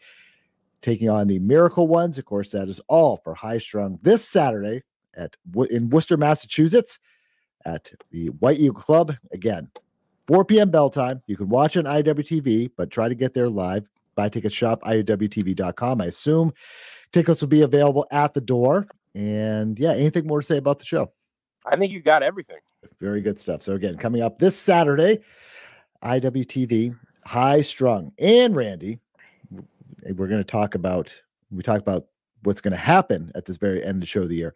taking 0.81 1.09
on 1.09 1.27
the 1.27 1.39
Miracle 1.39 1.89
Ones. 1.89 2.17
Of 2.17 2.23
course, 2.23 2.51
that 2.51 2.69
is 2.69 2.79
all 2.87 3.17
for 3.25 3.33
High 3.33 3.57
Strung 3.57 3.99
this 4.01 4.25
Saturday 4.25 4.83
at 5.15 5.35
in 5.69 5.89
Worcester, 5.89 6.15
Massachusetts 6.15 6.97
at 7.65 7.91
the 8.12 8.28
White 8.28 8.60
Eagle 8.60 8.76
Club. 8.76 9.15
Again, 9.32 9.69
4 10.28 10.45
p.m. 10.45 10.69
bell 10.69 10.89
time. 10.89 11.21
You 11.28 11.38
can 11.38 11.50
watch 11.50 11.78
on 11.78 11.86
IWTV, 11.86 12.71
but 12.78 12.89
try 12.89 13.10
to 13.10 13.15
get 13.15 13.34
there 13.34 13.50
live. 13.50 13.88
Buy 14.15 14.30
tickets 14.30 14.56
shop, 14.56 14.82
IWTV.com. 14.84 16.02
I 16.02 16.06
assume 16.06 16.54
tickets 17.12 17.41
will 17.41 17.47
be 17.47 17.62
available 17.62 18.06
at 18.12 18.34
the 18.34 18.41
door. 18.41 18.88
And 19.15 19.78
yeah, 19.80 19.91
anything 19.91 20.28
more 20.28 20.41
to 20.41 20.45
say 20.45 20.58
about 20.58 20.80
the 20.80 20.86
show? 20.86 21.12
I 21.65 21.76
think 21.76 21.91
you 21.91 22.02
got 22.02 22.24
everything. 22.24 22.58
Very 23.00 23.21
good 23.21 23.39
stuff. 23.39 23.62
So 23.62 23.74
again, 23.74 23.97
coming 23.97 24.21
up 24.21 24.39
this 24.39 24.58
Saturday, 24.58 25.19
IWTV, 26.04 26.97
High 27.26 27.62
Strung, 27.62 28.12
and 28.17 28.56
Randy. 28.56 29.00
We're 30.04 30.28
going 30.28 30.41
to 30.41 30.43
talk 30.43 30.74
about 30.76 31.13
we 31.52 31.62
talk 31.62 31.80
about 31.80 32.08
what's 32.43 32.62
going 32.62 32.71
to 32.71 32.78
happen 32.78 33.32
at 33.36 33.45
this 33.45 33.58
very 33.58 33.84
end 33.84 33.97
of 33.97 34.00
the 34.02 34.06
show 34.08 34.21
of 34.21 34.30
the 34.30 34.36
year. 34.36 34.56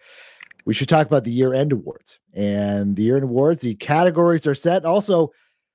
We 0.66 0.74
should 0.74 0.90
talk 0.90 1.08
about 1.08 1.24
the 1.24 1.32
year 1.32 1.54
end 1.54 1.72
awards 1.72 2.20
and 2.34 2.96
the 2.96 3.04
year 3.04 3.16
end 3.16 3.26
awards. 3.26 3.62
The 3.62 3.76
categories 3.76 4.48
are 4.48 4.56
set. 4.56 4.84
Also, 4.84 5.32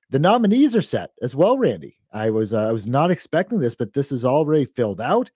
the 0.09 0.19
nominees 0.19 0.75
are 0.75 0.81
set 0.81 1.11
as 1.21 1.33
well. 1.33 1.57
Randy, 1.57 1.97
I 2.13 2.29
was 2.29 2.53
uh, 2.53 2.67
I 2.67 2.71
was 2.71 2.87
not 2.87 3.11
expecting 3.11 3.59
this, 3.59 3.75
but 3.75 3.93
this 3.93 4.11
is 4.11 4.25
already 4.25 4.65
filled 4.65 5.01
out. 5.01 5.31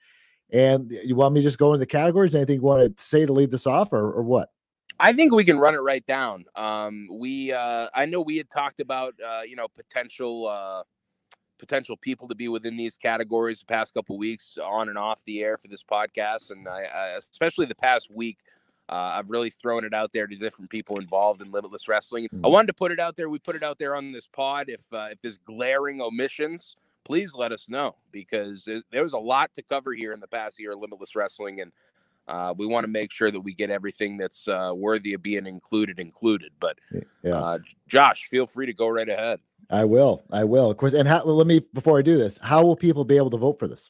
And 0.52 0.92
you 1.04 1.16
want 1.16 1.34
me 1.34 1.42
to 1.42 1.48
just 1.48 1.58
go 1.58 1.74
into 1.74 1.80
the 1.80 1.86
categories? 1.86 2.36
Anything 2.36 2.58
you 2.58 2.62
want 2.62 2.98
to 2.98 3.04
say 3.04 3.26
to 3.26 3.34
lead 3.34 3.52
this 3.52 3.66
off, 3.66 3.94
or, 3.94 4.12
or 4.12 4.24
what? 4.24 4.50
I 5.00 5.12
think 5.14 5.34
we 5.34 5.44
can 5.44 5.58
run 5.58 5.74
it 5.74 5.80
right 5.80 6.06
down. 6.06 6.46
Um, 6.56 7.10
we, 7.12 7.52
uh, 7.52 7.88
I 7.94 8.06
know 8.06 8.22
we 8.22 8.38
had 8.38 8.50
talked 8.50 8.80
about, 8.80 9.14
uh, 9.26 9.42
you 9.42 9.58
know, 9.58 9.68
potential, 9.76 10.48
uh, 10.48 10.84
potential 11.60 11.98
people 11.98 12.30
to 12.30 12.36
be 12.36 12.48
within 12.48 12.78
these 12.78 12.96
categories 12.96 13.60
the 13.60 13.66
past 13.66 13.94
couple 13.94 14.18
weeks 14.18 14.58
on 14.64 14.88
and 14.88 14.98
off 14.98 15.22
the 15.26 15.44
air 15.44 15.58
for 15.58 15.68
this 15.68 15.84
podcast, 15.84 16.52
and 16.52 16.68
I, 16.68 16.84
I 16.84 17.08
especially 17.18 17.66
the 17.66 17.76
past 17.76 18.10
week. 18.14 18.38
Uh, 18.88 19.14
I've 19.16 19.32
really 19.32 19.50
thrown 19.50 19.84
it 19.84 19.94
out 19.94 20.14
there 20.14 20.28
to 20.28 20.36
different 20.36 20.70
people 20.70 21.00
involved 21.00 21.42
in 21.42 21.52
Limitless 21.52 21.88
Wrestling. 21.88 22.28
I 22.44 22.48
wanted 22.48 22.68
to 22.68 22.74
put 22.74 22.92
it 22.92 23.00
out 23.00 23.16
there. 23.16 23.30
We 23.30 23.40
put 23.40 23.56
it 23.56 23.64
out 23.64 23.80
there 23.80 23.96
on 23.96 24.12
this 24.12 24.28
pod. 24.28 24.70
If 24.70 24.82
uh, 24.94 25.08
if 25.12 25.22
there's 25.22 25.40
glaring 25.40 26.02
omissions, 26.02 26.76
please 27.04 27.34
let 27.34 27.52
us 27.52 27.68
know 27.68 27.96
because 28.12 28.70
there 28.92 29.04
was 29.04 29.14
a 29.14 29.18
lot 29.18 29.54
to 29.56 29.64
cover 29.64 29.94
here 29.94 30.12
in 30.12 30.20
the 30.20 30.28
past 30.28 30.60
year 30.60 30.74
of 30.74 30.80
Limitless 30.80 31.16
Wrestling, 31.16 31.62
and 31.62 31.72
uh, 32.28 32.54
we 32.58 32.66
want 32.66 32.84
to 32.84 32.88
make 32.88 33.12
sure 33.12 33.32
that 33.32 33.40
we 33.40 33.54
get 33.54 33.70
everything 33.70 34.18
that's 34.18 34.48
uh, 34.48 34.74
worthy 34.76 35.14
of 35.14 35.24
being 35.24 35.46
included 35.46 36.00
included. 36.00 36.52
But 36.60 36.78
yeah. 37.24 37.34
uh, 37.34 37.60
Josh, 37.88 38.28
feel 38.28 38.48
free 38.48 38.66
to 38.66 38.74
go 38.74 38.88
right 38.88 39.10
ahead. 39.10 39.40
I 39.70 39.86
will. 39.86 40.24
I 40.32 40.44
will. 40.44 40.70
Of 40.70 40.78
course. 40.78 40.94
And 40.94 41.08
how, 41.08 41.26
well, 41.26 41.36
let 41.36 41.48
me 41.48 41.62
before 41.74 41.98
I 41.98 42.02
do 42.02 42.18
this, 42.18 42.38
how 42.42 42.64
will 42.64 42.76
people 42.76 43.06
be 43.06 43.18
able 43.18 43.32
to 43.32 43.38
vote 43.38 43.58
for 43.60 43.68
this? 43.68 43.90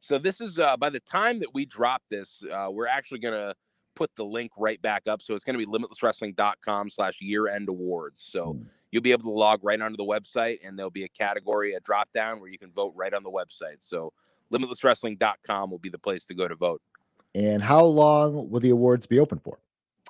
So 0.00 0.18
this 0.18 0.40
is 0.40 0.58
uh, 0.58 0.76
by 0.78 0.88
the 0.88 1.00
time 1.00 1.40
that 1.40 1.52
we 1.52 1.66
drop 1.66 2.02
this, 2.08 2.42
uh, 2.50 2.68
we're 2.70 2.86
actually 2.86 3.18
going 3.18 3.34
to 3.34 3.54
put 3.94 4.10
the 4.16 4.24
link 4.24 4.52
right 4.58 4.80
back 4.80 5.02
up. 5.06 5.22
So 5.22 5.34
it's 5.34 5.44
going 5.44 5.58
to 5.58 5.64
be 5.64 5.70
limitlesswrestling.com 5.70 6.90
slash 6.90 7.20
year 7.20 7.48
end 7.48 7.68
awards. 7.68 8.28
So 8.32 8.54
mm. 8.54 8.66
you'll 8.90 9.02
be 9.02 9.12
able 9.12 9.24
to 9.24 9.30
log 9.30 9.60
right 9.62 9.80
onto 9.80 9.96
the 9.96 10.04
website 10.04 10.58
and 10.64 10.78
there'll 10.78 10.90
be 10.90 11.04
a 11.04 11.08
category, 11.08 11.74
a 11.74 11.80
drop 11.80 12.12
down 12.12 12.40
where 12.40 12.50
you 12.50 12.58
can 12.58 12.72
vote 12.72 12.92
right 12.96 13.12
on 13.12 13.22
the 13.22 13.30
website. 13.30 13.78
So 13.80 14.12
limitlesswrestling.com 14.52 15.70
will 15.70 15.78
be 15.78 15.88
the 15.88 15.98
place 15.98 16.26
to 16.26 16.34
go 16.34 16.48
to 16.48 16.54
vote. 16.54 16.82
And 17.34 17.62
how 17.62 17.84
long 17.84 18.50
will 18.50 18.60
the 18.60 18.70
awards 18.70 19.06
be 19.06 19.20
open 19.20 19.38
for? 19.38 19.58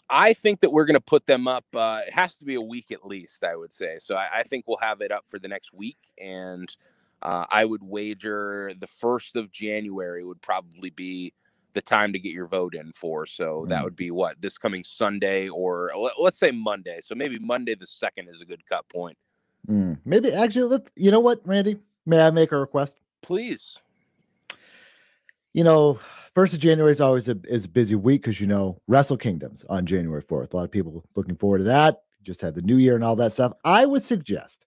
I 0.08 0.32
think 0.32 0.60
that 0.60 0.72
we're 0.72 0.86
going 0.86 0.94
to 0.94 1.00
put 1.00 1.26
them 1.26 1.46
up. 1.46 1.64
Uh, 1.74 2.00
it 2.06 2.12
has 2.12 2.36
to 2.36 2.44
be 2.44 2.56
a 2.56 2.60
week 2.60 2.90
at 2.90 3.06
least, 3.06 3.44
I 3.44 3.54
would 3.54 3.70
say. 3.70 3.98
So 4.00 4.16
I, 4.16 4.40
I 4.40 4.42
think 4.42 4.66
we'll 4.66 4.78
have 4.78 5.00
it 5.02 5.12
up 5.12 5.24
for 5.28 5.38
the 5.38 5.46
next 5.46 5.72
week. 5.72 5.98
And 6.18 6.68
uh, 7.22 7.44
I 7.48 7.64
would 7.64 7.82
wager 7.82 8.72
the 8.78 8.88
1st 8.88 9.36
of 9.36 9.52
January 9.52 10.24
would 10.24 10.40
probably 10.42 10.90
be 10.90 11.32
the 11.74 11.83
time 11.83 12.12
to 12.12 12.18
get 12.18 12.33
your 12.33 12.46
vote 12.46 12.74
in 12.74 12.92
for. 12.92 13.26
So 13.26 13.64
mm. 13.64 13.68
that 13.68 13.85
would 13.85 13.96
be 13.96 14.11
what 14.11 14.40
this 14.40 14.59
coming 14.59 14.85
Sunday 14.85 15.48
or 15.48 15.90
let, 15.96 16.12
us 16.24 16.38
say 16.38 16.50
Monday. 16.50 17.00
So 17.02 17.14
maybe 17.14 17.38
Monday 17.38 17.74
the 17.74 17.87
2nd 17.87 18.33
is 18.33 18.40
a 18.40 18.44
good 18.44 18.64
cut 18.66 18.88
point. 18.88 19.16
Mm. 19.68 19.98
Maybe 20.04 20.33
actually, 20.33 20.64
let 20.64 20.90
you 20.96 21.11
know 21.11 21.20
what, 21.20 21.40
Randy? 21.44 21.78
May 22.06 22.20
I 22.20 22.30
make 22.30 22.52
a 22.52 22.59
request? 22.59 22.98
Please. 23.22 23.78
You 25.52 25.64
know, 25.64 25.98
First 26.35 26.54
of 26.54 26.61
January 26.61 26.92
is 26.92 27.00
always 27.00 27.28
a 27.28 27.37
is 27.44 27.64
a 27.64 27.68
busy 27.68 27.96
week 27.96 28.22
because 28.22 28.40
you 28.40 28.46
know 28.46 28.80
Wrestle 28.87 29.16
Kingdoms 29.16 29.64
on 29.68 29.85
January 29.85 30.22
fourth. 30.22 30.54
A 30.54 30.56
lot 30.56 30.64
of 30.64 30.70
people 30.70 31.04
looking 31.16 31.37
forward 31.37 31.59
to 31.59 31.64
that. 31.64 32.02
Just 32.22 32.40
had 32.40 32.54
the 32.54 32.62
New 32.62 32.76
Year 32.76 32.94
and 32.94 33.02
all 33.02 33.16
that 33.16 33.33
stuff. 33.33 33.52
I 33.64 33.85
would 33.85 34.04
suggest 34.04 34.64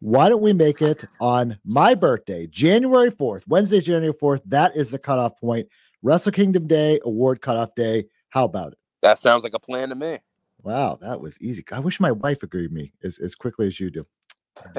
why 0.00 0.28
don't 0.28 0.42
we 0.42 0.52
make 0.52 0.82
it 0.82 1.04
on 1.20 1.58
my 1.64 1.94
birthday, 1.94 2.46
January 2.46 3.10
4th, 3.10 3.42
Wednesday, 3.48 3.80
January 3.80 4.12
4th? 4.12 4.42
That 4.44 4.76
is 4.76 4.90
the 4.90 4.98
cutoff 4.98 5.40
point. 5.40 5.66
Wrestle 6.04 6.32
Kingdom 6.32 6.66
Day, 6.66 7.00
award 7.02 7.40
cutoff 7.40 7.74
day. 7.74 8.04
How 8.28 8.44
about 8.44 8.72
it? 8.72 8.78
That 9.00 9.18
sounds 9.18 9.42
like 9.42 9.54
a 9.54 9.58
plan 9.58 9.88
to 9.88 9.94
me. 9.94 10.18
Wow, 10.62 10.98
that 11.00 11.18
was 11.18 11.40
easy. 11.40 11.64
I 11.72 11.80
wish 11.80 11.98
my 11.98 12.12
wife 12.12 12.42
agreed 12.42 12.64
with 12.64 12.72
me 12.72 12.92
as, 13.02 13.18
as 13.18 13.34
quickly 13.34 13.66
as 13.66 13.80
you 13.80 13.90
do. 13.90 14.06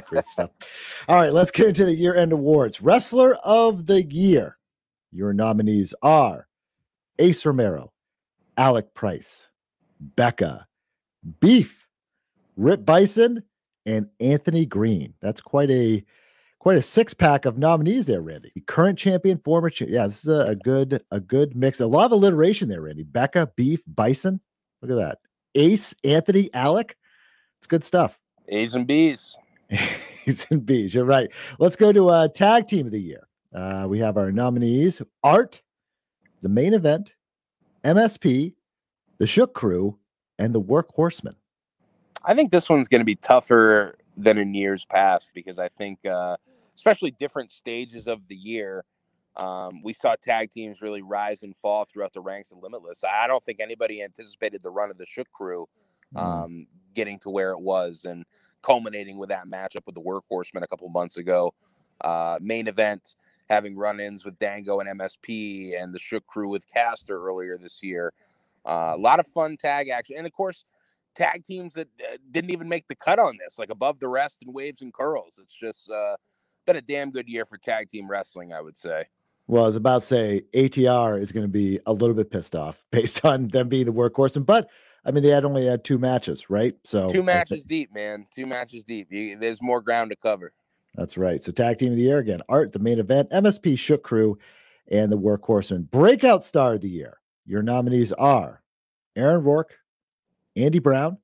Great 0.06 0.28
stuff. 0.28 0.52
All 1.10 1.16
right, 1.16 1.34
let's 1.34 1.50
get 1.50 1.68
into 1.68 1.86
the 1.86 1.96
year 1.96 2.16
end 2.16 2.32
awards. 2.32 2.80
Wrestler 2.80 3.34
of 3.44 3.88
the 3.88 4.04
Year. 4.04 4.58
Your 5.12 5.34
nominees 5.34 5.96
are 6.04 6.48
Ace 7.18 7.44
Romero, 7.44 7.92
Alec 8.56 8.94
Price, 8.94 9.48
Becca, 10.00 10.68
Beef, 11.40 11.88
Rip 12.56 12.86
Bison, 12.86 13.42
and 13.88 14.10
Anthony 14.20 14.68
Green. 14.68 15.16
That's 15.22 15.42
quite 15.42 15.72
a 15.72 16.04
quite 16.66 16.78
a 16.78 16.82
six 16.82 17.14
pack 17.14 17.46
of 17.46 17.60
nominees 17.60 18.08
there, 18.08 18.24
Randy. 18.24 18.52
Current 18.66 18.98
champion, 18.98 19.38
former 19.38 19.70
champion. 19.70 20.00
Yeah, 20.00 20.08
this 20.08 20.24
is 20.24 20.30
a, 20.30 20.40
a, 20.46 20.56
good 20.56 21.04
a 21.12 21.20
good 21.20 21.56
mix. 21.56 21.80
A 21.80 21.86
lot 21.86 22.06
of 22.06 22.14
alliteration 22.14 22.70
there, 22.70 22.82
Randy. 22.82 23.04
Becca, 23.04 23.52
Beef, 23.56 23.84
Bison. 23.86 24.42
Look 24.82 24.90
at 24.90 24.96
that. 24.96 25.20
Ace, 25.54 25.94
Anthony, 26.04 26.52
Alec. 26.56 26.98
It's 27.60 27.68
good 27.68 27.84
stuff. 27.84 28.18
A's 28.48 28.74
and 28.74 28.88
B's. 28.88 29.38
A's 29.70 30.48
and 30.50 30.66
B's. 30.66 30.96
You're 30.96 31.06
right. 31.06 31.32
Let's 31.60 31.76
go 31.76 31.92
to 31.92 32.10
uh, 32.10 32.30
tag 32.30 32.66
team 32.66 32.88
of 32.88 32.92
the 32.92 33.00
year. 33.00 33.28
Uh, 33.54 33.86
we 33.88 34.00
have 34.00 34.18
our 34.18 34.32
nominees 34.32 35.04
Art, 35.24 35.62
the 36.42 36.50
main 36.50 36.74
event, 36.74 37.14
MSP, 37.84 38.56
the 39.20 39.28
Shook 39.28 39.54
Crew, 39.54 40.00
and 40.40 40.56
the 40.56 40.62
Workhorsemen. 40.62 41.36
I 42.24 42.34
think 42.34 42.50
this 42.50 42.68
one's 42.70 42.88
going 42.88 43.02
to 43.02 43.06
be 43.06 43.14
tougher 43.14 43.94
than 44.18 44.40
in 44.40 44.56
years 44.56 44.84
past 44.84 45.30
because 45.36 45.60
I 45.60 45.70
think, 45.70 46.04
uh, 46.08 46.38
especially 46.76 47.12
different 47.12 47.52
stages 47.52 48.08
of 48.08 48.28
the 48.28 48.36
year, 48.36 48.84
um, 49.36 49.82
we 49.84 49.94
saw 49.94 50.16
tag 50.22 50.52
teams 50.52 50.82
really 50.82 51.02
rise 51.02 51.44
and 51.44 51.56
fall 51.56 51.86
throughout 51.86 52.14
the 52.14 52.22
ranks 52.22 52.52
of 52.52 52.60
Limitless. 52.62 53.04
I 53.04 53.28
don't 53.28 53.44
think 53.44 53.60
anybody 53.60 54.02
anticipated 54.02 54.62
the 54.64 54.72
run 54.72 54.90
of 54.90 54.98
the 54.98 55.06
Shook 55.06 55.30
Crew 55.32 55.68
mm. 56.16 56.22
um, 56.22 56.52
mm. 56.52 56.66
getting 56.94 57.20
to 57.20 57.30
where 57.30 57.52
it 57.52 57.60
was 57.60 58.06
and 58.06 58.26
culminating 58.62 59.18
with 59.18 59.30
that 59.30 59.48
matchup 59.48 59.86
with 59.86 59.96
the 59.96 60.02
Workhorsemen 60.02 60.64
a 60.64 60.68
couple 60.68 60.88
months 60.90 61.18
ago. 61.18 61.54
Uh, 62.02 62.38
main 62.42 62.68
event 62.68 63.16
having 63.50 63.76
run-ins 63.76 64.26
with 64.26 64.38
Dango 64.40 64.80
and 64.80 65.00
MSP 65.00 65.82
and 65.82 65.94
the 65.94 66.00
Shook 66.00 66.26
Crew 66.26 66.50
with 66.50 66.66
Caster 66.72 67.22
earlier 67.28 67.58
this 67.58 67.84
year. 67.84 68.12
Uh, 68.66 68.94
a 68.96 68.98
lot 68.98 69.20
of 69.20 69.28
fun 69.28 69.58
tag 69.58 69.90
action, 69.90 70.16
and 70.18 70.26
of 70.26 70.34
course, 70.34 70.66
tag 71.14 71.44
teams 71.44 71.76
that 71.76 71.88
uh, 72.02 72.18
didn't 72.32 72.50
even 72.50 72.68
make 72.68 72.88
the 72.88 72.96
cut 72.96 73.20
on 73.20 73.38
this, 73.38 73.60
like 73.60 73.70
above 73.70 74.00
the 74.00 74.08
rest 74.08 74.38
and 74.42 74.54
waves 74.54 74.82
and 74.82 74.92
curls. 74.92 75.40
It's 75.42 75.54
just 75.54 75.90
uh, 75.92 76.16
been 76.66 76.76
a 76.76 76.82
damn 76.82 77.12
good 77.12 77.28
year 77.28 77.46
for 77.46 77.58
tag 77.58 77.90
team 77.90 78.10
wrestling, 78.10 78.54
I 78.54 78.62
would 78.62 78.76
say. 78.76 79.06
Well, 79.48 79.64
I 79.64 79.68
was 79.68 79.76
about 79.76 80.02
to 80.02 80.08
say 80.08 80.42
ATR 80.54 81.22
is 81.22 81.32
going 81.32 81.44
to 81.44 81.52
be 81.52 81.80
a 81.86 81.94
little 81.94 82.16
bit 82.16 82.32
pissed 82.32 82.56
off 82.56 82.84
based 82.92 83.26
on 83.26 83.50
them 83.50 83.70
being 83.70 83.86
the 83.86 83.94
workhorse, 83.94 84.44
but 84.44 84.70
I 85.06 85.12
mean 85.12 85.24
they 85.24 85.30
had 85.30 85.46
only 85.46 85.68
had 85.68 85.84
two 85.84 86.00
matches, 86.00 86.50
right? 86.50 86.76
So 86.84 87.10
two 87.10 87.24
matches 87.24 87.64
deep, 87.64 87.94
man. 87.94 88.26
Two 88.34 88.48
matches 88.48 88.84
deep. 88.84 89.08
You, 89.12 89.38
there's 89.38 89.62
more 89.62 89.82
ground 89.82 90.10
to 90.12 90.18
cover. 90.18 90.52
That's 90.96 91.18
right. 91.18 91.44
So 91.44 91.52
tag 91.52 91.78
team 91.78 91.92
of 91.92 91.98
the 91.98 92.04
year 92.04 92.18
again, 92.18 92.42
Art, 92.50 92.72
the 92.72 92.80
main 92.80 93.00
event, 93.00 93.30
MSP 93.30 93.78
Shook 93.78 94.02
Crew, 94.02 94.38
and 94.90 95.12
the 95.12 95.18
Workhorsemen. 95.18 95.90
Breakout 95.92 96.44
star 96.44 96.76
of 96.76 96.82
the 96.82 96.90
year. 96.90 97.20
Your 97.46 97.62
nominees 97.62 98.12
are 98.14 98.64
Aaron 99.16 99.44
Rourke, 99.44 99.78
Andy 100.56 100.80
Brown, 100.80 101.18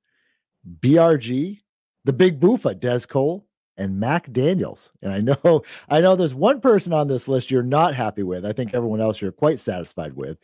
BRG, 0.79 1.61
the 2.03 2.13
Big 2.13 2.39
Boofa, 2.39 2.79
Des 2.79 3.07
Cole, 3.07 3.47
and 3.81 3.99
Mac 3.99 4.31
Daniels. 4.31 4.91
And 5.01 5.11
I 5.11 5.19
know, 5.19 5.63
I 5.89 6.01
know 6.01 6.15
there's 6.15 6.35
one 6.35 6.61
person 6.61 6.93
on 6.93 7.07
this 7.07 7.27
list 7.27 7.51
you're 7.51 7.63
not 7.63 7.95
happy 7.95 8.23
with. 8.23 8.45
I 8.45 8.53
think 8.53 8.73
everyone 8.73 9.01
else 9.01 9.19
you're 9.21 9.31
quite 9.31 9.59
satisfied 9.59 10.13
with, 10.13 10.37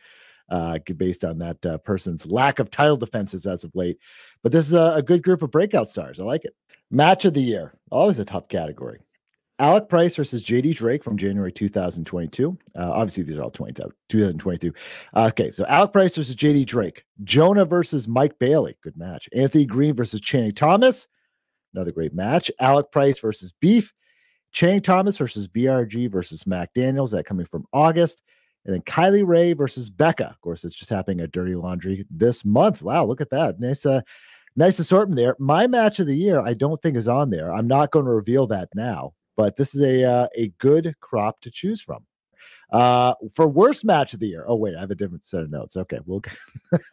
uh, 0.50 0.78
based 0.96 1.24
on 1.24 1.38
that 1.38 1.64
uh, 1.64 1.78
person's 1.78 2.26
lack 2.26 2.58
of 2.58 2.70
title 2.70 2.96
defenses 2.96 3.46
as 3.46 3.64
of 3.64 3.74
late. 3.74 3.98
But 4.42 4.52
this 4.52 4.66
is 4.66 4.74
a, 4.74 4.94
a 4.96 5.02
good 5.02 5.22
group 5.22 5.42
of 5.42 5.50
breakout 5.50 5.88
stars. 5.88 6.18
I 6.18 6.24
like 6.24 6.44
it. 6.44 6.54
Match 6.90 7.24
of 7.24 7.34
the 7.34 7.42
year, 7.42 7.74
always 7.90 8.18
a 8.18 8.24
tough 8.24 8.48
category. 8.48 9.00
Alec 9.60 9.88
Price 9.88 10.14
versus 10.14 10.42
JD 10.44 10.76
Drake 10.76 11.02
from 11.02 11.16
January 11.16 11.50
2022. 11.50 12.56
Uh, 12.76 12.90
obviously, 12.92 13.24
these 13.24 13.36
are 13.36 13.42
all 13.42 13.50
20, 13.50 13.72
2022. 14.08 14.72
Uh, 15.14 15.26
okay, 15.26 15.50
so 15.50 15.66
Alec 15.66 15.92
Price 15.92 16.16
versus 16.16 16.36
JD 16.36 16.64
Drake. 16.66 17.04
Jonah 17.24 17.64
versus 17.64 18.06
Mike 18.06 18.38
Bailey. 18.38 18.76
Good 18.82 18.96
match. 18.96 19.28
Anthony 19.34 19.64
Green 19.64 19.94
versus 19.94 20.20
Channing 20.20 20.54
Thomas. 20.54 21.08
Another 21.74 21.92
great 21.92 22.14
match. 22.14 22.50
Alec 22.60 22.90
Price 22.90 23.18
versus 23.18 23.52
Beef. 23.60 23.92
Channing 24.50 24.80
Thomas 24.80 25.18
versus 25.18 25.46
BRG 25.46 26.10
versus 26.10 26.46
Mac 26.46 26.72
Daniels. 26.74 27.10
That 27.10 27.26
coming 27.26 27.46
from 27.46 27.66
August. 27.72 28.22
And 28.64 28.74
then 28.74 28.82
Kylie 28.82 29.26
Rae 29.26 29.52
versus 29.52 29.90
Becca. 29.90 30.28
Of 30.28 30.40
course, 30.40 30.64
it's 30.64 30.74
just 30.74 30.90
happening 30.90 31.20
at 31.20 31.32
Dirty 31.32 31.54
Laundry 31.54 32.06
this 32.10 32.44
month. 32.44 32.82
Wow, 32.82 33.04
look 33.04 33.20
at 33.20 33.30
that. 33.30 33.60
Nice, 33.60 33.86
uh, 33.86 34.00
nice 34.56 34.78
assortment 34.78 35.16
there. 35.16 35.36
My 35.38 35.66
match 35.66 36.00
of 36.00 36.06
the 36.06 36.16
year, 36.16 36.40
I 36.40 36.54
don't 36.54 36.80
think 36.82 36.96
is 36.96 37.08
on 37.08 37.30
there. 37.30 37.52
I'm 37.52 37.68
not 37.68 37.90
going 37.90 38.04
to 38.04 38.10
reveal 38.10 38.46
that 38.48 38.68
now 38.74 39.12
but 39.38 39.54
this 39.56 39.72
is 39.72 39.80
a 39.80 40.04
uh, 40.04 40.28
a 40.36 40.48
good 40.58 40.94
crop 41.00 41.40
to 41.40 41.50
choose 41.50 41.80
from. 41.80 42.04
Uh, 42.70 43.14
for 43.32 43.48
worst 43.48 43.84
match 43.84 44.12
of 44.12 44.20
the 44.20 44.28
year. 44.28 44.44
Oh 44.46 44.56
wait, 44.56 44.76
I 44.76 44.80
have 44.80 44.90
a 44.90 44.94
different 44.94 45.24
set 45.24 45.40
of 45.40 45.50
notes. 45.50 45.76
Okay, 45.76 45.98
we'll 46.04 46.22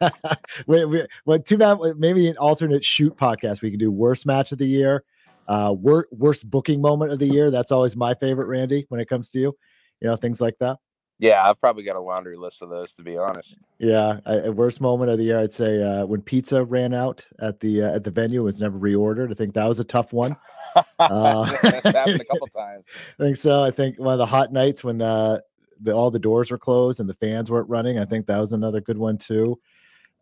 wait. 0.66 0.86
wait 0.86 1.06
well, 1.26 1.38
too 1.38 1.58
bad. 1.58 1.78
Maybe 1.98 2.28
an 2.28 2.38
alternate 2.38 2.84
shoot 2.84 3.16
podcast. 3.16 3.60
We 3.60 3.70
can 3.70 3.78
do 3.78 3.90
worst 3.90 4.24
match 4.24 4.52
of 4.52 4.58
the 4.58 4.66
year, 4.66 5.04
uh, 5.48 5.74
wor- 5.76 6.08
worst 6.10 6.48
booking 6.48 6.80
moment 6.80 7.12
of 7.12 7.18
the 7.18 7.28
year. 7.28 7.50
That's 7.50 7.72
always 7.72 7.94
my 7.94 8.14
favorite, 8.14 8.46
Randy. 8.46 8.86
When 8.88 9.00
it 9.00 9.08
comes 9.08 9.28
to 9.30 9.38
you, 9.38 9.56
you 10.00 10.08
know 10.08 10.16
things 10.16 10.40
like 10.40 10.56
that. 10.60 10.78
Yeah, 11.18 11.48
I've 11.48 11.58
probably 11.60 11.82
got 11.82 11.96
a 11.96 12.00
laundry 12.00 12.36
list 12.36 12.60
of 12.62 12.68
those 12.68 12.92
to 12.94 13.02
be 13.02 13.16
honest. 13.16 13.58
Yeah, 13.78 14.20
I, 14.24 14.48
worst 14.48 14.80
moment 14.80 15.10
of 15.10 15.18
the 15.18 15.24
year, 15.24 15.38
I'd 15.38 15.52
say 15.52 15.82
uh, 15.82 16.06
when 16.06 16.22
pizza 16.22 16.64
ran 16.64 16.94
out 16.94 17.26
at 17.38 17.60
the 17.60 17.82
uh, 17.82 17.96
at 17.96 18.04
the 18.04 18.10
venue 18.10 18.42
was 18.42 18.60
never 18.60 18.78
reordered. 18.78 19.30
I 19.30 19.34
think 19.34 19.54
that 19.54 19.66
was 19.66 19.78
a 19.78 19.84
tough 19.84 20.14
one. 20.14 20.36
uh, 20.98 21.44
happened 21.44 22.20
a 22.20 22.24
couple 22.24 22.46
times. 22.56 22.86
I 23.18 23.24
think 23.24 23.36
so. 23.36 23.62
I 23.62 23.70
think 23.70 23.98
one 23.98 24.12
of 24.12 24.18
the 24.18 24.26
hot 24.26 24.52
nights 24.52 24.84
when 24.84 25.00
uh, 25.00 25.40
the, 25.80 25.92
all 25.92 26.10
the 26.10 26.18
doors 26.18 26.50
were 26.50 26.58
closed 26.58 27.00
and 27.00 27.08
the 27.08 27.14
fans 27.14 27.50
weren't 27.50 27.68
running. 27.68 27.98
I 27.98 28.04
think 28.04 28.26
that 28.26 28.38
was 28.38 28.52
another 28.52 28.80
good 28.80 28.98
one 28.98 29.18
too. 29.18 29.60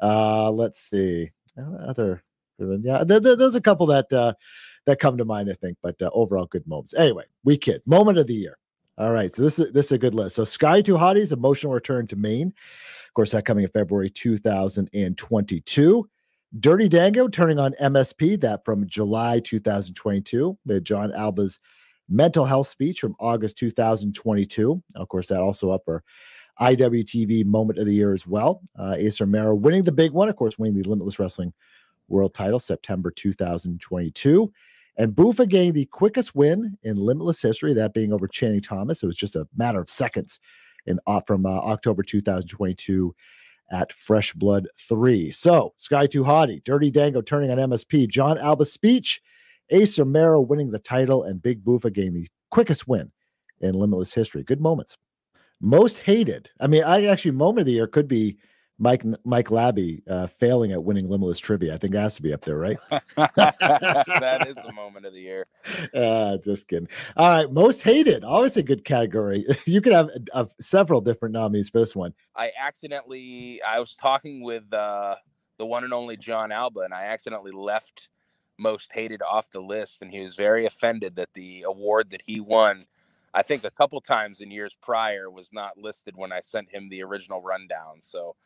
Uh, 0.00 0.50
let's 0.50 0.80
see, 0.80 1.30
other 1.80 2.22
yeah, 2.58 3.04
there, 3.04 3.20
there, 3.20 3.36
there's 3.36 3.54
a 3.54 3.60
couple 3.60 3.86
that 3.86 4.12
uh, 4.12 4.34
that 4.86 4.98
come 4.98 5.16
to 5.16 5.24
mind. 5.24 5.50
I 5.50 5.54
think, 5.54 5.78
but 5.82 6.00
uh, 6.00 6.10
overall 6.12 6.46
good 6.46 6.66
moments. 6.66 6.94
Anyway, 6.94 7.24
we 7.44 7.56
kid 7.56 7.82
moment 7.86 8.18
of 8.18 8.26
the 8.26 8.34
year. 8.34 8.58
All 8.96 9.10
right, 9.10 9.34
so 9.34 9.42
this 9.42 9.58
is 9.58 9.72
this 9.72 9.86
is 9.86 9.92
a 9.92 9.98
good 9.98 10.14
list. 10.14 10.36
So 10.36 10.44
Sky 10.44 10.80
Two 10.80 10.94
Hotties 10.94 11.32
emotional 11.32 11.72
return 11.72 12.06
to 12.08 12.16
Maine. 12.16 12.48
Of 12.48 13.14
course, 13.14 13.32
that 13.32 13.44
coming 13.44 13.64
in 13.64 13.70
February 13.70 14.10
2022. 14.10 16.08
Dirty 16.60 16.88
Dango 16.88 17.26
turning 17.26 17.58
on 17.58 17.74
MSP, 17.82 18.40
that 18.42 18.64
from 18.64 18.86
July 18.86 19.40
2022. 19.40 20.56
We 20.64 20.74
had 20.74 20.84
Jon 20.84 21.12
Alba's 21.12 21.58
mental 22.08 22.44
health 22.44 22.68
speech 22.68 23.00
from 23.00 23.16
August 23.18 23.58
2022. 23.58 24.82
Of 24.94 25.08
course, 25.08 25.28
that 25.28 25.40
also 25.40 25.70
up 25.70 25.82
for 25.84 26.02
IWTV 26.60 27.44
Moment 27.44 27.78
of 27.78 27.86
the 27.86 27.94
Year 27.94 28.12
as 28.12 28.26
well. 28.26 28.62
Uh, 28.78 28.94
Ace 28.96 29.20
Romero 29.20 29.54
winning 29.54 29.84
the 29.84 29.92
big 29.92 30.12
one, 30.12 30.28
of 30.28 30.36
course, 30.36 30.58
winning 30.58 30.80
the 30.80 30.88
Limitless 30.88 31.18
Wrestling 31.18 31.52
World 32.08 32.34
title 32.34 32.60
September 32.60 33.10
2022. 33.10 34.52
And 34.96 35.12
Buffa 35.14 35.48
getting 35.48 35.72
the 35.72 35.86
quickest 35.86 36.34
win 36.34 36.78
in 36.82 36.96
Limitless 36.96 37.42
history, 37.42 37.74
that 37.74 37.94
being 37.94 38.12
over 38.12 38.28
Channing 38.28 38.60
Thomas. 38.60 39.02
It 39.02 39.06
was 39.06 39.16
just 39.16 39.34
a 39.34 39.48
matter 39.56 39.80
of 39.80 39.90
seconds 39.90 40.38
in 40.86 41.00
uh, 41.06 41.20
from 41.26 41.46
uh, 41.46 41.50
October 41.50 42.02
2022 42.02 43.14
at 43.72 43.92
Fresh 43.92 44.34
Blood 44.34 44.68
3. 44.78 45.32
So, 45.32 45.72
Sky 45.76 46.06
2 46.06 46.22
Hottie, 46.22 46.62
Dirty 46.62 46.90
Dango 46.90 47.22
turning 47.22 47.50
on 47.50 47.58
MSP, 47.58 48.08
Jon 48.08 48.38
Alba's 48.38 48.72
speech, 48.72 49.20
Ace 49.70 49.98
Romero 49.98 50.40
winning 50.40 50.70
the 50.70 50.78
title, 50.78 51.24
and 51.24 51.42
Big 51.42 51.64
Buffa 51.64 51.92
getting 51.92 52.14
the 52.14 52.28
quickest 52.50 52.86
win 52.86 53.10
in 53.60 53.74
Limitless 53.74 54.12
history. 54.12 54.42
Good 54.42 54.60
moments. 54.60 54.96
Most 55.60 56.00
hated. 56.00 56.50
I 56.60 56.66
mean, 56.66 56.84
I 56.84 57.06
actually, 57.06 57.32
moment 57.32 57.60
of 57.60 57.66
the 57.66 57.72
year 57.72 57.86
could 57.86 58.08
be 58.08 58.38
Mike 58.78 59.04
Mike 59.24 59.50
Labby 59.50 60.02
uh, 60.08 60.26
failing 60.26 60.72
at 60.72 60.82
winning 60.82 61.08
Limitless 61.08 61.38
trivia. 61.38 61.74
I 61.74 61.78
think 61.78 61.92
that 61.92 62.02
has 62.02 62.16
to 62.16 62.22
be 62.22 62.32
up 62.32 62.42
there, 62.42 62.58
right? 62.58 62.78
that 62.90 64.46
is 64.48 64.56
the 64.56 64.72
moment 64.72 65.06
of 65.06 65.12
the 65.12 65.20
year. 65.20 65.46
Uh, 65.94 66.36
just 66.38 66.66
kidding. 66.68 66.88
All 67.16 67.28
right, 67.28 67.52
most 67.52 67.82
hated. 67.82 68.24
Always 68.24 68.56
a 68.56 68.62
good 68.62 68.84
category. 68.84 69.44
You 69.64 69.80
could 69.80 69.92
have 69.92 70.10
several 70.60 71.00
different 71.00 71.32
nominees 71.32 71.70
for 71.70 71.78
this 71.78 71.94
one. 71.94 72.14
I 72.34 72.50
accidentally. 72.60 73.62
I 73.62 73.80
was 73.80 73.94
talking 73.94 74.42
with 74.42 74.72
uh, 74.72 75.16
the 75.58 75.66
one 75.66 75.84
and 75.84 75.92
only 75.92 76.16
Jon 76.16 76.52
Alba, 76.52 76.80
and 76.80 76.92
I 76.92 77.04
accidentally 77.04 77.52
left 77.52 78.08
most 78.58 78.92
hated 78.92 79.22
off 79.22 79.50
the 79.50 79.60
list, 79.60 80.02
and 80.02 80.10
he 80.10 80.20
was 80.20 80.36
very 80.36 80.66
offended 80.66 81.16
that 81.16 81.34
the 81.34 81.64
award 81.66 82.10
that 82.10 82.22
he 82.26 82.40
won. 82.40 82.86
I 83.34 83.42
think 83.42 83.64
a 83.64 83.70
couple 83.70 84.00
times 84.00 84.40
in 84.40 84.50
years 84.50 84.76
prior 84.80 85.30
was 85.30 85.52
not 85.52 85.78
listed 85.78 86.16
when 86.16 86.32
I 86.32 86.40
sent 86.40 86.70
him 86.70 86.88
the 86.88 87.02
original 87.02 87.42
rundown. 87.42 88.00
So 88.00 88.36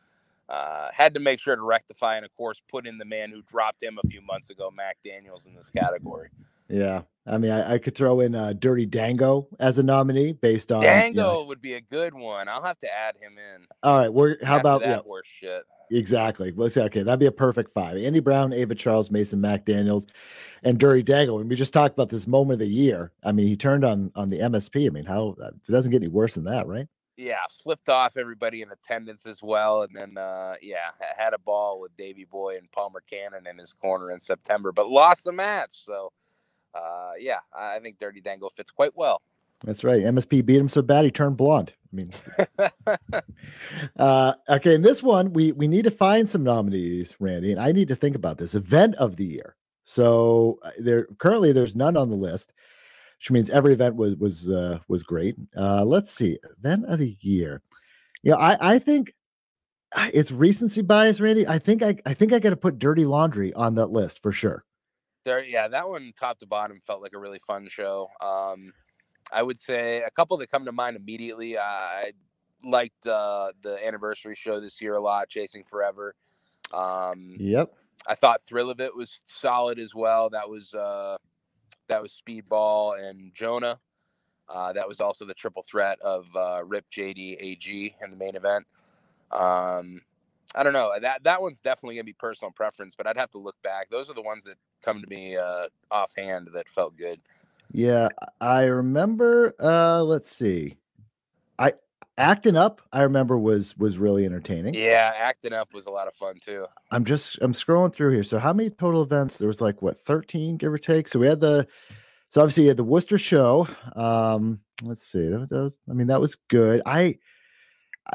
uh, 0.49 0.89
had 0.91 1.13
to 1.13 1.19
make 1.19 1.39
sure 1.39 1.55
to 1.55 1.61
rectify 1.61 2.15
and, 2.15 2.25
of 2.25 2.35
course, 2.35 2.59
put 2.69 2.87
in 2.87 2.97
the 2.97 3.05
man 3.05 3.29
who 3.29 3.41
dropped 3.43 3.83
him 3.83 3.99
a 4.03 4.07
few 4.07 4.21
months 4.21 4.49
ago, 4.49 4.71
Mac 4.75 4.97
Daniels, 5.05 5.45
in 5.45 5.53
this 5.53 5.69
category. 5.69 6.29
Yeah, 6.67 7.03
I 7.25 7.37
mean, 7.37 7.51
I, 7.51 7.73
I 7.73 7.77
could 7.77 7.95
throw 7.95 8.19
in 8.19 8.33
uh, 8.33 8.53
Dirty 8.53 8.85
Dango 8.85 9.47
as 9.59 9.77
a 9.77 9.83
nominee 9.83 10.33
based 10.33 10.71
on 10.71 10.81
Dango 10.81 11.07
you 11.07 11.39
know, 11.39 11.43
would 11.45 11.61
be 11.61 11.75
a 11.75 11.81
good 11.81 12.13
one. 12.13 12.47
I'll 12.47 12.63
have 12.63 12.79
to 12.79 12.87
add 12.91 13.15
him 13.17 13.37
in. 13.37 13.65
All 13.83 13.99
right, 13.99 14.13
we're 14.13 14.43
how 14.43 14.57
about 14.57 14.81
that 14.81 14.87
yeah, 14.87 15.01
horse 15.01 15.27
shit? 15.27 15.63
Exactly. 15.91 16.53
Let's 16.55 16.75
see. 16.75 16.81
okay, 16.81 17.01
that'd 17.01 17.19
be 17.19 17.25
a 17.25 17.31
perfect 17.31 17.73
five. 17.73 17.97
Andy 17.97 18.19
Brown, 18.19 18.53
Ava 18.53 18.75
Charles, 18.75 19.09
Mason, 19.09 19.41
Mac 19.41 19.65
Daniels, 19.65 20.05
and 20.63 20.77
Dirty 20.79 21.01
Dango. 21.01 21.39
And 21.39 21.49
we 21.49 21.55
just 21.55 21.73
talked 21.73 21.93
about 21.93 22.09
this 22.09 22.27
moment 22.27 22.61
of 22.61 22.67
the 22.67 22.73
year. 22.73 23.11
I 23.23 23.31
mean, 23.31 23.47
he 23.47 23.55
turned 23.55 23.83
on 23.83 24.11
on 24.15 24.29
the 24.29 24.39
MSP. 24.39 24.87
I 24.87 24.89
mean, 24.89 25.05
how 25.05 25.35
it 25.39 25.71
doesn't 25.71 25.91
get 25.91 25.97
any 25.97 26.07
worse 26.07 26.35
than 26.35 26.43
that, 26.45 26.67
right? 26.67 26.87
Yeah, 27.19 27.39
flipped 27.49 27.89
off 27.89 28.15
everybody 28.17 28.61
in 28.61 28.71
attendance 28.71 29.25
as 29.25 29.43
well, 29.43 29.83
and 29.83 29.93
then 29.93 30.17
uh, 30.17 30.55
yeah, 30.61 30.91
had 31.17 31.33
a 31.33 31.37
ball 31.37 31.81
with 31.81 31.95
Davy 31.97 32.25
Boy 32.25 32.57
and 32.57 32.71
Palmer 32.71 33.03
Cannon 33.07 33.45
in 33.45 33.57
his 33.57 33.73
corner 33.73 34.11
in 34.11 34.19
September, 34.19 34.71
but 34.71 34.89
lost 34.89 35.25
the 35.25 35.31
match. 35.31 35.71
So 35.71 36.13
uh, 36.73 37.11
yeah, 37.19 37.39
I 37.53 37.79
think 37.79 37.99
Dirty 37.99 38.21
Dango 38.21 38.49
fits 38.55 38.71
quite 38.71 38.95
well. 38.95 39.21
That's 39.65 39.83
right. 39.83 40.01
MSP 40.01 40.45
beat 40.45 40.57
him 40.57 40.69
so 40.69 40.81
bad 40.81 41.03
he 41.03 41.11
turned 41.11 41.35
blonde. 41.35 41.73
I 41.91 41.95
mean, 41.95 42.13
uh, 43.99 44.33
okay. 44.47 44.75
In 44.75 44.81
this 44.81 45.03
one, 45.03 45.33
we 45.33 45.51
we 45.51 45.67
need 45.67 45.83
to 45.83 45.91
find 45.91 46.29
some 46.29 46.43
nominees, 46.43 47.15
Randy, 47.19 47.51
and 47.51 47.59
I 47.59 47.73
need 47.73 47.89
to 47.89 47.95
think 47.95 48.15
about 48.15 48.37
this 48.37 48.55
event 48.55 48.95
of 48.95 49.17
the 49.17 49.25
year. 49.25 49.55
So 49.83 50.59
uh, 50.63 50.71
there 50.79 51.07
currently 51.17 51.51
there's 51.51 51.75
none 51.75 51.97
on 51.97 52.09
the 52.09 52.15
list 52.15 52.53
which 53.19 53.31
means 53.31 53.49
every 53.49 53.73
event 53.73 53.95
was 53.95 54.15
was 54.15 54.49
uh, 54.49 54.79
was 54.87 55.03
great. 55.03 55.35
Uh, 55.55 55.83
let's 55.83 56.11
see, 56.11 56.37
event 56.57 56.85
of 56.85 56.99
the 56.99 57.17
year. 57.21 57.61
Yeah, 58.23 58.35
I 58.35 58.75
I 58.75 58.79
think 58.79 59.13
uh, 59.95 60.09
it's 60.13 60.31
recency 60.31 60.81
bias, 60.81 61.19
Randy. 61.19 61.47
I 61.47 61.59
think 61.59 61.83
I 61.83 61.97
I 62.05 62.13
think 62.13 62.31
I 62.31 62.39
got 62.39 62.51
to 62.51 62.57
put 62.57 62.79
Dirty 62.79 63.05
Laundry 63.05 63.53
on 63.53 63.75
that 63.75 63.87
list 63.87 64.21
for 64.21 64.31
sure. 64.31 64.63
There, 65.25 65.43
yeah, 65.43 65.67
that 65.67 65.87
one 65.87 66.13
top 66.17 66.39
to 66.39 66.47
bottom 66.47 66.81
felt 66.87 67.01
like 67.01 67.11
a 67.13 67.19
really 67.19 67.41
fun 67.45 67.67
show. 67.67 68.07
Um, 68.21 68.71
I 69.33 69.43
would 69.43 69.59
say 69.59 70.01
a 70.01 70.09
couple 70.09 70.37
that 70.37 70.49
come 70.49 70.63
to 70.65 70.71
mind 70.71 70.95
immediately. 70.95 71.57
I 71.57 72.13
liked 72.63 73.05
uh, 73.05 73.51
the 73.61 73.85
anniversary 73.85 74.35
show 74.35 74.61
this 74.61 74.81
year 74.81 74.95
a 74.95 75.01
lot, 75.01 75.27
Chasing 75.27 75.65
Forever. 75.69 76.15
Um, 76.73 77.35
yep. 77.37 77.73
I 78.07 78.15
thought 78.15 78.41
Thrill 78.45 78.69
of 78.69 78.79
It 78.79 78.95
was 78.95 79.21
solid 79.25 79.77
as 79.77 79.93
well. 79.93 80.29
That 80.29 80.49
was 80.49 80.73
uh, 80.73 81.17
that 81.89 82.01
was 82.01 82.19
Speedball 82.25 82.99
and 82.99 83.33
Jonah. 83.33 83.79
Uh, 84.47 84.73
that 84.73 84.87
was 84.87 84.99
also 84.99 85.25
the 85.25 85.33
triple 85.33 85.61
threat 85.61 85.99
of 86.01 86.25
uh, 86.35 86.63
Rip, 86.65 86.85
JD, 86.91 87.37
AG 87.39 87.95
in 88.01 88.11
the 88.11 88.17
main 88.17 88.35
event. 88.35 88.65
Um, 89.31 90.01
I 90.55 90.63
don't 90.63 90.73
know. 90.73 90.91
That 90.99 91.23
that 91.23 91.41
one's 91.41 91.59
definitely 91.59 91.95
gonna 91.95 92.05
be 92.05 92.13
personal 92.13 92.51
preference, 92.51 92.95
but 92.95 93.05
I'd 93.05 93.17
have 93.17 93.29
to 93.31 93.37
look 93.37 93.61
back. 93.61 93.89
Those 93.91 94.09
are 94.09 94.15
the 94.15 94.23
ones 94.23 94.45
that 94.45 94.55
come 94.81 95.01
to 95.01 95.07
me 95.07 95.37
uh, 95.37 95.67
offhand 95.91 96.49
that 96.53 96.67
felt 96.67 96.97
good. 96.97 97.19
Yeah, 97.71 98.07
I 98.41 98.63
remember. 98.63 99.53
Uh, 99.59 100.03
let's 100.03 100.35
see. 100.35 100.78
Acting 102.19 102.57
up. 102.57 102.81
I 102.91 103.03
remember 103.03 103.37
was 103.37 103.77
was 103.77 103.97
really 103.97 104.25
entertaining. 104.25 104.73
Yeah, 104.73 105.13
acting 105.17 105.53
up 105.53 105.73
was 105.73 105.85
a 105.85 105.91
lot 105.91 106.07
of 106.09 106.13
fun 106.15 106.35
too. 106.41 106.65
I'm 106.91 107.05
just 107.05 107.39
I'm 107.41 107.53
scrolling 107.53 107.93
through 107.93 108.11
here. 108.11 108.23
So 108.23 108.39
how 108.39 108.51
many 108.51 108.69
total 108.69 109.01
events? 109.01 109.37
There 109.37 109.47
was 109.47 109.61
like 109.61 109.81
what 109.81 110.03
13, 110.03 110.57
give 110.57 110.73
or 110.73 110.77
take. 110.77 111.07
So 111.07 111.17
we 111.17 111.27
had 111.27 111.39
the 111.39 111.65
so 112.27 112.41
obviously 112.41 112.63
you 112.63 112.69
had 112.69 112.77
the 112.77 112.83
Worcester 112.83 113.17
show. 113.17 113.69
Um, 113.95 114.59
let's 114.83 115.07
see. 115.07 115.29
That 115.29 115.49
that 115.49 115.61
was 115.61 115.79
I 115.89 115.93
mean 115.93 116.07
that 116.07 116.19
was 116.19 116.35
good. 116.49 116.81
I 116.85 117.19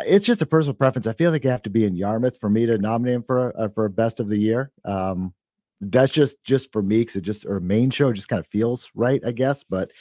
it's 0.07 0.27
just 0.27 0.43
a 0.43 0.47
personal 0.47 0.75
preference. 0.75 1.07
I 1.07 1.15
feel 1.15 1.31
like 1.31 1.47
I 1.47 1.51
have 1.51 1.63
to 1.63 1.71
be 1.71 1.87
in 1.87 1.97
Yarmouth 1.97 2.39
for 2.39 2.51
me 2.51 2.67
to 2.67 2.77
nominate 2.77 3.15
him 3.15 3.23
for 3.23 3.59
uh, 3.59 3.69
for 3.69 3.89
best 3.89 4.21
of 4.21 4.29
the 4.29 4.39
year. 4.39 4.71
Um, 4.85 5.33
that's 5.81 6.13
just 6.13 6.43
just 6.45 6.73
for 6.73 6.83
me 6.83 7.01
because 7.01 7.17
it 7.17 7.23
just 7.23 7.47
or 7.47 7.59
main 7.59 7.89
show 7.89 8.13
just 8.13 8.29
kind 8.29 8.41
of 8.41 8.47
feels 8.49 8.91
right, 8.95 9.23
I 9.25 9.33
guess. 9.33 9.65
But 9.65 9.93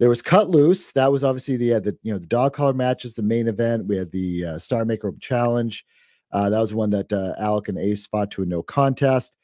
there 0.00 0.08
was 0.08 0.22
Cut 0.22 0.48
Loose. 0.48 0.90
That 0.92 1.12
was 1.12 1.22
obviously 1.22 1.58
the 1.58 1.74
uh, 1.74 1.80
the 1.80 1.96
you 2.02 2.12
know 2.12 2.18
the 2.18 2.26
dog 2.26 2.54
collar 2.54 2.72
matches, 2.72 3.14
the 3.14 3.22
main 3.22 3.46
event. 3.46 3.86
We 3.86 3.96
had 3.96 4.10
the 4.10 4.44
uh, 4.46 4.58
Star 4.58 4.84
Maker 4.86 5.12
Challenge. 5.20 5.84
Uh, 6.32 6.48
that 6.48 6.58
was 6.58 6.72
one 6.72 6.90
that 6.90 7.12
uh, 7.12 7.34
Alec 7.38 7.68
and 7.68 7.78
Ace 7.78 8.06
fought 8.06 8.30
to 8.32 8.42
a 8.42 8.46
no 8.46 8.62
contest. 8.62 9.36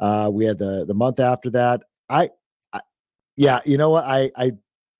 Uh, 0.00 0.30
we 0.32 0.46
had 0.46 0.58
the 0.58 0.86
the 0.86 0.94
month 0.94 1.20
after 1.20 1.50
that. 1.50 1.82
I, 2.08 2.30
I, 2.72 2.80
yeah, 3.36 3.60
you 3.66 3.76
know 3.76 3.90
what? 3.90 4.04
I 4.04 4.32
I 4.34 4.52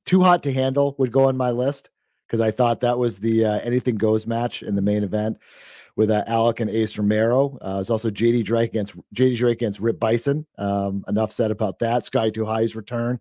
too 0.04 0.22
hot 0.22 0.42
to 0.42 0.52
handle 0.52 0.94
would 0.98 1.12
go 1.12 1.24
on 1.24 1.36
my 1.36 1.50
list 1.50 1.88
because 2.26 2.40
I 2.40 2.50
thought 2.50 2.82
that 2.82 2.98
was 2.98 3.18
the 3.18 3.46
uh, 3.46 3.58
anything 3.60 3.96
goes 3.96 4.26
match 4.26 4.62
in 4.62 4.74
the 4.74 4.82
main 4.82 5.02
event 5.02 5.38
with 5.96 6.10
uh, 6.10 6.24
Alec 6.26 6.60
and 6.60 6.68
Ace 6.68 6.98
Romero. 6.98 7.56
Uh, 7.62 7.78
it's 7.80 7.88
also 7.88 8.10
JD 8.10 8.44
Drake 8.44 8.70
against 8.70 8.94
JD 9.14 9.38
Drake 9.38 9.58
against 9.58 9.80
Rip 9.80 9.98
Bison. 9.98 10.46
Um, 10.58 11.06
enough 11.08 11.32
said 11.32 11.50
about 11.50 11.78
that. 11.78 12.04
Sky 12.04 12.28
Too 12.28 12.44
High's 12.44 12.76
return. 12.76 13.18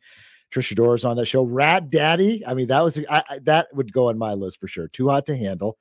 Trish 0.52 0.72
Adora's 0.72 1.06
on 1.06 1.18
that 1.18 1.26
show. 1.26 1.43
Rat 1.43 1.89
Daddy. 1.89 2.45
I 2.45 2.54
mean, 2.54 2.68
that 2.68 2.84
was 2.84 2.97
I, 3.10 3.24
I, 3.30 3.39
that 3.43 3.68
would 3.74 3.93
go 3.93 4.10
on 4.10 4.18
my 4.18 4.34
list 4.34 4.60
for 4.60 4.68
sure. 4.68 4.88
Too 4.88 5.10
hot 5.10 5.26
to 5.28 5.38
handle. 5.38 5.78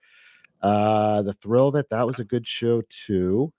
Uh, 0.61 1.23
the 1.23 1.35
thrill 1.35 1.69
of 1.69 1.75
it. 1.75 1.89
That 1.91 2.07
was 2.07 2.19
a 2.19 2.25
good 2.25 2.47
show 2.47 2.83
too. 2.89 3.53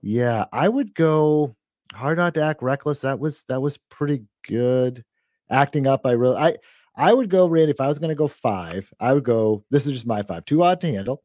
Yeah, 0.00 0.46
I 0.52 0.68
would 0.68 0.94
go 0.94 1.56
hard 1.92 2.18
not 2.18 2.34
to 2.34 2.42
act 2.42 2.62
reckless. 2.62 3.00
That 3.00 3.18
was 3.18 3.44
that 3.48 3.60
was 3.60 3.76
pretty 3.76 4.24
good. 4.46 5.04
Acting 5.50 5.86
up, 5.86 6.06
I 6.06 6.12
really 6.12 6.36
I 6.36 6.56
I 6.96 7.12
would 7.12 7.30
go, 7.30 7.46
Randy, 7.46 7.70
if 7.70 7.80
I 7.80 7.88
was 7.88 7.98
going 7.98 8.10
to 8.10 8.14
go 8.14 8.28
five, 8.28 8.92
I 9.00 9.12
would 9.12 9.24
go, 9.24 9.64
this 9.70 9.86
is 9.86 9.92
just 9.92 10.06
my 10.06 10.22
five, 10.22 10.44
too 10.44 10.62
odd 10.62 10.80
to 10.82 10.86
handle, 10.92 11.22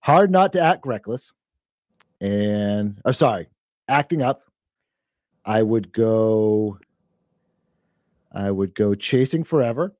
hard 0.00 0.30
not 0.30 0.52
to 0.52 0.60
act 0.60 0.86
reckless, 0.86 1.32
and, 2.20 3.00
oh, 3.04 3.12
sorry, 3.12 3.48
acting 3.88 4.22
up. 4.22 4.42
I 5.44 5.62
would 5.62 5.90
go, 5.90 6.78
I 8.32 8.50
would 8.50 8.74
go 8.74 8.94
chasing 8.94 9.44
forever. 9.44 9.94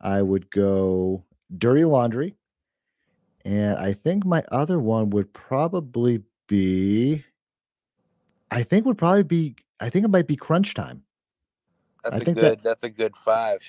I 0.00 0.22
would 0.22 0.50
go 0.50 1.24
dirty 1.56 1.84
laundry. 1.84 2.34
And 3.44 3.76
I 3.78 3.92
think 3.92 4.24
my 4.24 4.42
other 4.50 4.78
one 4.78 5.10
would 5.10 5.32
probably 5.34 6.22
be, 6.48 7.24
I 8.50 8.62
think 8.62 8.86
would 8.86 8.96
probably 8.98 9.22
be, 9.22 9.56
I 9.80 9.90
think 9.90 10.04
it 10.04 10.08
might 10.10 10.26
be 10.26 10.36
crunch 10.36 10.72
time. 10.74 11.02
That's 12.02 12.16
I 12.16 12.18
a 12.20 12.24
good. 12.24 12.36
that- 12.36 12.62
that's 12.62 12.82
a 12.84 12.90
good 12.90 13.16
five. 13.16 13.60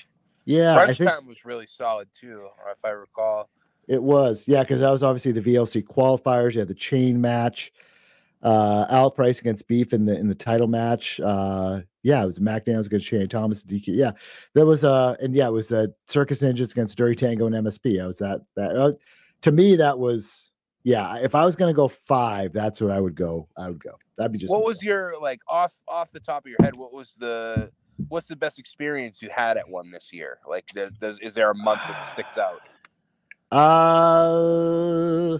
Yeah, 0.47 0.75
I 0.77 0.83
Crunch 0.85 0.97
think 0.99 1.09
time 1.09 1.25
was 1.25 1.43
really 1.43 1.65
solid 1.65 2.07
too, 2.13 2.47
uh, 2.67 2.71
if 2.71 2.77
I 2.85 2.89
recall. 2.89 3.49
it 3.87 4.01
was. 4.03 4.47
Yeah, 4.47 4.61
because 4.61 4.79
that 4.81 4.91
was 4.91 5.01
obviously 5.03 5.31
the 5.31 5.41
VLC 5.41 5.81
qualifiers. 5.83 6.53
You 6.53 6.59
had 6.59 6.67
the 6.67 6.75
chain 6.75 7.19
match, 7.19 7.73
uh, 8.45 8.85
Al 8.91 9.09
Price 9.09 9.39
against 9.39 9.67
Beef 9.67 9.91
in 9.91 10.05
the 10.05 10.17
in 10.17 10.27
the 10.27 10.35
title 10.35 10.67
match. 10.67 11.19
Uh, 11.19 11.81
yeah, 12.03 12.21
it 12.21 12.27
was 12.27 12.39
Mac 12.39 12.65
Daniels 12.65 12.85
against 12.85 13.07
Shane 13.07 13.27
Thomas. 13.27 13.63
DQ. 13.63 13.85
Yeah, 13.87 14.11
that 14.53 14.67
was 14.67 14.83
uh, 14.83 15.15
and 15.19 15.33
yeah, 15.33 15.47
it 15.47 15.51
was 15.51 15.71
uh, 15.71 15.87
Circus 16.07 16.41
Ninjas 16.41 16.71
against 16.71 16.95
Dirty 16.95 17.15
Dango 17.15 17.47
and 17.47 17.55
MSP. 17.55 18.01
I 18.01 18.05
was 18.05 18.19
that 18.19 18.41
that 18.55 18.77
uh, 18.77 18.93
to 19.41 19.51
me 19.51 19.75
that 19.77 19.97
was 19.97 20.51
yeah. 20.83 21.17
If 21.17 21.33
I 21.33 21.43
was 21.43 21.55
gonna 21.55 21.73
go 21.73 21.87
five, 21.87 22.53
that's 22.53 22.79
where 22.79 22.93
I 22.93 22.99
would 22.99 23.15
go. 23.15 23.49
I 23.57 23.67
would 23.69 23.83
go. 23.83 23.97
That'd 24.15 24.31
be 24.31 24.37
just 24.37 24.51
what 24.51 24.63
was 24.63 24.83
your 24.83 25.19
like 25.19 25.39
off 25.49 25.73
off 25.87 26.11
the 26.11 26.19
top 26.19 26.45
of 26.45 26.49
your 26.49 26.59
head? 26.61 26.75
What 26.75 26.93
was 26.93 27.15
the 27.19 27.71
what's 28.09 28.27
the 28.27 28.35
best 28.35 28.59
experience 28.59 29.23
you 29.23 29.29
had 29.35 29.57
at 29.57 29.67
one 29.67 29.89
this 29.89 30.13
year? 30.13 30.37
Like, 30.47 30.67
does, 30.67 30.91
does 30.99 31.17
is 31.19 31.33
there 31.33 31.49
a 31.49 31.55
month 31.55 31.81
that 31.87 31.99
sticks 32.13 32.37
out? 32.37 32.61
Uh, 33.51 35.39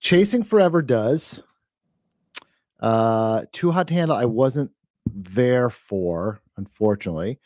Chasing 0.00 0.42
Forever 0.42 0.82
does. 0.82 1.40
Uh, 2.80 3.42
Too 3.52 3.70
Hot 3.70 3.88
to 3.88 3.94
Handle, 3.94 4.16
I 4.16 4.24
wasn't 4.24 4.72
there 5.06 5.70
for, 5.70 6.40
unfortunately. 6.56 7.40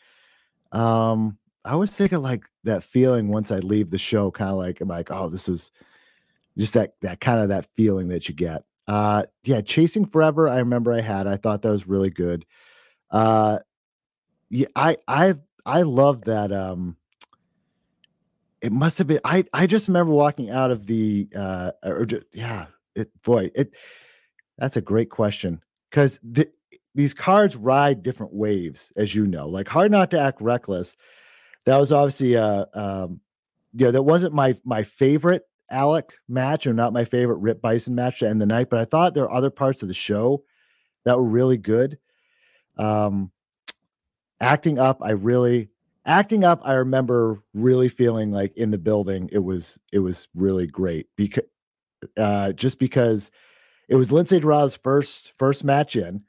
Um, 0.71 1.37
I 1.65 1.71
always 1.71 1.95
think 1.95 2.11
of 2.11 2.21
like 2.21 2.45
that 2.63 2.83
feeling 2.83 3.29
once 3.29 3.51
I 3.51 3.57
leave 3.57 3.91
the 3.91 3.97
show, 3.97 4.31
kind 4.31 4.51
of 4.51 4.57
like 4.57 4.81
I'm 4.81 4.87
like, 4.87 5.11
oh, 5.11 5.29
this 5.29 5.49
is 5.49 5.71
just 6.57 6.73
that 6.73 6.93
that 7.01 7.19
kind 7.21 7.39
of 7.39 7.49
that 7.49 7.67
feeling 7.75 8.09
that 8.09 8.27
you 8.29 8.35
get. 8.35 8.63
Uh, 8.87 9.23
yeah, 9.43 9.61
Chasing 9.61 10.05
Forever, 10.05 10.49
I 10.49 10.59
remember 10.59 10.93
I 10.93 11.01
had. 11.01 11.27
I 11.27 11.37
thought 11.37 11.61
that 11.61 11.69
was 11.69 11.87
really 11.87 12.09
good. 12.09 12.45
Uh, 13.11 13.59
yeah, 14.49 14.67
I 14.75 14.97
I 15.07 15.35
I 15.65 15.83
love 15.83 16.25
that. 16.25 16.51
Um, 16.51 16.97
it 18.61 18.71
must 18.71 18.97
have 18.97 19.07
been 19.07 19.19
i 19.23 19.43
i 19.53 19.65
just 19.65 19.87
remember 19.87 20.11
walking 20.11 20.49
out 20.49 20.71
of 20.71 20.85
the 20.85 21.29
uh 21.35 21.71
or 21.83 22.05
ju- 22.05 22.21
yeah 22.33 22.65
it 22.95 23.09
boy 23.23 23.49
it 23.55 23.73
that's 24.59 24.77
a 24.77 24.81
great 24.81 25.09
question 25.09 25.61
because 25.89 26.19
th- 26.33 26.51
these 26.93 27.13
cards 27.13 27.55
ride 27.55 28.03
different 28.03 28.33
waves 28.33 28.91
as 28.95 29.15
you 29.15 29.25
know 29.25 29.47
like 29.47 29.67
hard 29.67 29.91
not 29.91 30.11
to 30.11 30.19
act 30.19 30.41
reckless 30.41 30.95
that 31.65 31.77
was 31.77 31.91
obviously 31.91 32.35
uh 32.35 32.65
um 32.73 33.19
yeah 33.73 33.91
that 33.91 34.03
wasn't 34.03 34.33
my 34.33 34.55
my 34.63 34.83
favorite 34.83 35.43
alec 35.71 36.13
match 36.27 36.65
or 36.65 36.73
not 36.73 36.93
my 36.93 37.05
favorite 37.05 37.37
rip 37.37 37.61
bison 37.61 37.95
match 37.95 38.19
to 38.19 38.27
end 38.27 38.41
the 38.41 38.45
night 38.45 38.69
but 38.69 38.79
i 38.79 38.85
thought 38.85 39.13
there 39.13 39.23
were 39.23 39.31
other 39.31 39.51
parts 39.51 39.81
of 39.81 39.87
the 39.87 39.93
show 39.93 40.43
that 41.05 41.17
were 41.17 41.23
really 41.23 41.57
good. 41.57 41.97
Um 42.77 43.31
acting 44.41 44.79
up 44.79 44.99
i 45.01 45.11
really 45.11 45.69
acting 46.05 46.43
up 46.45 46.61
i 46.63 46.73
remember 46.73 47.43
really 47.53 47.89
feeling 47.89 48.31
like 48.31 48.55
in 48.55 48.71
the 48.71 48.77
building 48.77 49.29
it 49.33 49.39
was 49.39 49.77
it 49.91 49.99
was 49.99 50.27
really 50.33 50.65
great 50.65 51.07
because 51.17 51.43
uh 52.17 52.53
just 52.53 52.79
because 52.79 53.31
it 53.89 53.95
was 53.95 54.09
Lince 54.09 54.39
Dorado's 54.39 54.77
first 54.77 55.33
first 55.37 55.63
match 55.63 55.95
in 55.95 56.21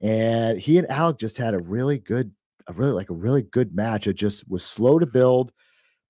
and 0.00 0.58
he 0.58 0.78
and 0.78 0.90
alec 0.90 1.18
just 1.18 1.36
had 1.36 1.54
a 1.54 1.58
really 1.58 1.98
good 1.98 2.30
a 2.66 2.72
really 2.72 2.92
like 2.92 3.10
a 3.10 3.14
really 3.14 3.42
good 3.42 3.74
match. 3.74 4.06
It 4.06 4.14
just 4.14 4.48
was 4.48 4.64
slow 4.64 4.98
to 4.98 5.06
build 5.06 5.52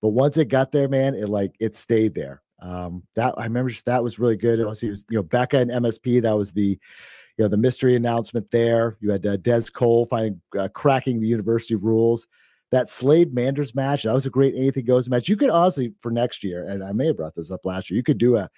but 0.03 0.11
once 0.11 0.37
it 0.37 0.47
got 0.47 0.71
there 0.71 0.89
man 0.89 1.15
it 1.15 1.29
like 1.29 1.55
it 1.59 1.75
stayed 1.75 2.15
there. 2.15 2.43
Um 2.61 3.03
that 3.17 3.35
i 3.39 3.45
remember 3.45 3.71
just 3.71 3.87
that 3.87 4.05
was 4.05 4.19
really 4.19 4.37
good. 4.37 4.61
Also, 4.61 4.87
he 4.87 4.91
was, 4.91 5.05
you 5.11 5.17
know 5.17 5.23
becca 5.23 5.59
and 5.59 5.71
msp 5.71 6.23
that 6.23 6.37
was 6.37 6.53
the 6.53 6.79
you 7.37 7.45
know 7.45 7.49
the 7.49 7.57
mystery 7.57 7.97
announcement 7.97 8.51
there. 8.51 8.97
You 9.01 9.11
had 9.11 9.27
uh, 9.27 9.37
des 9.39 9.65
cole 9.73 10.07
finding 10.07 10.41
uh, 10.59 10.69
cracking 10.69 11.19
the 11.19 11.27
university 11.27 11.75
rules. 11.75 12.29
That 12.71 12.89
Slade 12.89 13.33
Manders 13.33 13.73
match, 13.73 14.03
that 14.03 14.13
was 14.13 14.27
a 14.27 14.31
great 14.31 14.55
anything 14.57 14.85
goes 14.85 15.09
match. 15.09 15.29
You 15.29 15.37
could 15.37 15.51
honestly 15.51 15.95
for 16.01 16.11
next 16.11 16.43
year, 16.43 16.67
and 16.69 16.83
I 16.83 16.91
may 16.93 17.07
have 17.07 17.17
brought 17.17 17.35
this 17.37 17.51
up 17.51 17.65
last 17.65 17.89
year, 17.89 17.97
you 17.97 18.03
could 18.03 18.19
do 18.19 18.37
a, 18.37 18.51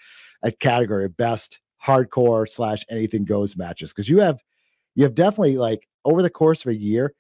a 0.43 0.51
category 0.53 1.05
of 1.05 1.17
best 1.19 1.61
hardcore 1.85 2.49
slash 2.49 2.85
anything 2.89 3.25
goes 3.25 3.57
matches 3.57 3.93
because 3.93 4.09
you 4.09 4.21
have 4.21 4.39
you 4.95 5.05
have 5.05 5.15
definitely 5.15 5.57
like 5.57 5.87
over 6.05 6.23
the 6.23 6.31
course 6.31 6.65
of 6.65 6.71
a 6.71 6.77
year, 6.77 7.15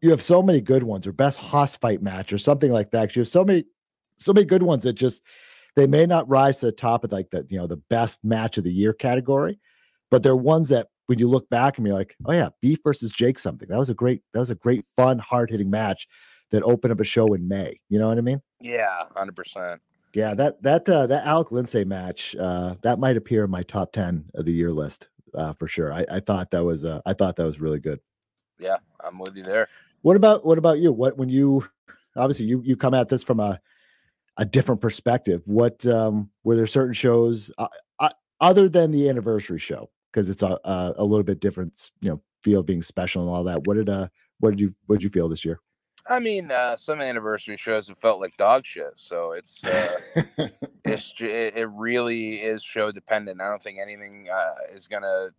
you 0.00 0.10
have 0.10 0.22
so 0.22 0.42
many 0.42 0.60
good 0.60 0.82
ones 0.82 1.06
or 1.06 1.12
best 1.12 1.38
hoss 1.38 1.76
fight 1.76 2.02
match 2.02 2.32
or 2.32 2.38
something 2.38 2.72
like 2.72 2.90
that. 2.90 3.14
You 3.14 3.20
have 3.20 3.28
so 3.28 3.44
many 3.44 3.64
so 4.16 4.32
many 4.32 4.46
good 4.46 4.62
ones 4.62 4.82
that 4.84 4.94
just 4.94 5.22
they 5.74 5.86
may 5.86 6.06
not 6.06 6.28
rise 6.28 6.58
to 6.58 6.66
the 6.66 6.72
top 6.72 7.04
of 7.04 7.12
like 7.12 7.30
the 7.30 7.46
you 7.48 7.58
know 7.58 7.66
the 7.66 7.76
best 7.76 8.24
match 8.24 8.58
of 8.58 8.64
the 8.64 8.72
year 8.72 8.92
category, 8.92 9.58
but 10.10 10.22
they're 10.22 10.36
ones 10.36 10.68
that 10.70 10.88
when 11.06 11.18
you 11.18 11.28
look 11.28 11.48
back 11.48 11.78
and 11.78 11.86
you're 11.86 11.96
like, 11.96 12.14
oh 12.26 12.32
yeah, 12.32 12.50
Beef 12.60 12.78
versus 12.82 13.10
Jake 13.10 13.38
something. 13.38 13.68
That 13.68 13.78
was 13.78 13.90
a 13.90 13.94
great, 13.94 14.22
that 14.32 14.40
was 14.40 14.50
a 14.50 14.54
great, 14.54 14.84
fun, 14.96 15.18
hard 15.18 15.50
hitting 15.50 15.70
match 15.70 16.06
that 16.50 16.62
opened 16.62 16.92
up 16.92 17.00
a 17.00 17.04
show 17.04 17.32
in 17.34 17.48
May. 17.48 17.80
You 17.88 17.98
know 17.98 18.08
what 18.08 18.18
I 18.18 18.22
mean? 18.22 18.40
Yeah, 18.60 19.04
hundred 19.16 19.36
percent. 19.36 19.80
Yeah, 20.16 20.32
that 20.32 20.62
that 20.62 20.88
uh, 20.88 21.06
that 21.08 21.26
Alec 21.26 21.48
Lince 21.48 21.86
match, 21.86 22.34
uh, 22.40 22.76
that 22.80 22.98
might 22.98 23.18
appear 23.18 23.44
in 23.44 23.50
my 23.50 23.62
top 23.62 23.92
ten 23.92 24.24
of 24.32 24.46
the 24.46 24.52
year 24.52 24.70
list 24.70 25.10
uh, 25.34 25.52
for 25.52 25.68
sure. 25.68 25.92
I, 25.92 26.06
I 26.10 26.20
thought 26.20 26.50
that 26.52 26.64
was 26.64 26.86
uh, 26.86 27.02
I 27.04 27.12
thought 27.12 27.36
that 27.36 27.44
was 27.44 27.60
really 27.60 27.80
good. 27.80 28.00
Yeah, 28.58 28.78
I'm 29.04 29.18
with 29.18 29.36
you 29.36 29.42
there. 29.42 29.68
What 30.00 30.16
about 30.16 30.46
what 30.46 30.56
about 30.56 30.78
you? 30.78 30.90
What 30.90 31.18
when 31.18 31.28
you 31.28 31.68
obviously 32.16 32.46
you 32.46 32.62
you 32.64 32.78
come 32.78 32.94
at 32.94 33.10
this 33.10 33.22
from 33.22 33.40
a 33.40 33.60
a 34.38 34.46
different 34.46 34.80
perspective. 34.80 35.42
What 35.44 35.84
um 35.84 36.30
were 36.44 36.56
there 36.56 36.66
certain 36.66 36.94
shows 36.94 37.50
uh, 37.58 37.68
uh, 37.98 38.08
other 38.40 38.70
than 38.70 38.92
the 38.92 39.10
anniversary 39.10 39.58
show 39.58 39.90
because 40.10 40.30
it's 40.30 40.42
a, 40.42 40.58
a 40.64 40.94
a 40.96 41.04
little 41.04 41.24
bit 41.24 41.40
different, 41.40 41.90
you 42.00 42.08
know, 42.08 42.22
feel 42.42 42.62
being 42.62 42.80
special 42.80 43.20
and 43.20 43.30
all 43.30 43.44
that. 43.44 43.64
What 43.64 43.74
did 43.74 43.90
uh 43.90 44.08
what 44.40 44.52
did 44.52 44.60
you 44.60 44.74
what 44.86 44.96
did 44.96 45.02
you 45.02 45.10
feel 45.10 45.28
this 45.28 45.44
year? 45.44 45.60
I 46.08 46.20
mean, 46.20 46.52
uh, 46.52 46.76
some 46.76 47.00
anniversary 47.00 47.56
shows 47.56 47.88
have 47.88 47.98
felt 47.98 48.20
like 48.20 48.36
dog 48.36 48.64
shit, 48.64 48.92
so 48.94 49.32
it's 49.32 49.64
uh, 49.64 49.98
it's 50.84 51.12
it, 51.18 51.68
really 51.70 52.36
is 52.36 52.62
show 52.62 52.92
dependent. 52.92 53.40
I 53.40 53.48
don't 53.48 53.62
think 53.62 53.78
anything 53.80 54.28
uh, 54.32 54.54
is 54.72 54.86
gonna. 54.86 55.30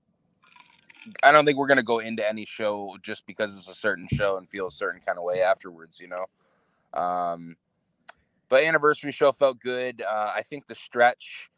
I 1.24 1.32
don't 1.32 1.45
think 1.45 1.57
we're 1.57 1.68
gonna 1.68 1.84
go 1.84 1.99
into 1.99 2.28
any 2.28 2.45
show 2.45 2.97
just 3.01 3.26
because 3.26 3.55
it's 3.55 3.70
a 3.70 3.76
certain 3.76 4.07
show 4.11 4.38
and 4.38 4.49
feel 4.49 4.68
a 4.68 4.72
certain 4.72 4.99
kind 5.05 5.18
of 5.18 5.24
way 5.24 5.41
afterwards. 5.41 6.01
You 6.01 6.09
know. 6.09 6.26
Um, 6.99 7.55
but 8.49 8.63
anniversary 8.63 9.11
show 9.11 9.32
felt 9.32 9.59
good. 9.59 10.01
Uh, 10.01 10.32
I 10.36 10.41
think 10.41 10.68
the 10.68 10.76
stretch 10.76 11.49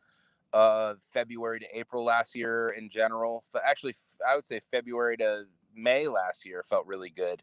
of 0.53 0.97
February 1.13 1.59
to 1.59 1.77
April 1.77 2.03
last 2.03 2.35
year 2.35 2.69
in 2.69 2.89
general, 2.89 3.43
actually, 3.63 3.95
I 4.27 4.35
would 4.35 4.43
say 4.43 4.61
February 4.71 5.17
to 5.17 5.45
May 5.75 6.07
last 6.07 6.45
year 6.45 6.63
felt 6.67 6.87
really 6.87 7.09
good. 7.09 7.41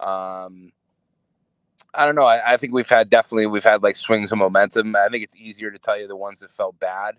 Um, 0.00 0.72
I 1.92 2.06
don't 2.06 2.14
know. 2.16 2.24
I, 2.24 2.54
I 2.54 2.56
think 2.56 2.72
we've 2.72 2.88
had 2.88 3.08
definitely 3.08 3.46
we've 3.46 3.64
had 3.64 3.82
like 3.82 3.96
swings 3.96 4.32
of 4.32 4.38
momentum. 4.38 4.96
I 4.96 5.08
think 5.08 5.22
it's 5.24 5.36
easier 5.36 5.70
to 5.70 5.78
tell 5.78 5.98
you 5.98 6.08
the 6.08 6.16
ones 6.16 6.40
that 6.40 6.52
felt 6.52 6.78
bad. 6.78 7.16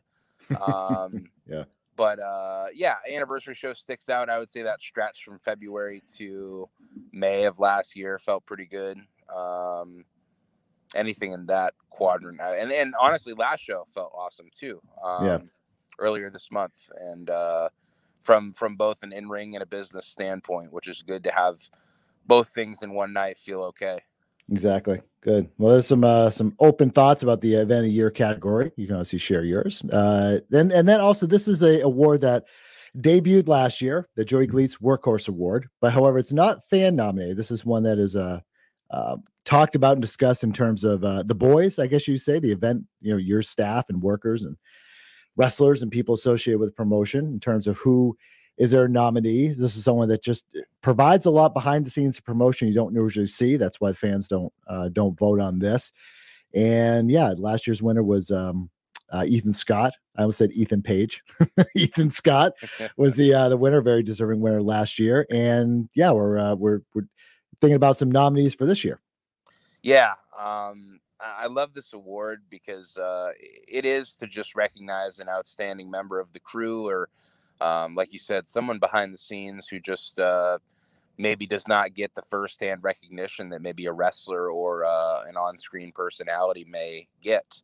Um, 0.61 1.29
Yeah. 1.47 1.65
But 1.95 2.19
uh, 2.19 2.65
yeah, 2.73 2.95
anniversary 3.09 3.53
show 3.55 3.73
sticks 3.73 4.09
out. 4.09 4.29
I 4.29 4.39
would 4.39 4.49
say 4.49 4.63
that 4.63 4.81
stretch 4.81 5.23
from 5.23 5.39
February 5.39 6.03
to 6.17 6.67
May 7.13 7.45
of 7.45 7.59
last 7.59 7.95
year 7.95 8.19
felt 8.19 8.45
pretty 8.45 8.65
good. 8.65 8.99
Um, 9.33 10.03
anything 10.95 11.31
in 11.31 11.45
that 11.45 11.73
quadrant, 11.89 12.41
uh, 12.41 12.53
and 12.57 12.71
and 12.71 12.95
honestly, 12.99 13.33
last 13.33 13.61
show 13.61 13.85
felt 13.93 14.11
awesome 14.13 14.47
too. 14.51 14.81
Um, 15.03 15.25
Yeah. 15.25 15.39
Earlier 15.97 16.29
this 16.29 16.51
month, 16.51 16.89
and 16.99 17.29
uh, 17.29 17.69
from 18.21 18.51
from 18.51 18.75
both 18.75 19.01
an 19.03 19.13
in 19.13 19.29
ring 19.29 19.55
and 19.55 19.63
a 19.63 19.67
business 19.67 20.07
standpoint, 20.07 20.73
which 20.73 20.87
is 20.89 21.01
good 21.01 21.23
to 21.23 21.31
have 21.31 21.69
both 22.25 22.49
things 22.49 22.81
in 22.81 22.93
one 22.93 23.13
night 23.13 23.37
feel 23.37 23.61
okay. 23.63 23.99
Exactly. 24.51 25.01
Good. 25.21 25.49
Well, 25.57 25.73
there's 25.73 25.87
some 25.87 26.03
uh, 26.03 26.29
some 26.29 26.53
open 26.59 26.91
thoughts 26.91 27.23
about 27.23 27.41
the 27.41 27.55
event 27.55 27.87
of 27.87 27.91
year 27.91 28.11
category. 28.11 28.71
You 28.75 28.85
can 28.85 28.95
obviously 28.95 29.19
share 29.19 29.43
yours. 29.43 29.81
Uh, 29.91 30.39
then 30.49 30.71
and 30.71 30.87
then 30.87 30.99
also 30.99 31.25
this 31.25 31.47
is 31.47 31.63
a 31.63 31.81
award 31.81 32.21
that 32.21 32.45
debuted 32.95 33.47
last 33.47 33.81
year, 33.81 34.07
the 34.15 34.23
Joey 34.23 34.45
Gleets 34.45 34.77
Workhorse 34.77 35.27
Award. 35.27 35.67
But 35.81 35.93
however, 35.93 36.19
it's 36.19 36.31
not 36.31 36.69
fan 36.69 36.95
nominated. 36.95 37.37
This 37.37 37.49
is 37.49 37.65
one 37.65 37.83
that 37.83 37.97
is 37.97 38.15
uh, 38.15 38.39
uh, 38.91 39.17
talked 39.45 39.73
about 39.73 39.93
and 39.93 40.01
discussed 40.01 40.43
in 40.43 40.53
terms 40.53 40.83
of 40.83 41.03
uh, 41.03 41.23
the 41.23 41.35
boys. 41.35 41.79
I 41.79 41.87
guess 41.87 42.07
you 42.07 42.19
say 42.19 42.39
the 42.39 42.51
event. 42.51 42.85
You 43.01 43.13
know, 43.13 43.17
your 43.17 43.41
staff 43.41 43.89
and 43.89 44.03
workers 44.03 44.43
and 44.43 44.55
wrestlers 45.35 45.81
and 45.81 45.91
people 45.91 46.13
associated 46.13 46.59
with 46.59 46.75
promotion 46.75 47.25
in 47.25 47.39
terms 47.39 47.65
of 47.65 47.77
who 47.77 48.15
is 48.57 48.71
there 48.71 48.85
a 48.85 48.89
nominee? 48.89 49.49
This 49.49 49.75
is 49.75 49.83
someone 49.83 50.09
that 50.09 50.23
just 50.23 50.45
eh, 50.55 50.61
provides 50.81 51.25
a 51.25 51.31
lot 51.31 51.53
behind 51.53 51.85
the 51.85 51.89
scenes 51.89 52.19
promotion 52.19 52.67
you 52.67 52.73
don't 52.73 52.95
usually 52.95 53.27
see. 53.27 53.57
That's 53.57 53.81
why 53.81 53.93
fans 53.93 54.27
don't 54.27 54.53
uh, 54.67 54.89
don't 54.89 55.17
vote 55.17 55.39
on 55.39 55.59
this. 55.59 55.91
And 56.53 57.11
yeah, 57.11 57.33
last 57.37 57.67
year's 57.67 57.83
winner 57.83 58.03
was 58.03 58.31
um, 58.31 58.69
uh, 59.11 59.25
Ethan 59.27 59.53
Scott. 59.53 59.93
I 60.17 60.21
almost 60.21 60.37
said 60.37 60.51
Ethan 60.53 60.81
Page. 60.81 61.21
Ethan 61.75 62.09
Scott 62.09 62.53
was 62.97 63.15
the 63.15 63.33
uh, 63.33 63.49
the 63.49 63.57
winner, 63.57 63.81
very 63.81 64.03
deserving 64.03 64.39
winner 64.39 64.61
last 64.61 64.99
year. 64.99 65.25
And 65.29 65.89
yeah, 65.95 66.11
we're 66.11 66.37
uh, 66.37 66.55
we're 66.55 66.81
we're 66.93 67.07
thinking 67.59 67.75
about 67.75 67.97
some 67.97 68.11
nominees 68.11 68.55
for 68.55 68.65
this 68.65 68.83
year. 68.83 69.01
Yeah, 69.83 70.13
um, 70.37 70.99
I 71.19 71.47
love 71.47 71.73
this 71.73 71.93
award 71.93 72.43
because 72.49 72.97
uh, 72.97 73.31
it 73.39 73.85
is 73.85 74.15
to 74.15 74.27
just 74.27 74.55
recognize 74.55 75.19
an 75.19 75.29
outstanding 75.29 75.91
member 75.91 76.19
of 76.19 76.33
the 76.33 76.39
crew, 76.39 76.87
or 76.87 77.09
um, 77.61 77.95
like 77.95 78.13
you 78.13 78.19
said, 78.19 78.47
someone 78.47 78.79
behind 78.79 79.13
the 79.13 79.17
scenes 79.17 79.67
who 79.67 79.79
just 79.79 80.19
uh, 80.19 80.57
maybe 81.17 81.45
does 81.45 81.67
not 81.67 81.93
get 81.93 82.13
the 82.15 82.21
firsthand 82.23 82.83
recognition 82.83 83.49
that 83.49 83.61
maybe 83.61 83.85
a 83.85 83.93
wrestler 83.93 84.49
or 84.49 84.85
uh, 84.85 85.23
an 85.27 85.37
on-screen 85.37 85.91
personality 85.93 86.65
may 86.69 87.07
get. 87.21 87.61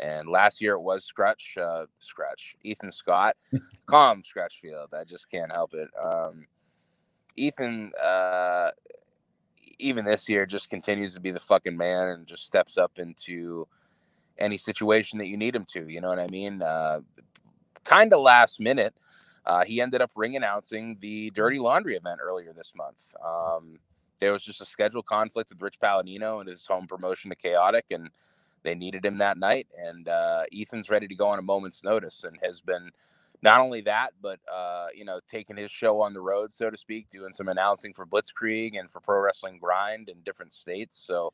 And 0.00 0.28
last 0.28 0.60
year 0.60 0.74
it 0.74 0.80
was 0.80 1.04
Scratch, 1.04 1.56
uh, 1.60 1.86
Scratch, 2.00 2.56
Ethan 2.62 2.92
Scott, 2.92 3.36
calm 3.86 4.22
Scratchfield. 4.22 4.94
I 4.94 5.04
just 5.04 5.30
can't 5.30 5.52
help 5.52 5.74
it. 5.74 5.88
Um, 6.00 6.46
Ethan, 7.36 7.92
uh, 8.02 8.70
even 9.78 10.04
this 10.04 10.28
year, 10.28 10.46
just 10.46 10.70
continues 10.70 11.14
to 11.14 11.20
be 11.20 11.30
the 11.30 11.40
fucking 11.40 11.76
man 11.76 12.08
and 12.08 12.26
just 12.26 12.44
steps 12.44 12.78
up 12.78 12.92
into 12.98 13.66
any 14.38 14.56
situation 14.56 15.18
that 15.18 15.26
you 15.28 15.36
need 15.36 15.54
him 15.54 15.64
to. 15.66 15.88
You 15.88 16.00
know 16.00 16.08
what 16.08 16.18
I 16.18 16.28
mean? 16.28 16.62
Uh, 16.62 17.00
kind 17.84 18.12
of 18.12 18.20
last 18.20 18.60
minute, 18.60 18.94
uh, 19.48 19.64
he 19.64 19.80
ended 19.80 20.02
up 20.02 20.10
ring 20.14 20.36
announcing 20.36 20.98
the 21.00 21.30
Dirty 21.30 21.58
Laundry 21.58 21.96
event 21.96 22.20
earlier 22.22 22.52
this 22.52 22.74
month. 22.76 23.14
Um, 23.24 23.78
there 24.20 24.32
was 24.32 24.44
just 24.44 24.60
a 24.60 24.66
scheduled 24.66 25.06
conflict 25.06 25.50
with 25.50 25.62
Rich 25.62 25.80
Palladino 25.80 26.40
and 26.40 26.48
his 26.48 26.66
home 26.66 26.86
promotion 26.86 27.30
to 27.30 27.36
Chaotic, 27.36 27.86
and 27.90 28.10
they 28.62 28.74
needed 28.74 29.06
him 29.06 29.18
that 29.18 29.38
night. 29.38 29.66
And 29.78 30.06
uh, 30.06 30.42
Ethan's 30.52 30.90
ready 30.90 31.08
to 31.08 31.14
go 31.14 31.28
on 31.28 31.38
a 31.38 31.42
moment's 31.42 31.82
notice 31.82 32.24
and 32.24 32.38
has 32.42 32.60
been 32.60 32.90
not 33.40 33.60
only 33.60 33.80
that, 33.82 34.12
but 34.20 34.38
uh, 34.52 34.88
you 34.94 35.04
know, 35.06 35.20
taking 35.28 35.56
his 35.56 35.70
show 35.70 36.02
on 36.02 36.12
the 36.12 36.20
road, 36.20 36.52
so 36.52 36.68
to 36.68 36.76
speak, 36.76 37.08
doing 37.08 37.32
some 37.32 37.48
announcing 37.48 37.94
for 37.94 38.04
Blitzkrieg 38.04 38.78
and 38.78 38.90
for 38.90 39.00
Pro 39.00 39.20
Wrestling 39.20 39.58
Grind 39.58 40.10
in 40.10 40.20
different 40.24 40.52
states. 40.52 41.00
So 41.00 41.32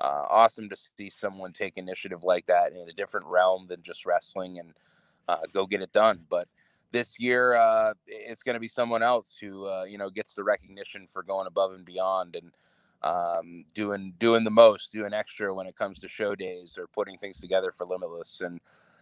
uh, 0.00 0.26
awesome 0.28 0.68
to 0.70 0.76
see 0.76 1.10
someone 1.10 1.52
take 1.52 1.76
initiative 1.76 2.24
like 2.24 2.46
that 2.46 2.72
in 2.72 2.88
a 2.88 2.92
different 2.92 3.26
realm 3.26 3.66
than 3.68 3.82
just 3.82 4.06
wrestling 4.06 4.58
and 4.58 4.72
uh, 5.28 5.42
go 5.52 5.66
get 5.66 5.82
it 5.82 5.92
done. 5.92 6.20
But 6.28 6.48
this 6.94 7.18
year, 7.18 7.56
uh, 7.56 7.92
it's 8.06 8.44
going 8.44 8.54
to 8.54 8.60
be 8.60 8.68
someone 8.68 9.02
else 9.02 9.36
who 9.36 9.66
uh, 9.66 9.84
you 9.84 9.98
know 9.98 10.08
gets 10.08 10.34
the 10.34 10.44
recognition 10.44 11.06
for 11.06 11.22
going 11.22 11.46
above 11.46 11.74
and 11.74 11.84
beyond 11.84 12.36
and 12.36 12.52
um, 13.02 13.64
doing 13.74 14.14
doing 14.18 14.44
the 14.44 14.50
most, 14.50 14.92
doing 14.92 15.12
extra 15.12 15.52
when 15.52 15.66
it 15.66 15.76
comes 15.76 15.98
to 16.00 16.08
show 16.08 16.34
days 16.34 16.78
or 16.78 16.86
putting 16.86 17.18
things 17.18 17.40
together 17.40 17.74
for 17.76 17.84
Limitless. 17.84 18.40
And 18.40 18.60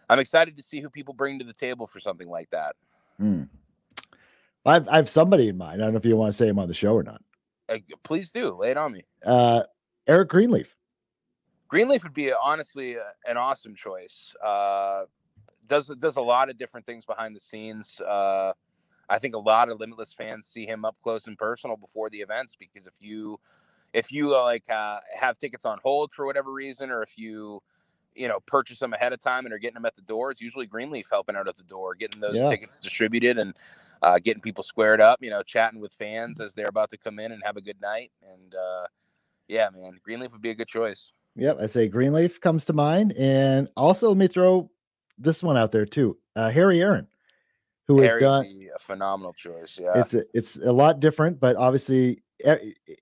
I'm 0.09 0.19
excited 0.19 0.57
to 0.57 0.63
see 0.63 0.81
who 0.81 0.89
people 0.89 1.13
bring 1.13 1.39
to 1.39 1.45
the 1.45 1.53
table 1.53 1.85
for 1.87 1.99
something 1.99 2.27
like 2.27 2.49
that. 2.49 2.75
Hmm. 3.17 3.43
I've 4.65 4.87
I 4.89 4.95
have 4.95 5.07
somebody 5.07 5.47
in 5.47 5.57
mind. 5.57 5.81
I 5.81 5.85
don't 5.85 5.93
know 5.93 5.99
if 5.99 6.05
you 6.05 6.17
want 6.17 6.33
to 6.33 6.37
say 6.37 6.47
him 6.47 6.59
on 6.59 6.67
the 6.67 6.73
show 6.73 6.95
or 6.95 7.03
not. 7.03 7.21
Uh, 7.69 7.77
please 8.01 8.31
do 8.31 8.57
lay 8.57 8.71
it 8.71 8.77
on 8.77 8.91
me. 8.91 9.03
Uh, 9.23 9.63
Eric 10.07 10.29
Greenleaf. 10.29 10.75
Greenleaf 11.67 12.03
would 12.03 12.13
be 12.13 12.33
honestly 12.33 12.97
an 13.27 13.37
awesome 13.37 13.75
choice. 13.75 14.35
Does 15.67 15.87
does 15.87 16.15
a 16.15 16.21
lot 16.21 16.49
of 16.49 16.57
different 16.57 16.85
things 16.85 17.05
behind 17.05 17.35
the 17.35 17.39
scenes. 17.39 18.01
Uh, 18.01 18.53
I 19.09 19.19
think 19.19 19.35
a 19.35 19.39
lot 19.39 19.69
of 19.69 19.79
Limitless 19.79 20.13
fans 20.13 20.47
see 20.47 20.65
him 20.65 20.85
up 20.85 20.95
close 21.03 21.27
and 21.27 21.37
personal 21.37 21.77
before 21.77 22.09
the 22.09 22.19
events 22.19 22.55
because 22.57 22.87
if 22.87 22.93
you 22.99 23.39
if 23.93 24.11
you 24.11 24.35
uh, 24.35 24.43
like 24.43 24.69
uh, 24.69 24.99
have 25.19 25.37
tickets 25.37 25.65
on 25.65 25.79
hold 25.83 26.13
for 26.13 26.25
whatever 26.25 26.51
reason, 26.51 26.89
or 26.89 27.03
if 27.03 27.17
you 27.17 27.61
you 28.15 28.27
know 28.27 28.39
purchase 28.41 28.79
them 28.79 28.93
ahead 28.93 29.13
of 29.13 29.19
time 29.19 29.45
and 29.45 29.53
are 29.53 29.59
getting 29.59 29.75
them 29.75 29.85
at 29.85 29.95
the 29.95 30.01
door, 30.01 30.31
it's 30.31 30.41
usually 30.41 30.65
Greenleaf 30.65 31.07
helping 31.11 31.35
out 31.35 31.47
at 31.47 31.57
the 31.57 31.63
door, 31.63 31.95
getting 31.95 32.19
those 32.19 32.37
yeah. 32.37 32.49
tickets 32.49 32.79
distributed 32.79 33.37
and 33.37 33.53
uh, 34.01 34.19
getting 34.19 34.41
people 34.41 34.63
squared 34.63 35.01
up. 35.01 35.19
You 35.21 35.29
know, 35.29 35.43
chatting 35.43 35.79
with 35.79 35.93
fans 35.93 36.39
as 36.39 36.53
they're 36.53 36.67
about 36.67 36.89
to 36.91 36.97
come 36.97 37.19
in 37.19 37.31
and 37.31 37.41
have 37.45 37.57
a 37.57 37.61
good 37.61 37.79
night. 37.81 38.11
And 38.23 38.55
uh, 38.55 38.87
yeah, 39.47 39.69
man, 39.69 39.99
Greenleaf 40.03 40.31
would 40.33 40.41
be 40.41 40.49
a 40.49 40.55
good 40.55 40.67
choice. 40.67 41.11
Yep, 41.35 41.57
I 41.61 41.65
say 41.65 41.87
Greenleaf 41.87 42.39
comes 42.39 42.65
to 42.65 42.73
mind, 42.73 43.13
and 43.13 43.67
also 43.75 44.09
let 44.09 44.17
me 44.17 44.27
throw 44.27 44.69
this 45.23 45.41
one 45.41 45.57
out 45.57 45.71
there 45.71 45.85
too. 45.85 46.17
Uh, 46.35 46.49
Harry 46.49 46.81
Aaron, 46.81 47.07
who 47.87 48.01
Harry 48.01 48.09
has 48.09 48.19
done 48.21 48.69
a 48.75 48.79
phenomenal 48.79 49.33
choice. 49.33 49.79
Yeah, 49.81 49.91
it's 49.95 50.13
a, 50.13 50.23
it's 50.33 50.57
a 50.57 50.71
lot 50.71 50.99
different, 50.99 51.39
but 51.39 51.55
obviously 51.55 52.23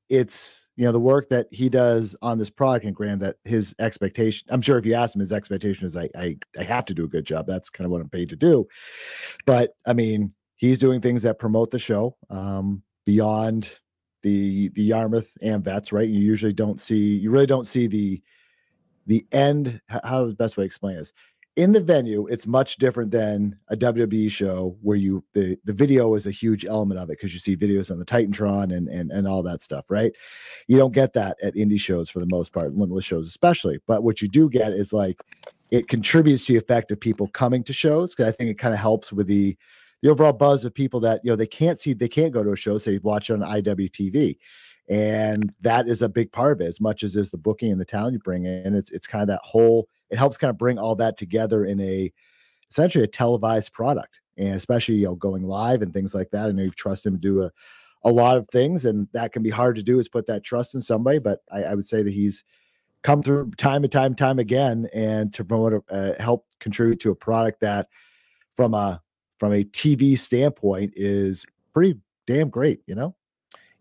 it's 0.09 0.67
you 0.75 0.85
know 0.85 0.91
the 0.91 0.99
work 0.99 1.29
that 1.29 1.47
he 1.51 1.69
does 1.69 2.15
on 2.21 2.37
this 2.37 2.49
product 2.49 2.85
and 2.85 2.95
grand 2.95 3.21
that 3.21 3.37
his 3.43 3.75
expectation 3.79 4.47
i'm 4.51 4.61
sure 4.61 4.77
if 4.77 4.85
you 4.85 4.93
ask 4.93 5.15
him 5.15 5.19
his 5.19 5.33
expectation 5.33 5.85
is 5.85 5.97
I, 5.97 6.09
I 6.15 6.37
i 6.57 6.63
have 6.63 6.85
to 6.85 6.93
do 6.93 7.05
a 7.05 7.07
good 7.07 7.25
job 7.25 7.47
that's 7.47 7.69
kind 7.69 7.85
of 7.85 7.91
what 7.91 8.01
i'm 8.01 8.09
paid 8.09 8.29
to 8.29 8.35
do 8.35 8.67
but 9.45 9.75
i 9.85 9.93
mean 9.93 10.33
he's 10.55 10.79
doing 10.79 11.01
things 11.01 11.23
that 11.23 11.39
promote 11.39 11.71
the 11.71 11.79
show 11.79 12.15
um 12.29 12.83
beyond 13.05 13.79
the 14.21 14.69
the 14.69 14.83
yarmouth 14.83 15.29
Amvets 15.43 15.91
right 15.91 16.07
you 16.07 16.19
usually 16.19 16.53
don't 16.53 16.79
see 16.79 17.17
you 17.17 17.31
really 17.31 17.47
don't 17.47 17.67
see 17.67 17.87
the 17.87 18.21
the 19.07 19.25
end 19.31 19.81
how 19.87 20.25
the 20.25 20.35
best 20.35 20.57
way 20.57 20.63
to 20.63 20.65
explain 20.67 20.97
this 20.97 21.11
in 21.57 21.73
the 21.73 21.81
venue, 21.81 22.27
it's 22.27 22.47
much 22.47 22.77
different 22.77 23.11
than 23.11 23.57
a 23.67 23.75
WWE 23.75 24.31
show 24.31 24.77
where 24.81 24.95
you 24.95 25.23
the 25.33 25.57
the 25.65 25.73
video 25.73 26.15
is 26.15 26.25
a 26.25 26.31
huge 26.31 26.65
element 26.65 26.99
of 26.99 27.09
it 27.09 27.17
because 27.17 27.33
you 27.33 27.39
see 27.39 27.57
videos 27.57 27.91
on 27.91 27.99
the 27.99 28.05
Titantron 28.05 28.75
and 28.75 28.87
and 28.87 29.11
and 29.11 29.27
all 29.27 29.43
that 29.43 29.61
stuff, 29.61 29.85
right? 29.89 30.13
You 30.67 30.77
don't 30.77 30.93
get 30.93 31.13
that 31.13 31.37
at 31.43 31.55
indie 31.55 31.79
shows 31.79 32.09
for 32.09 32.19
the 32.19 32.27
most 32.29 32.53
part, 32.53 32.73
limitless 32.73 33.05
shows 33.05 33.27
especially. 33.27 33.79
But 33.85 34.03
what 34.03 34.21
you 34.21 34.29
do 34.29 34.49
get 34.49 34.71
is 34.71 34.93
like 34.93 35.21
it 35.71 35.87
contributes 35.89 36.45
to 36.45 36.53
the 36.53 36.59
effect 36.59 36.91
of 36.91 36.99
people 36.99 37.27
coming 37.27 37.63
to 37.63 37.73
shows 37.73 38.15
because 38.15 38.31
I 38.31 38.35
think 38.35 38.49
it 38.49 38.57
kind 38.57 38.73
of 38.73 38.79
helps 38.79 39.11
with 39.11 39.27
the 39.27 39.57
the 40.01 40.09
overall 40.09 40.33
buzz 40.33 40.63
of 40.63 40.73
people 40.73 41.01
that 41.01 41.19
you 41.23 41.31
know 41.31 41.35
they 41.35 41.47
can't 41.47 41.79
see 41.79 41.93
they 41.93 42.07
can't 42.07 42.31
go 42.31 42.43
to 42.43 42.53
a 42.53 42.55
show, 42.55 42.77
say 42.77 42.97
watch 42.99 43.29
it 43.29 43.33
on 43.33 43.41
IWTV. 43.41 44.37
And 44.89 45.53
that 45.61 45.87
is 45.87 46.01
a 46.01 46.09
big 46.09 46.31
part 46.31 46.53
of 46.53 46.61
it, 46.61 46.67
as 46.67 46.81
much 46.81 47.03
as 47.03 47.15
is 47.15 47.29
the 47.29 47.37
booking 47.37 47.71
and 47.71 47.79
the 47.79 47.85
talent 47.85 48.13
you 48.13 48.19
bring 48.19 48.45
in. 48.45 48.73
It's 48.73 48.91
it's 48.91 49.07
kind 49.07 49.21
of 49.21 49.27
that 49.27 49.41
whole 49.43 49.87
it 50.11 50.17
helps 50.17 50.37
kind 50.37 50.49
of 50.49 50.57
bring 50.57 50.77
all 50.77 50.95
that 50.95 51.17
together 51.17 51.65
in 51.65 51.79
a 51.79 52.11
essentially 52.69 53.03
a 53.03 53.07
televised 53.07 53.73
product 53.73 54.21
and 54.37 54.55
especially 54.55 54.95
you 54.95 55.05
know 55.05 55.15
going 55.15 55.43
live 55.43 55.81
and 55.81 55.93
things 55.93 56.13
like 56.13 56.29
that 56.31 56.47
i 56.47 56.51
know 56.51 56.63
you've 56.63 56.75
trusted 56.75 57.13
him 57.13 57.19
to 57.19 57.21
do 57.21 57.41
a, 57.43 57.51
a 58.03 58.11
lot 58.11 58.37
of 58.37 58.47
things 58.49 58.85
and 58.85 59.07
that 59.13 59.31
can 59.31 59.43
be 59.43 59.49
hard 59.49 59.75
to 59.75 59.83
do 59.83 59.99
is 59.99 60.07
put 60.07 60.27
that 60.27 60.43
trust 60.43 60.75
in 60.75 60.81
somebody 60.81 61.19
but 61.19 61.39
i, 61.51 61.63
I 61.63 61.75
would 61.75 61.87
say 61.87 62.03
that 62.03 62.13
he's 62.13 62.43
come 63.03 63.23
through 63.23 63.51
time 63.57 63.83
and 63.83 63.91
time 63.91 64.15
time 64.15 64.39
again 64.39 64.87
and 64.93 65.33
to 65.33 65.43
promote 65.43 65.83
uh, 65.89 66.13
help 66.19 66.45
contribute 66.59 66.99
to 67.01 67.11
a 67.11 67.15
product 67.15 67.61
that 67.61 67.87
from 68.55 68.73
a 68.73 69.01
from 69.37 69.53
a 69.53 69.63
tv 69.63 70.17
standpoint 70.17 70.93
is 70.95 71.45
pretty 71.73 71.99
damn 72.27 72.49
great 72.49 72.81
you 72.85 72.95
know? 72.95 73.15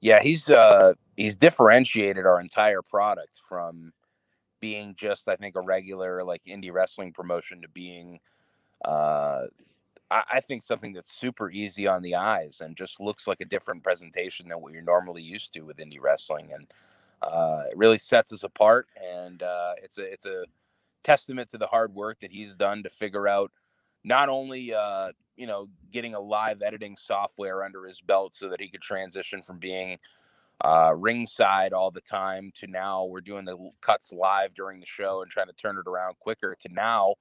Yeah 0.00 0.22
he's 0.22 0.50
uh 0.50 0.94
he's 1.16 1.36
differentiated 1.36 2.24
our 2.24 2.40
entire 2.40 2.82
product 2.82 3.40
from 3.46 3.92
being 4.60 4.94
just 4.96 5.28
I 5.28 5.36
think 5.36 5.56
a 5.56 5.60
regular 5.60 6.22
like 6.24 6.42
indie 6.46 6.72
wrestling 6.72 7.12
promotion 7.12 7.62
to 7.62 7.68
being 7.68 8.20
uh 8.84 9.46
I, 10.10 10.22
I 10.34 10.40
think 10.40 10.62
something 10.62 10.92
that's 10.92 11.14
super 11.14 11.50
easy 11.50 11.86
on 11.86 12.02
the 12.02 12.16
eyes 12.16 12.60
and 12.60 12.76
just 12.76 13.00
looks 13.00 13.26
like 13.26 13.40
a 13.40 13.46
different 13.46 13.82
presentation 13.82 14.48
than 14.48 14.60
what 14.60 14.72
you're 14.72 14.82
normally 14.82 15.22
used 15.22 15.52
to 15.54 15.62
with 15.62 15.78
indie 15.78 16.00
wrestling 16.00 16.50
and 16.52 16.66
uh, 17.22 17.64
it 17.70 17.76
really 17.76 17.98
sets 17.98 18.32
us 18.32 18.44
apart 18.44 18.86
and 19.02 19.42
uh, 19.42 19.74
it's 19.82 19.98
a 19.98 20.12
it's 20.12 20.26
a 20.26 20.44
testament 21.04 21.48
to 21.50 21.58
the 21.58 21.66
hard 21.66 21.94
work 21.94 22.18
that 22.20 22.30
he's 22.30 22.56
done 22.56 22.82
to 22.82 22.90
figure 22.90 23.28
out 23.28 23.50
not 24.04 24.28
only 24.28 24.72
uh, 24.72 25.10
you 25.36 25.46
know 25.46 25.68
getting 25.92 26.14
a 26.14 26.20
live 26.20 26.62
editing 26.62 26.96
software 26.96 27.62
under 27.64 27.84
his 27.84 28.00
belt 28.00 28.34
so 28.34 28.48
that 28.48 28.60
he 28.60 28.68
could 28.68 28.80
transition 28.80 29.42
from 29.42 29.58
being 29.58 29.98
uh, 30.62 30.92
ringside 30.96 31.72
all 31.72 31.90
the 31.90 32.00
time 32.02 32.50
to 32.54 32.66
now 32.66 33.04
we're 33.04 33.20
doing 33.20 33.44
the 33.44 33.56
cuts 33.80 34.12
live 34.12 34.52
during 34.54 34.78
the 34.80 34.86
show 34.86 35.22
and 35.22 35.30
trying 35.30 35.46
to 35.46 35.52
turn 35.54 35.78
it 35.78 35.88
around 35.88 36.14
quicker 36.18 36.54
to 36.60 36.68
now 36.72 37.14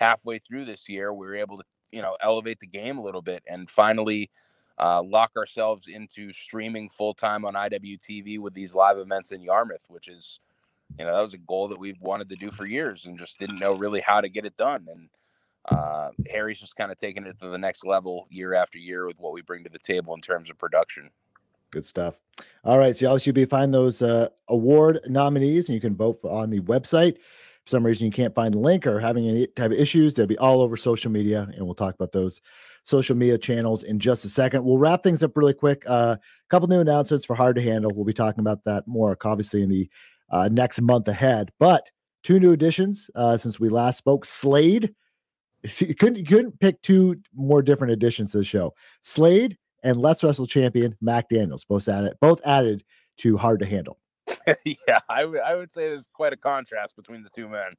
halfway 0.00 0.38
through 0.38 0.64
this 0.64 0.88
year 0.88 1.12
we 1.12 1.26
are 1.26 1.34
able 1.34 1.58
to 1.58 1.64
you 1.92 2.00
know 2.00 2.16
elevate 2.20 2.60
the 2.60 2.66
game 2.66 2.98
a 2.98 3.02
little 3.02 3.22
bit 3.22 3.42
and 3.46 3.68
finally 3.68 4.30
uh, 4.78 5.02
lock 5.02 5.32
ourselves 5.36 5.88
into 5.88 6.32
streaming 6.32 6.88
full 6.88 7.14
time 7.14 7.44
on 7.44 7.54
IWTV 7.54 8.38
with 8.38 8.54
these 8.54 8.74
live 8.74 8.98
events 8.98 9.32
in 9.32 9.42
Yarmouth, 9.42 9.84
which 9.88 10.08
is, 10.08 10.40
you 10.98 11.04
know, 11.04 11.14
that 11.14 11.20
was 11.20 11.34
a 11.34 11.38
goal 11.38 11.68
that 11.68 11.78
we've 11.78 12.00
wanted 12.00 12.28
to 12.28 12.36
do 12.36 12.50
for 12.50 12.66
years 12.66 13.06
and 13.06 13.18
just 13.18 13.38
didn't 13.38 13.58
know 13.58 13.72
really 13.72 14.00
how 14.00 14.20
to 14.20 14.28
get 14.28 14.44
it 14.44 14.56
done. 14.56 14.86
And 14.88 15.08
uh, 15.68 16.10
Harry's 16.30 16.60
just 16.60 16.76
kind 16.76 16.92
of 16.92 16.96
taking 16.96 17.26
it 17.26 17.38
to 17.40 17.48
the 17.48 17.58
next 17.58 17.84
level 17.84 18.26
year 18.30 18.54
after 18.54 18.78
year 18.78 19.06
with 19.06 19.18
what 19.18 19.32
we 19.32 19.42
bring 19.42 19.64
to 19.64 19.70
the 19.70 19.78
table 19.78 20.14
in 20.14 20.20
terms 20.20 20.48
of 20.48 20.58
production. 20.58 21.10
Good 21.70 21.84
stuff. 21.84 22.14
All 22.64 22.78
right. 22.78 22.96
So 22.96 23.08
obviously 23.08 23.30
you'll 23.30 23.34
be 23.34 23.44
find 23.44 23.72
those 23.74 24.02
uh, 24.02 24.28
award 24.48 25.00
nominees 25.06 25.68
and 25.68 25.74
you 25.74 25.80
can 25.80 25.96
vote 25.96 26.20
on 26.24 26.50
the 26.50 26.60
website 26.60 27.16
for 27.68 27.72
some 27.72 27.84
reason 27.84 28.06
you 28.06 28.12
can't 28.12 28.34
find 28.34 28.54
the 28.54 28.58
link 28.58 28.86
or 28.86 28.98
having 28.98 29.28
any 29.28 29.46
type 29.46 29.72
of 29.72 29.78
issues, 29.78 30.14
they'll 30.14 30.26
be 30.26 30.38
all 30.38 30.62
over 30.62 30.74
social 30.76 31.10
media, 31.10 31.48
and 31.54 31.66
we'll 31.66 31.74
talk 31.74 31.94
about 31.94 32.12
those 32.12 32.40
social 32.84 33.14
media 33.14 33.36
channels 33.36 33.82
in 33.82 33.98
just 33.98 34.24
a 34.24 34.28
second. 34.28 34.64
We'll 34.64 34.78
wrap 34.78 35.02
things 35.02 35.22
up 35.22 35.36
really 35.36 35.52
quick. 35.52 35.84
A 35.84 35.90
uh, 35.90 36.16
couple 36.48 36.66
new 36.68 36.80
announcements 36.80 37.26
for 37.26 37.36
Hard 37.36 37.56
to 37.56 37.62
Handle. 37.62 37.92
We'll 37.94 38.06
be 38.06 38.14
talking 38.14 38.40
about 38.40 38.64
that 38.64 38.88
more, 38.88 39.16
obviously, 39.22 39.62
in 39.62 39.68
the 39.68 39.90
uh, 40.30 40.48
next 40.50 40.80
month 40.80 41.08
ahead. 41.08 41.50
But 41.58 41.90
two 42.22 42.40
new 42.40 42.52
additions 42.52 43.10
uh, 43.14 43.36
since 43.36 43.60
we 43.60 43.68
last 43.68 43.98
spoke. 43.98 44.24
Slade. 44.24 44.94
You 45.78 45.92
couldn't, 45.92 46.18
you 46.18 46.24
couldn't 46.24 46.60
pick 46.60 46.80
two 46.82 47.16
more 47.34 47.62
different 47.62 47.92
additions 47.92 48.30
to 48.30 48.38
the 48.38 48.44
show. 48.44 48.74
Slade 49.02 49.58
and 49.82 50.00
Let's 50.00 50.22
Wrestle 50.24 50.46
champion 50.46 50.96
Mac 51.00 51.28
Daniels, 51.28 51.64
both 51.64 51.88
added, 51.88 52.14
both 52.20 52.40
added 52.44 52.84
to 53.18 53.36
Hard 53.36 53.60
to 53.60 53.66
Handle. 53.66 53.98
yeah, 54.64 55.00
I, 55.08 55.22
w- 55.22 55.40
I 55.40 55.54
would 55.54 55.70
say 55.70 55.88
there's 55.88 56.08
quite 56.12 56.32
a 56.32 56.36
contrast 56.36 56.96
between 56.96 57.22
the 57.22 57.30
two 57.30 57.48
men. 57.48 57.74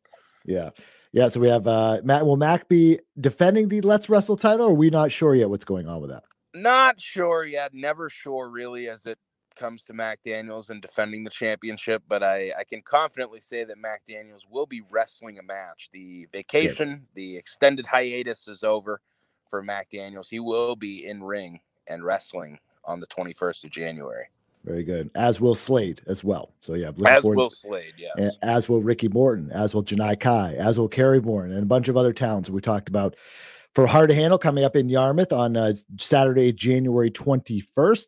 Yeah. 0.46 0.72
Yeah. 1.12 1.28
So 1.28 1.40
we 1.40 1.50
have 1.50 1.68
uh 1.68 2.02
Matt. 2.04 2.26
Will 2.26 2.38
Mac 2.38 2.68
be 2.68 3.00
defending 3.20 3.70
the 3.70 3.82
Let's 3.82 4.10
Wrestle 4.10 4.38
title? 4.38 4.68
Or 4.68 4.72
are 4.72 4.76
we 4.76 4.90
not 4.90 5.12
sure 5.12 5.36
yet 5.36 5.50
what's 5.50 5.66
going 5.66 5.88
on 5.88 6.02
with 6.02 6.12
that? 6.12 6.24
Not 6.54 7.02
sure 7.02 7.44
yet. 7.46 7.74
Never 7.74 8.10
sure 8.10 8.50
really 8.50 8.90
as 8.90 9.06
it 9.06 9.18
comes 9.56 9.84
to 9.84 9.94
Mac 9.94 10.22
Daniels 10.24 10.70
and 10.70 10.82
defending 10.82 11.24
the 11.24 11.30
championship, 11.30 12.02
but 12.08 12.24
I, 12.24 12.54
I 12.58 12.64
can 12.64 12.82
confidently 12.82 13.42
say 13.42 13.66
that 13.66 13.78
Mac 13.78 14.06
Daniels 14.06 14.48
will 14.50 14.66
be 14.66 14.82
wrestling 14.90 15.38
a 15.38 15.44
match. 15.44 15.90
The 15.92 16.28
vacation, 16.32 16.90
Good. 16.90 17.06
the 17.16 17.38
extended 17.38 17.86
hiatus 17.86 18.48
is 18.48 18.64
over 18.64 19.02
for 19.50 19.62
Mac 19.62 19.90
Daniels. 19.90 20.30
He 20.30 20.40
will 20.40 20.78
be 20.78 21.06
in 21.06 21.22
ring 21.22 21.60
and 21.90 22.04
wrestling 22.04 22.60
on 22.86 23.00
the 23.00 23.08
21st 23.08 23.66
of 23.66 23.72
January. 23.72 24.26
Very 24.66 24.84
good. 24.84 25.10
As 25.16 25.40
will 25.40 25.56
Slade 25.56 26.02
as 26.08 26.24
well. 26.24 26.52
So 26.62 26.74
yeah, 26.74 26.92
as 27.06 27.24
will 27.24 27.50
Slade, 27.50 27.94
yes. 27.98 28.36
As 28.42 28.68
will 28.68 28.82
Ricky 28.82 29.08
Morton, 29.08 29.52
as 29.52 29.74
will 29.74 29.84
Janai 29.84 30.20
Kai, 30.20 30.56
as 30.56 30.78
will 30.78 30.90
Kerry 30.90 31.22
Morton, 31.22 31.54
and 31.54 31.64
a 31.64 31.66
bunch 31.66 31.88
of 31.88 31.96
other 31.96 32.14
towns 32.14 32.52
we 32.52 32.60
talked 32.60 32.90
about 32.90 33.16
for 33.74 33.88
Hard 33.88 34.10
to 34.10 34.16
Handle 34.16 34.38
coming 34.38 34.64
up 34.64 34.76
in 34.76 34.90
Yarmouth 34.90 35.32
on 35.32 35.56
uh, 35.56 35.74
Saturday, 35.98 36.52
January 36.52 37.10
21st. 37.10 38.08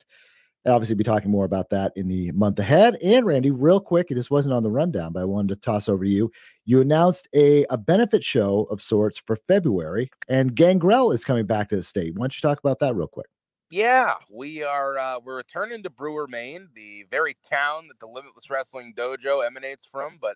I'll 0.66 0.76
obviously 0.76 0.96
be 0.96 1.04
talking 1.04 1.32
more 1.32 1.46
about 1.46 1.70
that 1.72 1.92
in 1.96 2.08
the 2.08 2.32
month 2.34 2.60
ahead. 2.60 2.98
And 3.04 3.26
Randy, 3.26 3.50
real 3.50 3.80
quick, 3.80 4.10
this 4.10 4.30
wasn't 4.30 4.54
on 4.54 4.62
the 4.62 4.70
rundown, 4.70 5.14
but 5.14 5.22
I 5.22 5.26
wanted 5.26 5.50
to 5.50 5.56
toss 5.56 5.90
over 5.90 6.04
to 6.04 6.10
you. 6.10 6.32
You 6.66 6.82
announced 6.82 7.28
a, 7.34 7.66
a 7.72 7.78
benefit 7.78 8.24
show 8.24 8.68
of 8.70 8.82
sorts 8.82 9.18
for 9.18 9.38
February, 9.48 10.12
and 10.28 10.54
Gangrel 10.54 11.12
is 11.12 11.26
coming 11.26 11.48
back 11.48 11.70
to 11.70 11.78
the 11.78 11.84
state. 11.84 12.14
Why 12.16 12.24
don't 12.24 12.36
you 12.36 12.48
talk 12.48 12.60
about 12.60 12.80
that 12.80 12.96
real 12.96 13.08
quick? 13.08 13.28
Yeah, 13.72 14.16
we 14.30 14.64
are 14.64 15.00
uh, 15.00 15.20
we're 15.24 15.38
returning 15.38 15.82
to 15.84 15.90
Brewer, 15.90 16.28
Maine, 16.28 16.68
the 16.76 17.06
very 17.10 17.38
town 17.50 17.88
that 17.88 18.02
the 18.02 18.06
Limitless 18.06 18.50
Wrestling 18.50 18.94
Dojo 18.94 19.48
emanates 19.48 19.86
from. 19.86 20.18
But 20.20 20.36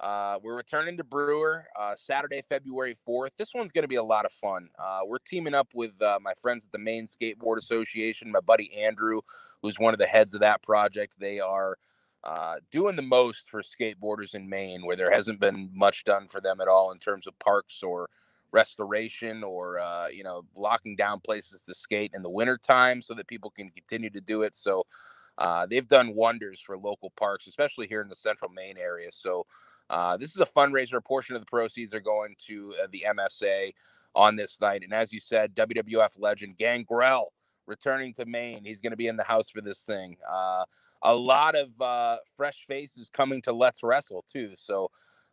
uh, 0.00 0.38
we're 0.42 0.56
returning 0.56 0.96
to 0.96 1.04
Brewer 1.04 1.66
uh, 1.78 1.94
Saturday, 1.94 2.40
February 2.48 2.96
4th. 3.06 3.32
This 3.36 3.52
one's 3.52 3.70
going 3.70 3.82
to 3.82 3.88
be 3.88 3.96
a 3.96 4.02
lot 4.02 4.24
of 4.24 4.32
fun. 4.32 4.70
Uh, 4.78 5.00
we're 5.04 5.18
teaming 5.18 5.52
up 5.52 5.68
with 5.74 6.00
uh, 6.00 6.18
my 6.22 6.32
friends 6.40 6.64
at 6.64 6.72
the 6.72 6.78
Maine 6.78 7.04
Skateboard 7.04 7.58
Association, 7.58 8.32
my 8.32 8.40
buddy 8.40 8.72
Andrew, 8.72 9.20
who's 9.60 9.78
one 9.78 9.92
of 9.92 9.98
the 10.00 10.06
heads 10.06 10.32
of 10.32 10.40
that 10.40 10.62
project. 10.62 11.16
They 11.20 11.38
are 11.38 11.76
uh, 12.24 12.56
doing 12.70 12.96
the 12.96 13.02
most 13.02 13.50
for 13.50 13.60
skateboarders 13.60 14.34
in 14.34 14.48
Maine, 14.48 14.86
where 14.86 14.96
there 14.96 15.12
hasn't 15.12 15.38
been 15.38 15.68
much 15.74 16.04
done 16.04 16.28
for 16.28 16.40
them 16.40 16.62
at 16.62 16.68
all 16.68 16.92
in 16.92 16.98
terms 16.98 17.26
of 17.26 17.38
parks 17.40 17.82
or 17.82 18.08
restoration 18.52 19.42
or 19.44 19.78
uh, 19.78 20.08
you 20.08 20.22
know 20.22 20.44
locking 20.54 20.96
down 20.96 21.20
places 21.20 21.62
to 21.62 21.74
skate 21.74 22.12
in 22.14 22.22
the 22.22 22.30
wintertime 22.30 23.02
so 23.02 23.14
that 23.14 23.28
people 23.28 23.50
can 23.50 23.70
continue 23.70 24.10
to 24.10 24.20
do 24.20 24.42
it. 24.42 24.54
So 24.54 24.84
uh, 25.38 25.66
they've 25.66 25.88
done 25.88 26.14
wonders 26.14 26.60
for 26.60 26.76
local 26.76 27.10
parks 27.10 27.46
especially 27.46 27.86
here 27.86 28.02
in 28.02 28.08
the 28.08 28.14
central 28.14 28.50
maine 28.50 28.76
area. 28.78 29.08
So 29.10 29.46
uh, 29.88 30.16
this 30.16 30.34
is 30.34 30.40
a 30.40 30.46
fundraiser 30.46 30.94
a 30.94 31.00
portion 31.00 31.34
of 31.34 31.42
the 31.42 31.46
proceeds 31.46 31.94
are 31.94 32.00
going 32.00 32.34
to 32.46 32.74
uh, 32.82 32.86
the 32.92 33.04
msa 33.08 33.72
on 34.14 34.36
this 34.36 34.60
night. 34.60 34.82
And 34.82 34.92
as 34.92 35.12
you 35.12 35.20
said 35.20 35.54
wwf 35.54 36.18
legend 36.18 36.58
gangrel 36.58 37.32
returning 37.70 38.12
to 38.14 38.26
maine. 38.26 38.64
He's 38.64 38.82
going 38.82 38.90
to 38.90 38.96
be 38.96 39.06
in 39.06 39.16
the 39.16 39.22
house 39.24 39.48
for 39.48 39.62
this 39.62 39.82
thing. 39.84 40.16
Uh, 40.30 40.64
a 41.02 41.14
lot 41.14 41.54
of 41.54 41.80
uh, 41.80 42.18
fresh 42.36 42.66
faces 42.66 43.08
coming 43.08 43.40
to 43.42 43.52
let's 43.52 43.82
wrestle 43.82 44.24
too. 44.30 44.52
So 44.56 44.90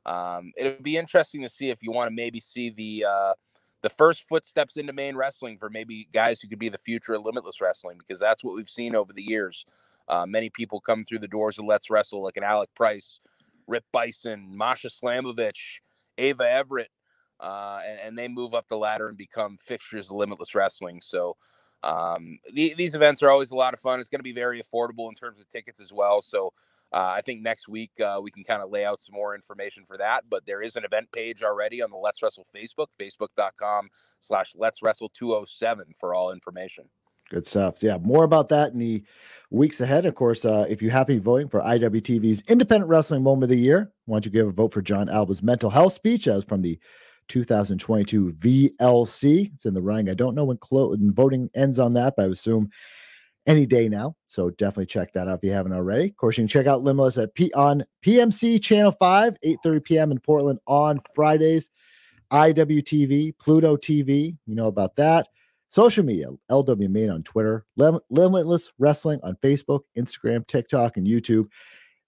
um, 0.08 0.54
it'll 0.56 0.82
be 0.82 0.98
interesting 0.98 1.42
to 1.42 1.50
see 1.50 1.70
if 1.70 1.84
you 1.84 1.92
want 1.92 2.10
to 2.10 2.16
maybe 2.16 2.40
see 2.40 2.70
the 2.70 3.06
uh, 3.08 3.34
the 3.82 3.90
first 3.90 4.28
footsteps 4.28 4.78
into 4.78 4.94
main 4.94 5.16
wrestling 5.16 5.58
for 5.58 5.70
maybe 5.70 6.08
guys 6.12 6.42
who 6.42 6.48
could 6.48 6.60
be 6.60 6.70
the 6.70 6.78
future 6.78 7.14
of 7.14 7.26
Limitless 7.26 7.62
Wrestling 7.62 7.98
because 7.98 8.20
that's 8.20 8.44
what 8.44 8.56
we've 8.56 8.70
seen 8.70 8.96
over 8.96 9.14
the 9.14 9.22
years. 9.22 9.66
Uh, 10.08 10.26
many 10.26 10.50
people 10.50 10.80
come 10.80 11.04
through 11.04 11.20
the 11.20 11.28
doors 11.28 11.60
of 11.60 11.66
Let's 11.66 11.90
Wrestle, 11.90 12.24
like 12.24 12.38
an 12.38 12.44
Alec 12.44 12.74
Price, 12.74 13.20
Rip 13.68 13.84
Bison, 13.92 14.48
Masha 14.58 14.88
Slamovich, 14.88 15.80
Ava 16.18 16.50
Everett, 16.50 16.90
uh, 17.40 17.82
and, 17.86 18.00
and, 18.00 18.18
they 18.18 18.28
move 18.28 18.56
up 18.56 18.68
the 18.68 18.78
ladder 18.78 19.10
and 19.10 19.18
become 19.18 19.58
fixtures 19.58 20.08
of 20.08 20.16
Limitless 20.16 20.56
Wrestling. 20.56 21.02
So 21.04 21.36
um, 21.84 22.40
the, 22.52 22.74
these 22.76 22.96
events 22.96 23.22
are 23.22 23.30
always 23.30 23.52
a 23.52 23.56
lot 23.56 23.76
of 23.76 23.80
fun. 23.80 24.00
It's 24.00 24.10
going 24.10 24.20
to 24.20 24.24
be 24.24 24.32
very 24.32 24.60
affordable 24.60 25.08
in 25.10 25.14
terms 25.14 25.40
of 25.40 25.48
tickets 25.48 25.80
as 25.80 25.94
well. 25.94 26.22
So 26.22 26.52
uh, 26.94 27.14
I 27.16 27.22
think 27.22 27.42
next 27.42 27.68
week 27.68 27.92
uh, 28.00 28.20
we 28.22 28.32
can 28.32 28.44
kind 28.44 28.62
of 28.62 28.70
lay 28.70 28.86
out 28.86 29.00
some 29.00 29.16
more 29.16 29.36
information 29.36 29.84
for 29.86 29.98
that. 29.98 30.24
But 30.30 30.46
there 30.46 30.62
is 30.62 30.76
an 30.76 30.86
event 30.86 31.12
page 31.12 31.44
already 31.44 31.82
on 31.82 31.92
the 31.92 31.98
Let's 31.98 32.22
Wrestle 32.22 32.48
Facebook, 32.56 32.88
facebook.com 33.00 33.90
slash 34.20 34.54
Let's 34.56 34.82
Wrestle 34.82 35.10
207 35.10 35.94
for 36.00 36.14
all 36.14 36.32
information. 36.32 36.86
Good 37.30 37.46
stuff. 37.46 37.80
So 37.80 37.88
yeah, 37.88 37.98
more 37.98 38.24
about 38.24 38.48
that 38.50 38.72
in 38.72 38.80
the 38.80 39.04
weeks 39.50 39.82
ahead. 39.82 40.06
Of 40.06 40.16
course, 40.16 40.46
uh, 40.46 40.66
if 40.70 40.82
you 40.82 40.90
be 41.06 41.20
voting 41.20 41.50
for 41.50 41.60
IWTV's 41.60 42.42
Independent 42.48 42.90
Wrestling 42.90 43.22
Moment 43.22 43.44
of 43.44 43.50
the 43.50 43.58
Year, 43.58 43.92
why 44.06 44.16
don't 44.16 44.26
you 44.26 44.32
give 44.32 44.48
a 44.48 44.52
vote 44.52 44.74
for 44.74 44.82
Jon 44.82 45.10
Alba's 45.10 45.44
mental 45.44 45.70
health 45.70 45.92
speech 45.94 46.28
as 46.28 46.46
from 46.46 46.62
the 46.62 46.80
2022 47.28 48.32
VLC. 48.32 49.52
It's 49.54 49.66
in 49.66 49.74
the 49.74 49.82
running. 49.82 50.10
I 50.10 50.14
don't 50.14 50.36
know 50.36 50.46
when, 50.46 50.58
clo- 50.58 50.92
when 50.92 51.14
voting 51.14 51.50
ends 51.54 51.80
on 51.80 51.94
that, 51.94 52.14
but 52.16 52.28
I 52.28 52.30
assume 52.30 52.70
any 53.48 53.66
day 53.66 53.90
now. 53.90 54.16
So 54.28 54.50
definitely 54.52 54.88
check 54.88 55.14
that 55.14 55.28
out 55.28 55.38
if 55.38 55.44
you 55.44 55.52
haven't 55.52 55.74
already. 55.74 56.10
Of 56.10 56.18
course, 56.18 56.38
you 56.38 56.44
can 56.44 56.50
check 56.50 56.68
out 56.68 56.84
Limitless 56.84 57.18
at 57.18 57.34
P 57.34 57.52
on 57.54 57.84
PMC 58.06 58.62
Channel 58.62 58.92
5, 58.92 59.38
8:30 59.44 59.84
p.m. 59.84 60.12
in 60.12 60.20
Portland 60.20 60.60
on 60.68 61.00
Fridays. 61.16 61.72
IWTV, 62.30 63.38
Pluto 63.40 63.78
TV, 63.78 64.36
you 64.46 64.56
know 64.56 64.68
about 64.68 64.98
that. 64.98 65.30
Social 65.70 66.04
media, 66.04 66.28
LW 66.52 66.90
Maine 66.90 67.10
on 67.10 67.24
Twitter, 67.24 67.66
Lim- 67.78 68.02
Limitless 68.10 68.72
Wrestling 68.78 69.22
on 69.24 69.38
Facebook, 69.42 69.82
Instagram, 69.98 70.46
TikTok, 70.46 70.98
and 70.98 71.08
YouTube. 71.08 71.48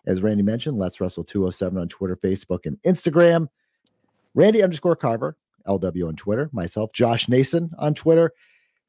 As 0.05 0.21
Randy 0.21 0.43
mentioned, 0.43 0.77
Let's 0.77 0.99
Wrestle 0.99 1.23
207 1.23 1.77
on 1.77 1.87
Twitter, 1.87 2.17
Facebook, 2.17 2.65
and 2.65 2.77
Instagram. 2.81 3.47
Randy 4.35 4.61
underscore 4.61 4.97
Carver, 4.97 5.37
LW 5.65 6.07
on 6.07 6.15
Twitter. 6.17 6.49
Myself, 6.51 6.91
Josh 6.91 7.29
Nason 7.29 7.71
on 7.77 7.93
Twitter 7.93 8.33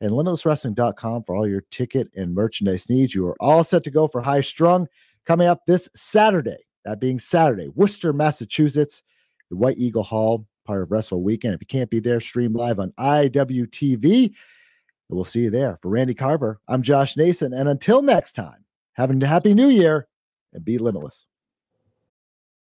and 0.00 0.12
limitlesswrestling.com 0.12 1.22
for 1.24 1.34
all 1.34 1.46
your 1.46 1.62
ticket 1.70 2.08
and 2.16 2.34
merchandise 2.34 2.88
needs. 2.88 3.14
You 3.14 3.26
are 3.28 3.36
all 3.40 3.64
set 3.64 3.84
to 3.84 3.90
go 3.90 4.08
for 4.08 4.20
High 4.20 4.40
Strung 4.40 4.88
coming 5.26 5.48
up 5.48 5.66
this 5.66 5.88
Saturday. 5.94 6.58
That 6.84 7.00
being 7.00 7.18
Saturday, 7.18 7.68
Worcester, 7.68 8.12
Massachusetts, 8.12 9.02
the 9.50 9.56
White 9.56 9.76
Eagle 9.78 10.02
Hall, 10.02 10.46
part 10.64 10.82
of 10.82 10.90
Wrestle 10.90 11.22
Weekend. 11.22 11.54
If 11.54 11.60
you 11.60 11.66
can't 11.66 11.90
be 11.90 12.00
there, 12.00 12.20
stream 12.20 12.54
live 12.54 12.78
on 12.78 12.92
IWTV. 12.98 14.24
And 14.26 14.34
We'll 15.10 15.24
see 15.24 15.40
you 15.40 15.50
there. 15.50 15.76
For 15.82 15.88
Randy 15.90 16.14
Carver, 16.14 16.60
I'm 16.68 16.82
Josh 16.82 17.16
Nason. 17.16 17.52
And 17.52 17.68
until 17.68 18.00
next 18.00 18.32
time, 18.32 18.64
having 18.94 19.22
a 19.22 19.26
happy 19.26 19.52
new 19.52 19.68
year 19.68 20.08
and 20.52 20.64
be 20.64 20.78
limitless. 20.78 21.26